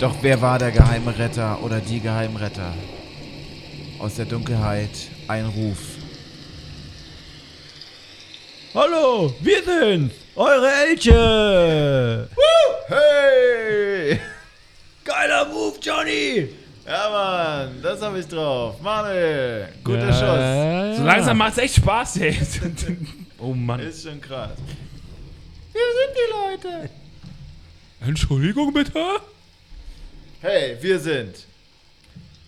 Doch 0.00 0.16
wer 0.20 0.40
war 0.42 0.58
der 0.58 0.72
geheime 0.72 1.16
Retter 1.16 1.62
oder 1.62 1.78
die 1.78 2.00
Geheimretter? 2.00 2.74
Aus 4.00 4.16
der 4.16 4.24
Dunkelheit 4.24 4.90
ein 5.28 5.46
Ruf. 5.46 5.78
Hallo, 8.74 9.32
wir 9.40 9.62
sind 9.62 10.12
eure 10.34 10.72
Elche. 10.88 12.28
Hey! 12.88 14.18
Geiler 15.04 15.46
Move, 15.46 15.76
Johnny. 15.80 16.61
Ja, 16.86 17.10
Mann, 17.10 17.80
das 17.82 18.02
hab 18.02 18.16
ich 18.16 18.26
drauf. 18.26 18.80
Manuel, 18.80 19.68
guter 19.84 20.08
Ja, 20.08 20.12
Schuss. 20.12 20.98
So 20.98 21.04
langsam 21.04 21.38
macht's 21.38 21.58
echt 21.58 21.76
Spaß, 21.76 22.16
ey. 22.18 22.36
oh 23.38 23.54
Mann. 23.54 23.80
Ist 23.80 24.02
schon 24.02 24.20
krass. 24.20 24.50
Entschuldigung 28.00 28.72
bitte? 28.72 29.20
Hey, 30.40 30.76
wir 30.80 30.98
sind 30.98 31.46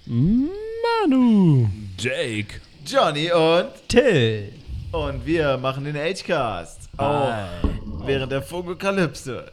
Manu. 0.06 1.68
Jake. 1.98 2.60
Johnny 2.84 3.30
und 3.32 3.70
Till. 3.88 4.52
und 4.92 5.24
wir 5.24 5.56
machen 5.56 5.84
den 5.84 5.96
H-Cast. 5.96 6.88
Auch 6.98 7.46
während 8.04 8.30
der 8.32 8.42
Fungokalypse. 8.42 9.50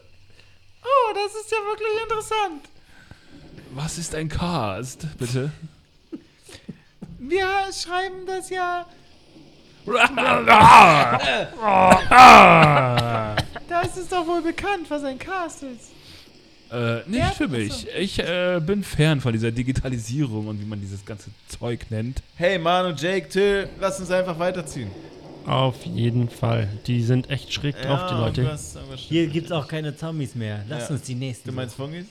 Oh, 0.84 1.14
das 1.14 1.36
ist 1.40 1.52
ja 1.52 1.58
wirklich 1.58 2.02
interessant. 2.04 2.71
Was 3.74 3.98
ist 3.98 4.14
ein 4.16 4.28
Cast, 4.30 5.08
bitte? 5.18 5.52
Wir 7.20 7.48
schreiben 7.74 8.26
das 8.28 8.50
ja. 8.50 8.86
Das 13.68 13.98
ist 13.98 14.12
doch 14.12 14.28
wohl 14.28 14.42
bekannt, 14.42 14.90
was 14.90 15.04
ein 15.04 15.18
Cast 15.18 15.64
ist. 15.64 15.92
Äh, 16.72 17.02
nicht 17.10 17.34
für 17.36 17.48
mich. 17.48 17.88
Ich 17.98 18.20
äh, 18.20 18.62
bin 18.66 18.84
fern 18.84 19.20
von 19.22 19.34
dieser 19.34 19.52
Digitalisierung 19.52 20.48
und 20.48 20.62
wie 20.62 20.66
man 20.66 20.80
dieses 20.80 21.04
ganze 21.06 21.30
Zeug 21.48 21.86
nennt. 21.90 22.22
Hey, 22.36 22.58
Manu, 22.58 22.94
Jake, 22.96 23.28
Till, 23.30 23.68
lass 23.80 24.00
uns 24.00 24.10
einfach 24.12 24.38
weiterziehen. 24.40 24.90
Auf 25.46 25.84
jeden 25.86 26.30
Fall. 26.30 26.70
Die 26.88 27.02
sind 27.04 27.30
echt 27.30 27.52
schräg 27.52 27.82
drauf, 27.82 28.08
die 28.10 28.14
Leute. 28.16 28.42
irgendwas- 28.42 28.76
irgendwas- 28.76 29.00
Hier 29.00 29.28
gibt's 29.28 29.52
auch 29.52 29.68
keine 29.68 29.96
Zombies 29.98 30.36
mehr. 30.36 30.64
Lass 30.70 30.90
Ja. 30.90 30.96
uns 30.96 31.02
die 31.04 31.16
nächsten. 31.16 31.50
Du 31.50 31.56
meinst 31.56 31.76
Fungis? 31.76 32.06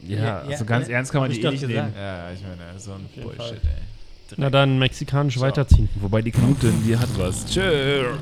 Ja, 0.00 0.18
Ja, 0.18 0.38
also 0.40 0.50
ja, 0.50 0.62
ganz 0.64 0.88
ernst 0.88 1.12
kann 1.12 1.20
man 1.22 1.30
Hab 1.30 1.34
die 1.34 1.40
ich 1.40 1.46
eh 1.46 1.50
nicht 1.50 1.66
nehmen. 1.66 1.92
Ja, 1.96 2.30
ich 2.32 2.40
meine, 2.42 2.78
so 2.78 2.92
ein 2.92 3.08
Bullshit, 3.14 3.36
Fall. 3.38 3.52
ey. 3.64 4.34
Na 4.36 4.50
dann 4.50 4.78
mexikanisch 4.78 5.38
weiterziehen. 5.40 5.88
Wobei 6.00 6.20
die 6.22 6.32
Knute, 6.32 6.72
die 6.84 6.96
hat 6.96 7.08
was. 7.18 7.46
Tschö. 7.46 8.12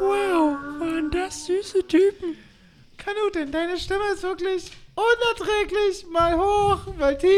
Wow, 0.00 0.56
waren 0.80 1.10
das 1.10 1.46
süße 1.46 1.86
Typen. 1.86 2.36
Kanutin, 2.96 3.50
deine 3.50 3.78
Stimme 3.78 4.04
ist 4.14 4.22
wirklich 4.22 4.70
unerträglich. 4.94 6.06
Mal 6.12 6.36
hoch, 6.38 6.94
mal 6.98 7.16
tief. 7.18 7.30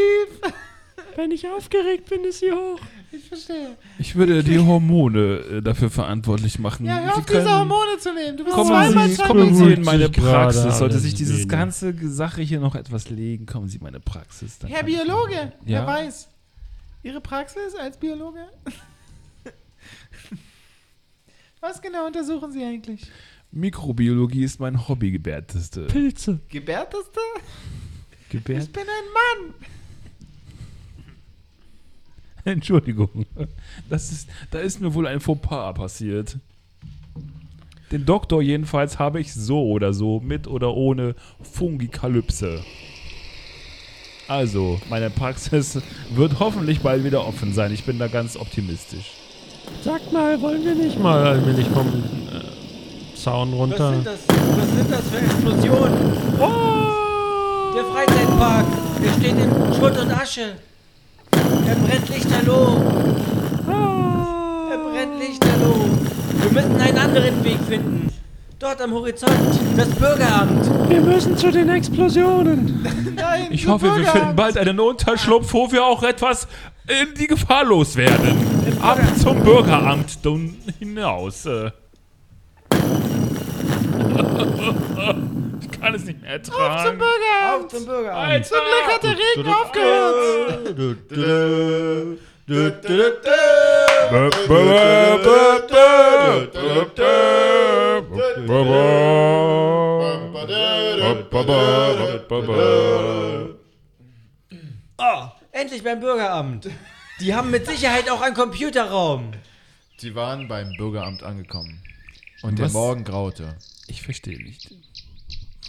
Wenn 1.15 1.31
ich 1.31 1.47
aufgeregt 1.47 2.09
bin, 2.09 2.23
ist 2.25 2.39
sie 2.39 2.51
hoch. 2.51 2.79
Ich 3.17 3.27
verstehe. 3.27 3.77
Ich 3.99 4.15
würde 4.15 4.43
die 4.43 4.59
Hormone 4.59 5.19
äh, 5.39 5.61
dafür 5.61 5.89
verantwortlich 5.89 6.59
machen. 6.59 6.85
Ja, 6.85 6.99
hör 6.99 7.17
auf, 7.17 7.25
diese 7.25 7.49
Hormone 7.49 7.97
zu 7.99 8.13
nehmen. 8.13 8.35
Du 8.37 8.43
bist 8.43 8.55
Kommen 8.55 8.69
zweimal 8.69 9.09
Sie, 9.09 9.21
kommen 9.21 9.55
Sie 9.55 9.73
in 9.73 9.83
meine 9.83 10.09
Praxis. 10.09 10.77
Sollte 10.79 10.99
sich 10.99 11.13
dieses 11.13 11.37
wenig. 11.37 11.49
ganze 11.49 11.93
Sache 12.09 12.41
hier 12.41 12.59
noch 12.59 12.75
etwas 12.75 13.09
legen, 13.09 13.45
kommen 13.45 13.67
Sie 13.67 13.77
in 13.77 13.83
meine 13.83 13.99
Praxis. 13.99 14.59
Dann 14.59 14.69
Herr 14.69 14.83
Biologe, 14.83 15.33
Ja? 15.33 15.51
wer 15.65 15.87
weiß. 15.87 16.29
Ihre 17.03 17.21
Praxis 17.21 17.75
als 17.75 17.97
Biologe? 17.97 18.39
Was 21.61 21.81
genau 21.81 22.05
untersuchen 22.07 22.51
Sie 22.51 22.63
eigentlich? 22.63 23.01
Mikrobiologie 23.51 24.43
ist 24.43 24.59
mein 24.59 24.87
Hobby, 24.87 25.11
gebärteste. 25.11 25.85
Pilze. 25.87 26.39
Gebärteste? 26.49 27.19
Gebärt 28.29 28.63
Ich 28.63 28.71
bin 28.71 28.83
ein 28.83 29.43
Mann. 29.47 29.53
Entschuldigung. 32.53 33.25
Das 33.89 34.11
ist, 34.11 34.29
da 34.51 34.59
ist 34.59 34.79
mir 34.79 34.93
wohl 34.93 35.07
ein 35.07 35.19
Fauxpas 35.19 35.73
passiert. 35.73 36.37
Den 37.91 38.05
Doktor 38.05 38.41
jedenfalls 38.41 38.99
habe 38.99 39.19
ich 39.19 39.33
so 39.33 39.63
oder 39.67 39.93
so, 39.93 40.19
mit 40.19 40.47
oder 40.47 40.73
ohne 40.73 41.15
Fungikalypse. 41.41 42.63
Also, 44.27 44.79
meine 44.89 45.11
Praxis 45.11 45.79
wird 46.13 46.39
hoffentlich 46.39 46.81
bald 46.81 47.03
wieder 47.03 47.27
offen 47.27 47.53
sein. 47.53 47.71
Ich 47.71 47.83
bin 47.83 47.99
da 47.99 48.07
ganz 48.07 48.37
optimistisch. 48.37 49.11
Sag 49.83 50.11
mal, 50.11 50.41
wollen 50.41 50.63
wir 50.65 50.75
nicht 50.75 50.99
mal 50.99 51.25
allmählich 51.27 51.67
vom 51.67 51.87
äh, 51.87 53.15
Zaun 53.15 53.51
Was 53.51 53.57
runter? 53.59 53.89
sind 53.93 54.05
das? 54.07 54.19
Was 54.27 54.71
sind 54.71 54.91
das 54.91 55.09
für 55.09 55.17
Explosionen? 55.17 56.17
Oh! 56.39 57.73
Der 57.75 57.85
Freizeitpark, 57.85 58.65
der 59.03 59.11
steht 59.13 59.37
in 59.37 59.73
Schutt 59.73 59.97
und 59.97 60.11
Asche. 60.11 60.55
Er 61.67 61.75
brennt 61.75 62.09
lichterloh. 62.09 62.77
Er 64.71 64.77
brennt 64.77 65.19
lichterloh. 65.19 65.85
Wir 66.41 66.51
müssen 66.51 66.81
einen 66.81 66.97
anderen 66.97 67.43
Weg 67.43 67.57
finden. 67.67 68.09
Dort 68.59 68.81
am 68.81 68.93
Horizont, 68.93 69.31
das 69.75 69.89
Bürgeramt. 69.89 70.89
Wir 70.89 71.01
müssen 71.01 71.37
zu 71.37 71.51
den 71.51 71.67
Explosionen. 71.69 72.87
Nein, 73.15 73.47
Ich 73.51 73.67
hoffe, 73.67 73.85
wir 73.85 73.93
Bürgeramt. 73.95 74.17
finden 74.19 74.35
bald 74.35 74.57
einen 74.57 74.79
Unterschlupf, 74.79 75.53
wo 75.53 75.71
wir 75.71 75.83
auch 75.85 76.01
etwas 76.03 76.47
in 76.87 77.13
die 77.19 77.27
Gefahr 77.27 77.65
loswerden. 77.65 78.37
Ab 78.81 78.99
zum 79.21 79.41
Bürgeramt 79.43 80.25
dann 80.25 80.55
hinaus. 80.79 81.47
äh. 85.75 85.77
Ich 85.77 85.81
kann 85.81 85.95
es 85.95 86.05
nicht 86.05 86.21
mehr 86.21 86.31
ertragen. 86.31 86.89
Zum 86.89 86.97
Bürgeramt. 86.97 87.65
Auf 87.65 87.67
zum 87.69 87.85
Bürgeramt. 87.85 88.45
Zum 88.45 88.57
Glück 88.57 88.93
hat 88.93 89.03
der 89.03 89.17
Regen 89.17 89.53
aufgehört. 89.53 90.75
Oh, 104.97 105.27
endlich 105.51 105.83
beim 105.83 105.99
Bürgeramt. 105.99 106.69
Die 107.19 107.33
haben 107.33 107.49
mit 107.49 107.65
Sicherheit 107.65 108.09
auch 108.09 108.21
einen 108.21 108.35
Computerraum. 108.35 109.31
Sie 109.97 110.13
waren 110.13 110.47
beim 110.47 110.71
Bürgeramt 110.77 111.23
angekommen. 111.23 111.81
Und 112.43 112.59
Was? 112.59 112.71
der 112.71 112.79
Morgen 112.79 113.03
graute. 113.03 113.55
Ich 113.87 114.01
verstehe 114.01 114.37
nicht. 114.37 114.69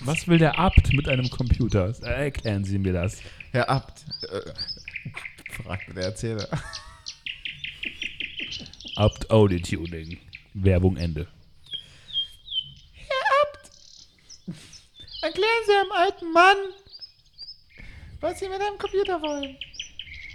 Was 0.04 0.28
will 0.28 0.38
der 0.38 0.58
Abt 0.58 0.92
mit 0.92 1.08
einem 1.08 1.28
Computer? 1.30 1.94
Erklären 2.02 2.64
Sie 2.64 2.78
mir 2.78 2.92
das. 2.92 3.20
Herr 3.52 3.68
Abt, 3.68 4.04
äh, 4.30 5.52
fragte 5.52 5.94
der 5.94 6.04
Erzähler. 6.04 6.48
Abt 8.96 9.30
Audio 9.30 9.58
Tuning. 9.58 10.18
Werbung 10.54 10.96
Ende. 10.96 11.26
Erklären 15.22 15.62
Sie 15.66 15.72
einem 15.72 15.92
alten 15.92 16.32
Mann, 16.32 16.56
was 18.20 18.38
Sie 18.38 18.48
mit 18.48 18.60
einem 18.60 18.78
Computer 18.78 19.20
wollen. 19.20 19.56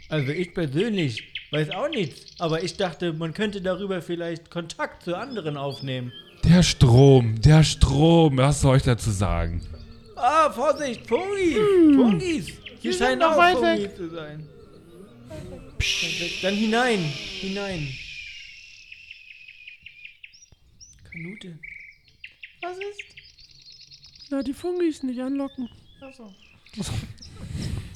Also 0.09 0.32
ich 0.32 0.53
persönlich 0.53 1.24
weiß 1.51 1.70
auch 1.70 1.88
nichts. 1.88 2.39
Aber 2.39 2.62
ich 2.64 2.76
dachte, 2.76 3.14
man 3.14 3.34
könnte 3.34 3.62
darüber 3.62 4.01
vielleicht 4.01 4.49
Kontakt 4.49 5.03
zu 5.03 5.16
anderen 5.16 5.55
aufnehmen. 5.55 6.12
Der 6.44 6.64
Strom, 6.64 7.39
der 7.42 7.64
Strom, 7.64 8.38
was 8.38 8.62
soll 8.62 8.78
ich 8.78 8.84
dazu 8.84 9.12
sagen? 9.12 9.62
Ah, 10.16 10.50
Vorsicht, 10.52 11.08
Fungis. 11.08 11.58
Fungis. 11.96 12.48
Hier 12.80 12.94
scheinen 12.94 13.20
noch 13.20 13.34
auch 13.34 13.38
weit 13.38 13.58
Fungis 13.58 13.84
weg. 13.84 13.96
zu 13.96 14.10
sein. 14.10 14.48
Dann 16.42 16.54
hinein, 16.56 17.00
hinein. 17.00 17.88
Kanute. 21.12 21.60
Was 22.62 22.78
ist? 22.78 23.02
Na, 24.30 24.44
die 24.44 24.54
Fungis 24.54 25.04
nicht 25.04 25.20
anlocken. 25.20 25.70
Achso. 26.02 26.34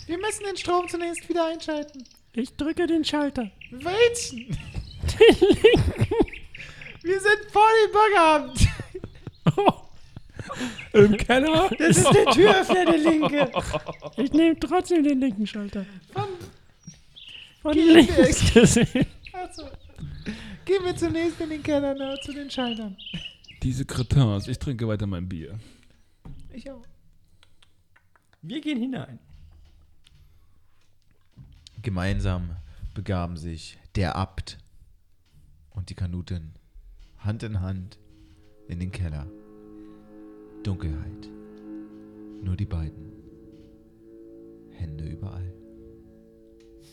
Wir 0.07 0.17
müssen 0.17 0.43
den 0.43 0.57
Strom 0.57 0.87
zunächst 0.87 1.27
wieder 1.29 1.45
einschalten. 1.47 2.03
Ich 2.33 2.55
drücke 2.55 2.87
den 2.87 3.03
Schalter. 3.05 3.49
Welchen? 3.71 4.57
Wir 7.05 7.19
sind 7.19 7.51
vor 7.51 7.67
dem 7.83 7.91
Bürgeramt. 7.91 8.67
Im 10.93 11.17
Keller? 11.17 11.69
Das 11.77 11.97
ist 11.97 12.11
der 12.11 12.25
Türöffner, 12.25 12.85
der 12.85 12.97
linke. 12.97 13.51
Ich 14.17 14.33
nehme 14.33 14.59
trotzdem 14.59 15.03
den 15.03 15.19
linken 15.19 15.45
Schalter. 15.45 15.85
Von, 16.11 16.23
Von 17.61 17.73
links 17.73 18.51
gesehen. 18.51 19.05
achso. 19.33 19.67
Gehen 20.65 20.83
wir 20.83 20.95
zunächst 20.95 21.39
in 21.41 21.51
den 21.51 21.61
Keller 21.61 21.93
nahe 21.93 22.19
zu 22.21 22.33
den 22.33 22.49
Schaltern. 22.49 22.97
Diese 23.61 23.85
Cretins, 23.85 24.47
ich 24.47 24.57
trinke 24.57 24.87
weiter 24.87 25.05
mein 25.05 25.29
Bier. 25.29 25.59
Ich 26.53 26.71
auch. 26.71 26.81
Wir 28.41 28.61
gehen 28.61 28.79
hinein. 28.79 29.19
Gemeinsam 31.83 32.55
begaben 32.95 33.37
sich 33.37 33.77
der 33.93 34.15
Abt 34.15 34.57
und 35.69 35.91
die 35.91 35.95
Kanutin 35.95 36.55
Hand 37.25 37.41
in 37.41 37.59
Hand 37.59 37.97
in 38.67 38.79
den 38.79 38.91
Keller. 38.91 39.25
Dunkelheit. 40.61 41.29
Nur 42.43 42.55
die 42.55 42.65
beiden. 42.65 43.13
Hände 44.69 45.05
überall. 45.05 45.51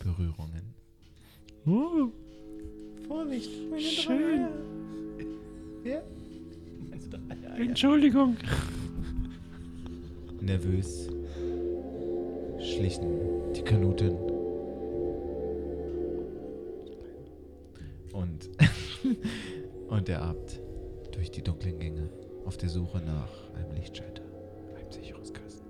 Berührungen. 0.03 0.73
Oh, 1.67 2.11
Vorsicht. 3.07 3.51
Meine 3.69 3.81
Schön. 3.81 4.17
drei 4.17 5.91
Eier. 5.91 6.03
Ja? 6.03 6.03
Entschuldigung. 7.57 8.35
Nervös 10.41 11.09
schlichen 12.59 13.53
die 13.55 13.61
Kanutin 13.61 14.17
und, 18.13 18.49
und 19.93 20.07
der 20.07 20.23
Abt 20.23 20.59
durch 21.11 21.29
die 21.29 21.43
dunklen 21.43 21.79
Gänge 21.79 22.09
auf 22.45 22.57
der 22.57 22.69
Suche 22.69 22.97
nach 22.99 23.29
einem 23.55 23.75
Lichtschalter, 23.75 24.23
einem 24.75 24.91
Sicherungskasten. 24.91 25.67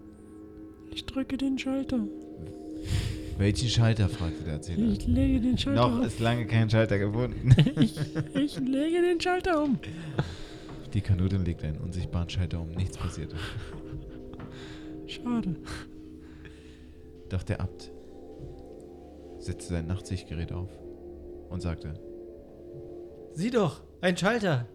Ich 0.92 1.06
drücke 1.06 1.36
den 1.36 1.60
Schalter. 1.60 2.00
Welchen 3.38 3.68
Schalter? 3.68 4.08
fragte 4.08 4.44
der 4.44 4.54
Erzähler. 4.54 4.92
Ich 4.94 5.06
lege 5.08 5.42
den 5.42 5.58
Schalter 5.58 5.82
Noch 5.90 6.00
um. 6.00 6.06
ist 6.06 6.20
lange 6.20 6.46
kein 6.46 6.70
Schalter 6.70 6.98
gefunden. 7.00 7.54
Ich 8.36 8.58
lege 8.60 9.02
den 9.02 9.20
Schalter 9.20 9.62
um. 9.62 9.78
Die 10.94 11.02
Kanutin 11.02 11.44
legte 11.44 11.68
einen 11.68 11.80
unsichtbaren 11.80 12.30
Schalter 12.30 12.62
um. 12.62 12.72
Nichts 12.72 12.98
passierte. 12.98 13.36
Schade. 15.08 15.56
Doch 17.30 17.44
der 17.44 17.60
Abt 17.60 17.92
setzte 19.40 19.74
sein 19.74 19.88
Nachtsichtgerät 19.88 20.54
auf 20.54 20.70
und 21.50 21.62
sagte, 21.62 22.00
Sieh 23.36 23.50
doch, 23.50 23.82
ein 24.02 24.16
Schalter. 24.18 24.68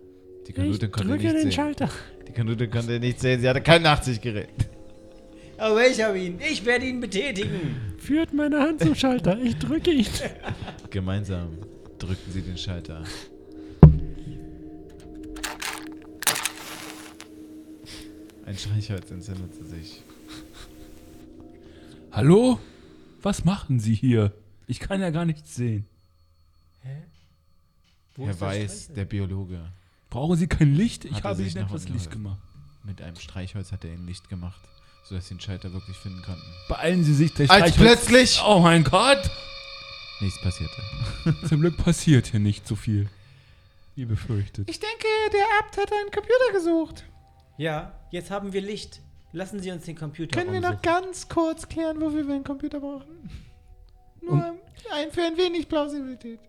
die 0.46 0.50
Ich 0.50 0.56
Kanutin 0.56 0.90
konnte 0.90 1.08
drücke 1.08 1.22
nicht 1.24 1.34
den 1.34 1.42
sehen. 1.42 1.52
Schalter. 1.52 1.88
Die 2.26 2.32
Kanutin 2.32 2.70
konnte 2.70 2.98
nicht 3.00 3.20
sehen, 3.20 3.40
sie 3.40 3.48
hatte 3.48 3.60
kein 3.60 3.82
Nachtsichtgerät. 3.82 4.48
Aber 5.56 5.86
ich 5.86 6.00
habe 6.02 6.18
ihn. 6.18 6.38
Ich 6.40 6.64
werde 6.64 6.86
ihn 6.86 7.00
betätigen. 7.00 7.76
Führt 7.98 8.32
meine 8.32 8.60
Hand 8.60 8.80
zum 8.80 8.94
Schalter. 8.94 9.38
Ich 9.40 9.56
drücke 9.56 9.90
ihn. 9.90 10.06
Gemeinsam 10.90 11.58
drückten 11.98 12.32
sie 12.32 12.42
den 12.42 12.56
Schalter. 12.56 13.02
Ein 18.46 18.56
Streichholz 18.56 19.10
entzündete 19.10 19.64
sich. 19.64 20.02
Hallo? 22.12 22.58
Was 23.20 23.44
machen 23.44 23.78
Sie 23.80 23.94
hier? 23.94 24.32
Ich 24.66 24.80
kann 24.80 25.00
ja 25.00 25.10
gar 25.10 25.24
nichts 25.24 25.54
sehen. 25.54 25.86
Herr 28.18 28.40
Weiß, 28.40 28.92
der 28.92 29.04
Biologe. 29.04 29.72
Brauchen 30.10 30.36
Sie 30.36 30.46
kein 30.46 30.74
Licht? 30.74 31.04
Ich 31.04 31.12
Hat 31.14 31.24
habe 31.24 31.42
Ihnen 31.42 31.56
etwas 31.56 31.88
Licht 31.88 32.10
gemacht. 32.10 32.38
Mit 32.84 33.02
einem 33.02 33.16
Streichholz 33.16 33.70
hat 33.72 33.84
er 33.84 33.92
ihn 33.92 34.06
Licht 34.06 34.28
gemacht, 34.30 34.60
sodass 35.04 35.28
sie 35.28 35.34
den 35.34 35.40
Scheiter 35.40 35.72
wirklich 35.74 35.96
finden 35.98 36.22
konnten. 36.22 36.42
Beeilen 36.68 37.04
Sie 37.04 37.12
sich, 37.14 37.34
der 37.34 37.50
Als 37.50 37.74
Streichholz- 37.74 37.76
plötzlich 37.76 38.42
Oh 38.46 38.60
mein 38.60 38.82
Gott! 38.84 39.30
nichts 40.20 40.40
passierte. 40.40 40.74
Zum 41.48 41.60
Glück 41.60 41.76
passiert 41.76 42.28
hier 42.28 42.40
nicht 42.40 42.66
so 42.66 42.74
viel. 42.76 43.08
Wie 43.94 44.04
befürchtet. 44.06 44.70
Ich 44.70 44.80
denke, 44.80 45.06
der 45.32 45.44
Abt 45.60 45.76
hat 45.76 45.92
einen 45.92 46.10
Computer 46.10 46.52
gesucht. 46.52 47.04
Ja, 47.58 47.92
jetzt 48.10 48.30
haben 48.30 48.52
wir 48.52 48.60
Licht. 48.62 49.00
Lassen 49.32 49.60
Sie 49.60 49.70
uns 49.70 49.84
den 49.84 49.96
Computer 49.96 50.38
Können 50.38 50.52
wir 50.54 50.60
noch 50.60 50.70
umsuchen. 50.70 50.82
ganz 51.02 51.28
kurz 51.28 51.68
klären, 51.68 52.00
wofür 52.00 52.26
wir 52.26 52.34
einen 52.34 52.44
Computer 52.44 52.80
brauchen? 52.80 53.28
Nur 54.22 54.42
ein, 54.94 55.10
für 55.12 55.22
ein 55.22 55.36
wenig 55.36 55.68
Plausibilität. 55.68 56.40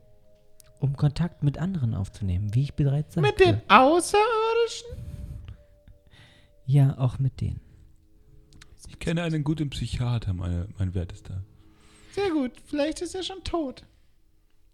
Um 0.80 0.95
Kontakt 0.95 1.43
mit 1.43 1.57
anderen 1.57 1.93
aufzunehmen, 1.93 2.53
wie 2.55 2.63
ich 2.63 2.73
bereits 2.73 3.15
sagte. 3.15 3.30
Mit 3.30 3.39
den 3.39 3.61
Außerirdischen? 3.67 4.88
Ja, 6.65 6.97
auch 6.97 7.19
mit 7.19 7.41
denen. 7.41 7.59
Ich 8.88 8.99
kenne 8.99 9.23
einen 9.23 9.43
guten 9.43 9.69
Psychiater, 9.69 10.34
meine, 10.34 10.67
mein 10.77 10.93
Wertester. 10.93 11.43
Sehr 12.11 12.30
gut. 12.32 12.51
Vielleicht 12.65 13.01
ist 13.01 13.15
er 13.15 13.23
schon 13.23 13.43
tot. 13.43 13.84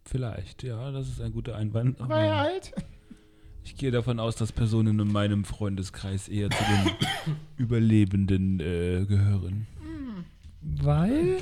Vielleicht, 0.03 0.63
ja, 0.63 0.91
das 0.91 1.07
ist 1.07 1.21
ein 1.21 1.31
guter 1.31 1.55
Einwand. 1.55 1.99
War 1.99 2.23
er 2.23 2.35
alt? 2.35 2.73
Ich 3.63 3.75
gehe 3.75 3.89
davon 3.89 4.19
aus, 4.19 4.35
dass 4.35 4.51
Personen 4.51 4.99
in 4.99 5.11
meinem 5.11 5.43
Freundeskreis 5.43 6.27
eher 6.27 6.51
zu 6.51 6.63
den 6.63 7.35
Überlebenden 7.57 8.59
äh, 8.59 9.05
gehören. 9.05 9.65
Weil? 10.61 11.37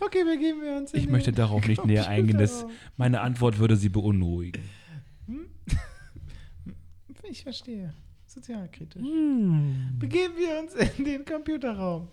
Okay, 0.00 0.24
begeben 0.24 0.62
wir 0.62 0.76
uns 0.76 0.92
in 0.92 0.98
Ich 1.00 1.04
den 1.06 1.12
möchte 1.12 1.32
darauf 1.32 1.66
nicht 1.66 1.84
näher 1.84 2.08
eingehen. 2.08 2.38
Das, 2.38 2.60
Computerraum. 2.60 2.90
meine 2.96 3.20
Antwort 3.20 3.58
würde 3.58 3.76
Sie 3.76 3.88
beunruhigen. 3.90 4.62
Ich 7.30 7.42
verstehe. 7.44 7.94
Sozialkritisch. 8.26 9.02
Hm, 9.02 9.96
Begeben 9.98 10.34
wir 10.36 10.58
uns 10.60 10.74
in 10.98 11.04
den 11.04 11.24
Computerraum. 11.24 12.08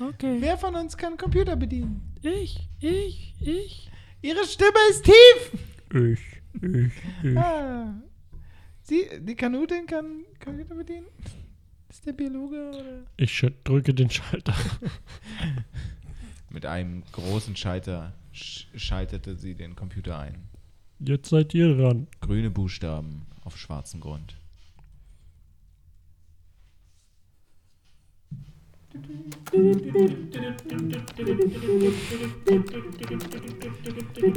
okay. 0.00 0.36
Wer 0.40 0.56
von 0.56 0.74
uns 0.74 0.96
kann 0.96 1.16
Computer 1.18 1.56
bedienen? 1.56 2.14
Ich, 2.22 2.66
ich, 2.80 3.34
ich. 3.40 3.90
Ihre 4.22 4.44
Stimme 4.46 4.78
ist 4.90 5.04
tief! 5.04 5.60
Ich, 5.94 6.42
ich, 6.62 6.92
ich. 7.22 7.36
Ah. 7.36 7.94
Sie, 8.82 9.04
die 9.20 9.34
Kanutin 9.34 9.86
kann 9.86 10.24
Computer 10.42 10.74
bedienen? 10.74 11.06
Ist 11.90 12.06
der 12.06 12.12
Biologe 12.14 12.68
oder? 12.70 13.04
Ich 13.16 13.46
drücke 13.64 13.92
den 13.92 14.08
Schalter. 14.10 14.54
Mit 16.56 16.64
einem 16.64 17.02
großen 17.12 17.54
Schalter 17.54 18.14
sch 18.32 18.66
schaltete 18.74 19.36
sie 19.36 19.54
den 19.54 19.76
Computer 19.76 20.18
ein. 20.18 20.48
Jetzt 21.00 21.28
seid 21.28 21.52
ihr 21.52 21.76
dran. 21.76 22.06
Grüne 22.22 22.48
Buchstaben 22.48 23.26
auf 23.44 23.58
schwarzem 23.58 24.00
Grund. 24.00 24.40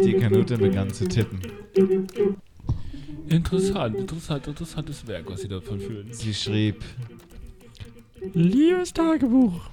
Die 0.04 0.18
Kanute 0.20 0.58
begann 0.58 0.90
zu 0.94 1.08
tippen. 1.08 1.40
Interessant, 3.30 3.96
interessant, 3.96 4.46
interessantes 4.46 5.08
Werk, 5.08 5.30
was 5.30 5.40
Sie 5.40 5.48
davon 5.48 5.80
führen. 5.80 6.12
Sie 6.12 6.34
schrieb, 6.34 6.84
Liebes 8.34 8.92
Tagebuch. 8.92 9.70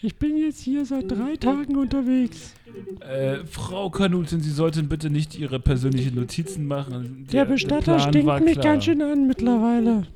Ich 0.00 0.16
bin 0.16 0.36
jetzt 0.36 0.60
hier 0.60 0.84
seit 0.84 1.10
drei 1.10 1.36
Tagen 1.36 1.76
unterwegs. 1.76 2.54
Äh, 3.00 3.44
Frau 3.44 3.90
Kanutin, 3.90 4.40
Sie 4.40 4.50
sollten 4.50 4.88
bitte 4.88 5.10
nicht 5.10 5.38
Ihre 5.38 5.60
persönlichen 5.60 6.14
Notizen 6.16 6.66
machen. 6.66 7.26
Der 7.32 7.44
Bestatter 7.44 7.96
Plan 7.96 8.00
stinkt 8.08 8.44
mich 8.44 8.60
ganz 8.60 8.84
schön 8.84 9.00
an 9.02 9.26
mittlerweile. 9.26 10.06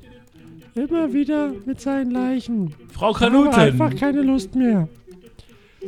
Immer 0.75 1.11
wieder 1.13 1.53
mit 1.65 1.79
seinen 1.81 2.11
Leichen. 2.11 2.73
Frau 2.91 3.11
Ich 3.11 3.21
habe 3.21 3.49
einfach 3.55 3.89
Kanutin! 3.89 3.99
keine 3.99 4.21
Lust 4.21 4.55
mehr. 4.55 4.87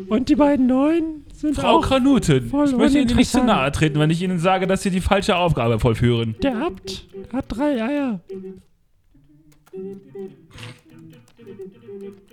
Und 0.07 0.29
die 0.29 0.35
beiden 0.35 0.67
Neuen 0.67 1.25
sind 1.33 1.55
Frau 1.55 1.77
auch 1.77 1.89
Kanutin! 1.89 2.47
voll 2.49 2.67
Ich 2.67 2.75
möchte 2.75 2.99
Ihnen 2.99 3.15
nicht 3.15 3.29
zu 3.29 3.43
nahe 3.43 3.71
treten, 3.71 3.99
wenn 3.99 4.09
ich 4.09 4.21
Ihnen 4.21 4.39
sage, 4.39 4.65
dass 4.65 4.81
Sie 4.81 4.89
die 4.89 5.01
falsche 5.01 5.35
Aufgabe 5.35 5.79
vollführen. 5.79 6.35
Der 6.41 6.57
Abt 6.57 7.07
hat 7.33 7.45
drei 7.49 7.83
Eier. 7.83 8.19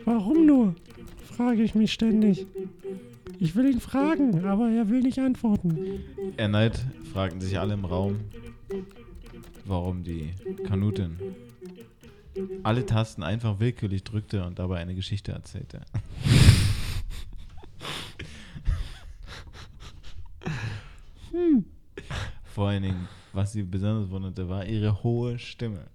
Warum 0.04 0.46
nur? 0.46 0.74
Frage 1.24 1.62
ich 1.62 1.74
mich 1.74 1.92
ständig. 1.92 2.46
Ich 3.38 3.54
will 3.54 3.66
ihn 3.70 3.80
fragen, 3.80 4.44
aber 4.44 4.70
er 4.70 4.88
will 4.88 5.02
nicht 5.02 5.18
antworten. 5.18 6.00
erneut 6.36 6.78
fragten 7.12 7.40
sich 7.40 7.58
alle 7.58 7.74
im 7.74 7.84
Raum, 7.84 8.20
warum 9.66 10.04
die 10.04 10.30
Kanutin 10.64 11.18
alle 12.62 12.84
Tasten 12.86 13.22
einfach 13.22 13.60
willkürlich 13.60 14.04
drückte 14.04 14.44
und 14.44 14.58
dabei 14.58 14.78
eine 14.78 14.94
Geschichte 14.94 15.32
erzählte. 15.32 15.80
Vor 22.44 22.68
allen 22.68 22.82
Dingen, 22.82 23.08
was 23.32 23.52
sie 23.52 23.62
besonders 23.62 24.10
wunderte, 24.10 24.48
war 24.48 24.64
ihre 24.64 25.02
hohe 25.02 25.38
Stimme. 25.38 25.86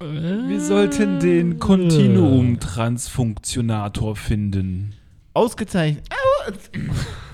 Wir 0.00 0.60
sollten 0.60 1.18
den 1.18 1.58
Kontinuum-Transfunktionator 1.58 4.14
finden. 4.14 4.94
Ausgezeichnet. 5.34 6.08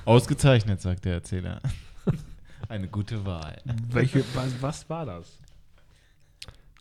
Ausgezeichnet, 0.06 0.80
sagt 0.80 1.04
der 1.04 1.12
Erzähler. 1.14 1.60
Eine 2.70 2.88
gute 2.88 3.26
Wahl. 3.26 3.60
Welche, 3.90 4.24
was, 4.34 4.62
was 4.62 4.88
war 4.88 5.04
das? 5.04 5.38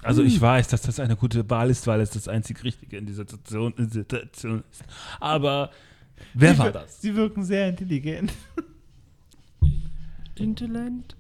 Also 0.02 0.24
ich 0.24 0.40
weiß, 0.40 0.70
dass 0.70 0.84
das 0.84 1.00
eine 1.00 1.16
gute 1.16 1.50
Wahl 1.50 1.70
ist, 1.70 1.86
weil 1.88 2.02
es 2.02 2.10
das 2.10 2.28
einzig 2.28 2.62
Richtige 2.66 2.98
in 2.98 3.06
dieser 3.06 3.24
Situation, 3.24 3.74
Situation 3.90 4.66
ist. 4.70 4.84
Aber 5.22 5.72
wer 6.34 6.58
war 6.58 6.72
das? 6.72 7.02
Sie 7.02 7.16
wirken 7.16 7.46
sehr 7.46 7.70
intelligent. 7.70 8.34
Intelligent? 10.36 11.16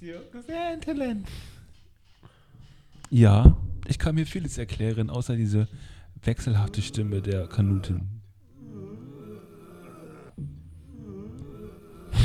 Sie 0.00 0.08
wirken 0.08 0.42
sehr 0.42 0.74
intelligent. 0.74 1.28
Ja, 3.10 3.56
ich 3.88 3.98
kann 3.98 4.14
mir 4.14 4.26
vieles 4.26 4.58
erklären, 4.58 5.10
außer 5.10 5.36
diese 5.36 5.68
wechselhafte 6.22 6.82
Stimme 6.82 7.22
der 7.22 7.46
Kanutin. 7.46 8.02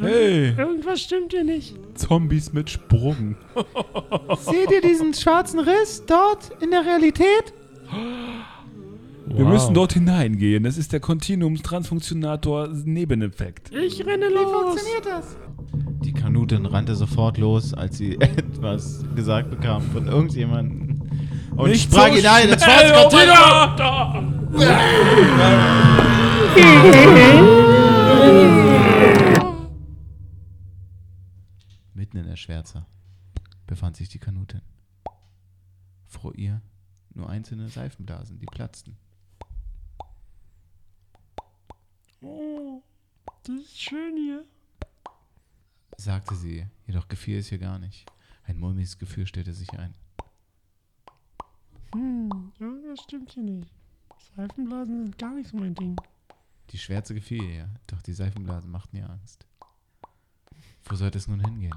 Hey, 0.00 0.54
Irgendwas 0.56 1.00
stimmt 1.00 1.32
hier 1.32 1.42
nicht. 1.42 1.74
Zombies 1.94 2.52
mit 2.52 2.70
Sprung. 2.70 3.34
Seht 4.38 4.70
ihr 4.70 4.80
diesen 4.80 5.12
schwarzen 5.12 5.58
Riss 5.58 6.04
dort 6.06 6.52
in 6.62 6.70
der 6.70 6.86
Realität? 6.86 7.52
Wir 9.26 9.44
müssen 9.44 9.74
dort 9.74 9.94
hineingehen. 9.94 10.62
Das 10.62 10.78
ist 10.78 10.92
der 10.92 11.00
Kontinuums-Transfunktionator-Nebeneffekt. 11.00 13.72
Ich 13.74 14.06
renne 14.06 14.28
Wie 14.28 14.34
los. 14.34 14.52
funktioniert 14.52 15.04
das? 15.06 15.36
Kanutin 16.28 16.66
rannte 16.66 16.94
sofort 16.94 17.38
los, 17.38 17.72
als 17.72 17.96
sie 17.96 18.16
etwas 18.20 19.02
gesagt 19.14 19.48
bekam 19.48 19.80
von 19.80 20.08
irgendjemandem. 20.08 21.00
Und 21.56 21.70
Nicht 21.70 21.84
sprang 21.84 22.10
so 22.10 22.16
hinein 22.18 22.50
ins. 22.50 22.62
Gott! 22.62 24.20
Mitten 31.94 32.18
in 32.18 32.26
der 32.26 32.36
Schwärze 32.36 32.84
befand 33.66 33.96
sich 33.96 34.10
die 34.10 34.18
Kanutin. 34.18 34.60
Vor 36.08 36.34
ihr 36.34 36.60
nur 37.14 37.30
einzelne 37.30 37.70
Seifenblasen, 37.70 38.38
die 38.38 38.44
platzten. 38.44 38.98
Oh, 42.20 42.82
das 43.44 43.56
ist 43.62 43.80
schön 43.80 44.14
hier. 44.18 44.44
Sagte 46.00 46.36
sie, 46.36 46.64
jedoch 46.86 47.08
gefiel 47.08 47.38
es 47.38 47.50
ihr 47.50 47.58
gar 47.58 47.80
nicht. 47.80 48.06
Ein 48.44 48.60
mulmiges 48.60 48.98
Gefühl 48.98 49.26
stellte 49.26 49.52
sich 49.52 49.68
ein. 49.78 49.94
Hm, 51.92 52.52
irgendwas 52.60 53.00
stimmt 53.00 53.32
hier 53.32 53.42
nicht. 53.42 53.68
Seifenblasen 54.36 55.02
sind 55.02 55.18
gar 55.18 55.34
nicht 55.34 55.50
so 55.50 55.56
mein 55.56 55.74
Ding. 55.74 55.96
Die 56.70 56.78
Schwärze 56.78 57.14
gefiel 57.14 57.42
ihr, 57.42 57.68
doch 57.88 58.00
die 58.00 58.12
Seifenblasen 58.12 58.70
machten 58.70 58.96
ihr 58.96 59.10
Angst. 59.10 59.44
Wo 60.84 60.94
sollte 60.94 61.18
es 61.18 61.26
nun 61.26 61.44
hingehen? 61.44 61.74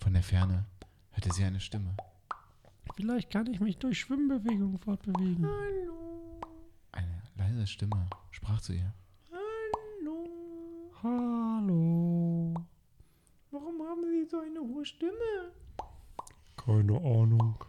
Von 0.00 0.14
der 0.14 0.22
Ferne 0.22 0.64
hörte 1.10 1.32
sie 1.32 1.44
eine 1.44 1.60
Stimme. 1.60 1.94
Vielleicht 2.96 3.30
kann 3.30 3.46
ich 3.48 3.60
mich 3.60 3.76
durch 3.76 4.00
Schwimmbewegungen 4.00 4.78
fortbewegen. 4.78 5.46
Eine 6.92 7.22
leise 7.36 7.66
Stimme 7.66 8.08
sprach 8.30 8.62
zu 8.62 8.72
ihr. 8.72 8.94
Hohe 14.82 14.84
Stimme? 14.84 15.52
Keine 16.56 16.96
Ahnung. 16.96 17.64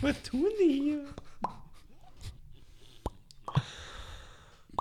Was 0.00 0.22
tun 0.22 0.50
die 0.60 0.80
hier? 0.82 1.06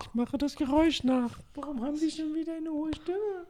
Ich 0.01 0.13
mache 0.13 0.37
das 0.37 0.55
Geräusch 0.55 1.03
nach. 1.03 1.39
Warum 1.53 1.81
haben 1.81 1.95
sie 1.95 2.11
schon 2.11 2.33
wieder 2.35 2.55
eine 2.55 2.69
hohe 2.69 2.93
Stimme? 2.93 3.47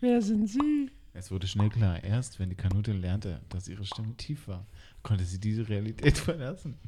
Wer 0.00 0.22
sind 0.22 0.48
Sie? 0.48 0.90
Es 1.12 1.30
wurde 1.30 1.46
schnell 1.46 1.68
klar, 1.68 2.02
erst 2.02 2.38
wenn 2.38 2.48
die 2.48 2.56
Kanute 2.56 2.92
lernte, 2.92 3.42
dass 3.50 3.68
ihre 3.68 3.84
Stimme 3.84 4.16
tief 4.16 4.48
war, 4.48 4.64
konnte 5.02 5.24
sie 5.24 5.38
diese 5.38 5.68
Realität 5.68 6.16
verlassen. 6.18 6.78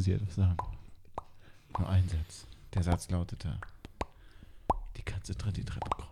Sie 0.00 0.12
etwas 0.12 0.34
sagen. 0.34 0.56
Nur 1.78 1.88
ein 1.88 2.08
Satz. 2.08 2.46
Der 2.74 2.82
Satz 2.82 3.08
lautete: 3.10 3.58
Die 4.96 5.02
Katze 5.02 5.36
tritt 5.36 5.56
die 5.56 5.64
Treppe 5.64 5.88
krumm. 5.90 6.06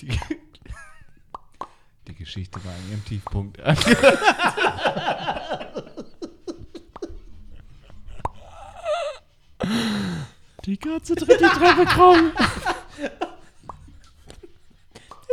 Die, 0.00 0.18
die 2.08 2.14
Geschichte 2.14 2.64
war 2.64 2.72
an 2.72 2.90
ihrem 2.90 3.04
Tiefpunkt. 3.04 3.58
Die 10.64 10.76
Katze 10.76 11.14
tritt 11.14 11.40
die 11.40 11.44
Treppe 11.44 11.84
krumm. 11.84 12.32
Das 12.34 12.48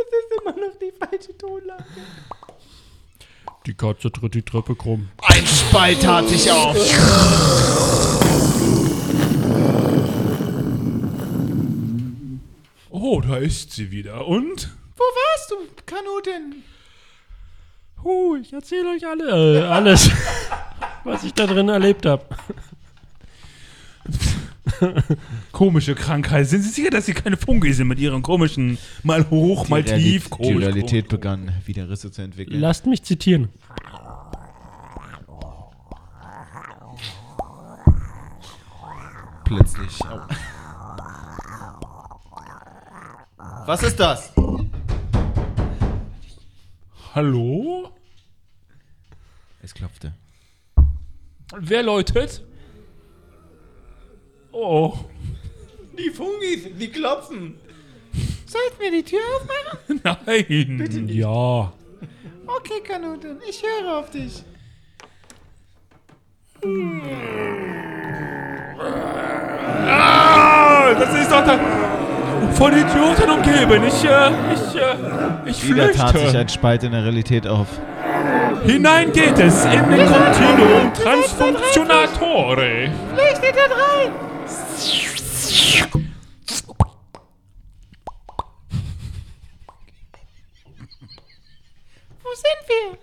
ist 0.06 0.32
immer 0.40 0.52
noch 0.52 0.78
die 0.78 0.92
falsche 0.92 1.36
Tonlage. 1.36 1.84
Die 3.66 3.67
Katze 3.78 4.10
tritt 4.10 4.34
die 4.34 4.42
Treppe 4.42 4.74
krumm. 4.74 5.08
Ein 5.22 5.46
Spalt 5.46 6.02
tat 6.02 6.28
sich 6.28 6.50
auf. 6.50 6.76
Oh, 12.90 13.20
da 13.20 13.36
ist 13.36 13.72
sie 13.72 13.90
wieder. 13.90 14.26
Und? 14.26 14.70
Wo 14.96 15.02
warst 15.02 15.50
du, 15.50 15.56
Kanuten? 15.86 16.62
Huh, 18.02 18.36
ich 18.40 18.52
erzähle 18.52 18.90
euch 18.90 19.06
alle, 19.06 19.60
äh, 19.60 19.62
alles, 19.62 20.10
was 21.04 21.24
ich 21.24 21.34
da 21.34 21.46
drin 21.46 21.68
erlebt 21.68 22.06
habe. 22.06 22.24
Komische 25.52 25.94
Krankheit. 25.94 26.46
Sind 26.46 26.62
Sie 26.62 26.68
sicher, 26.70 26.90
dass 26.90 27.06
Sie 27.06 27.14
keine 27.14 27.36
Fungi 27.36 27.72
sind 27.72 27.88
mit 27.88 27.98
Ihren 27.98 28.22
komischen, 28.22 28.78
mal 29.02 29.28
hoch, 29.30 29.68
mal 29.68 29.82
tief, 29.82 30.24
Die 30.24 30.30
komisch. 30.30 30.64
Realität 30.64 31.08
begann, 31.08 31.52
wieder 31.64 31.88
Risse 31.88 32.12
zu 32.12 32.22
entwickeln. 32.22 32.60
Lasst 32.60 32.86
mich 32.86 33.02
zitieren. 33.02 33.48
Plötzlich. 39.48 39.98
Au. 40.04 40.20
Was 43.64 43.82
ist 43.82 43.98
das? 43.98 44.30
Hallo? 47.14 47.90
Es 49.62 49.72
klopfte. 49.72 50.12
Wer 51.56 51.82
läutet? 51.82 52.44
Oh. 54.52 54.98
Die 55.96 56.10
Fungis, 56.10 56.68
die 56.78 56.88
klopfen. 56.88 57.58
Sollten 58.46 58.80
wir 58.80 58.90
die 58.90 59.02
Tür 59.02 59.20
aufmachen? 59.34 60.00
Nein. 60.26 61.08
Ja. 61.08 61.72
Okay, 62.46 62.82
Kanuten, 62.86 63.38
ich 63.48 63.62
höre 63.62 63.98
auf 63.98 64.10
dich. 64.10 64.44
Ah, 70.88 70.94
das 70.94 71.14
ist 71.20 71.30
doch 71.30 71.44
da 71.44 71.58
von 72.54 72.72
Idioten 72.72 73.30
umgeben. 73.30 73.84
Ich, 73.86 74.04
äh, 74.04 74.30
ich, 74.54 74.74
äh, 74.74 75.50
ich 75.50 75.68
Wieder 75.68 75.92
tat 75.92 76.12
sich 76.12 76.20
flüchte. 76.20 76.38
ein 76.38 76.48
Spalt 76.48 76.82
in 76.82 76.92
der 76.92 77.02
Realität 77.04 77.46
auf. 77.46 77.66
Hinein 78.64 79.12
geht 79.12 79.38
es 79.38 79.64
in 79.66 79.70
den 79.90 80.06
Continuum 80.06 80.92
Transfunktionatore. 80.94 82.90
Flüchtet 83.14 83.54
da 83.54 83.74
rein! 83.74 84.12
Wo 92.22 92.30
sind 92.34 92.68
wir? 92.68 92.98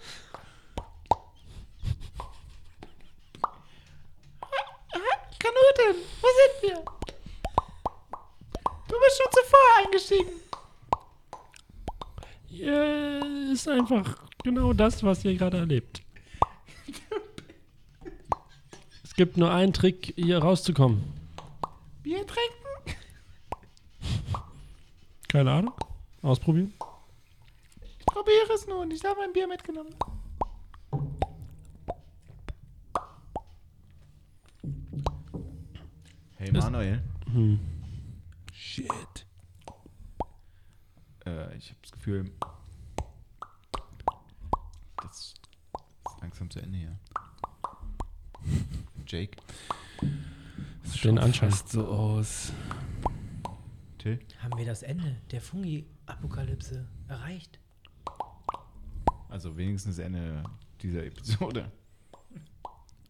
Kanuten, 5.40 6.02
wo 6.22 6.28
sind 6.28 6.74
wir? 6.74 6.95
Du 8.96 9.02
bist 9.02 9.18
schon 9.18 9.44
zuvor 9.44 9.60
eingestiegen. 9.84 10.32
Ja, 12.48 13.52
ist 13.52 13.68
einfach 13.68 14.16
genau 14.42 14.72
das, 14.72 15.04
was 15.04 15.26
ihr 15.26 15.36
gerade 15.36 15.58
erlebt. 15.58 16.02
Es 19.04 19.14
gibt 19.16 19.36
nur 19.36 19.52
einen 19.52 19.74
Trick, 19.74 20.14
hier 20.16 20.38
rauszukommen. 20.38 21.04
Bier 22.04 22.26
trinken? 22.26 22.98
Keine 25.28 25.52
Ahnung. 25.52 25.74
Ausprobieren. 26.22 26.74
Ich 28.00 28.06
probiere 28.06 28.54
es 28.54 28.66
nun. 28.66 28.92
Ich 28.92 29.04
habe 29.04 29.24
ein 29.24 29.34
Bier 29.34 29.48
mitgenommen. 29.48 29.94
Hey 36.38 36.52
Manuel. 36.54 37.04
Hm. 37.34 37.75
Shit. 38.76 39.26
Äh, 41.26 41.56
ich 41.56 41.70
habe 41.70 41.80
das 41.82 41.92
Gefühl, 41.94 42.30
das 45.02 45.18
ist 45.18 45.42
langsam 46.20 46.50
zu 46.50 46.60
Ende 46.60 46.78
hier. 46.78 47.00
Jake, 49.08 49.38
Den 51.06 51.18
Anschein. 51.20 51.52
Fast 51.52 51.70
so 51.70 51.88
aus. 51.88 52.52
Till, 53.98 54.20
Haben 54.40 54.58
wir 54.58 54.66
das 54.66 54.84
Ende 54.84 55.16
der 55.32 55.40
Fungi-Apokalypse 55.40 56.86
erreicht? 57.08 57.60
also 59.30 59.56
wenigstens 59.58 60.00
Ende 60.00 60.44
dieser 60.82 61.06
Episode. 61.06 61.72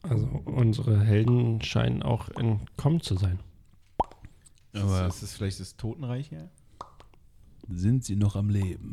Also 0.03 0.27
unsere 0.45 1.03
Helden 1.03 1.59
scheinen 1.63 2.03
auch 2.03 2.29
entkommen 2.29 3.01
zu 3.01 3.15
sein. 3.15 3.39
Aber- 4.83 5.07
ist, 5.07 5.15
ist 5.15 5.23
das 5.23 5.33
vielleicht 5.33 5.59
das 5.59 5.75
Totenreich 5.77 6.29
hier? 6.29 6.49
Sind 7.67 8.05
Sie 8.05 8.15
noch 8.15 8.35
am 8.35 8.49
Leben? 8.49 8.91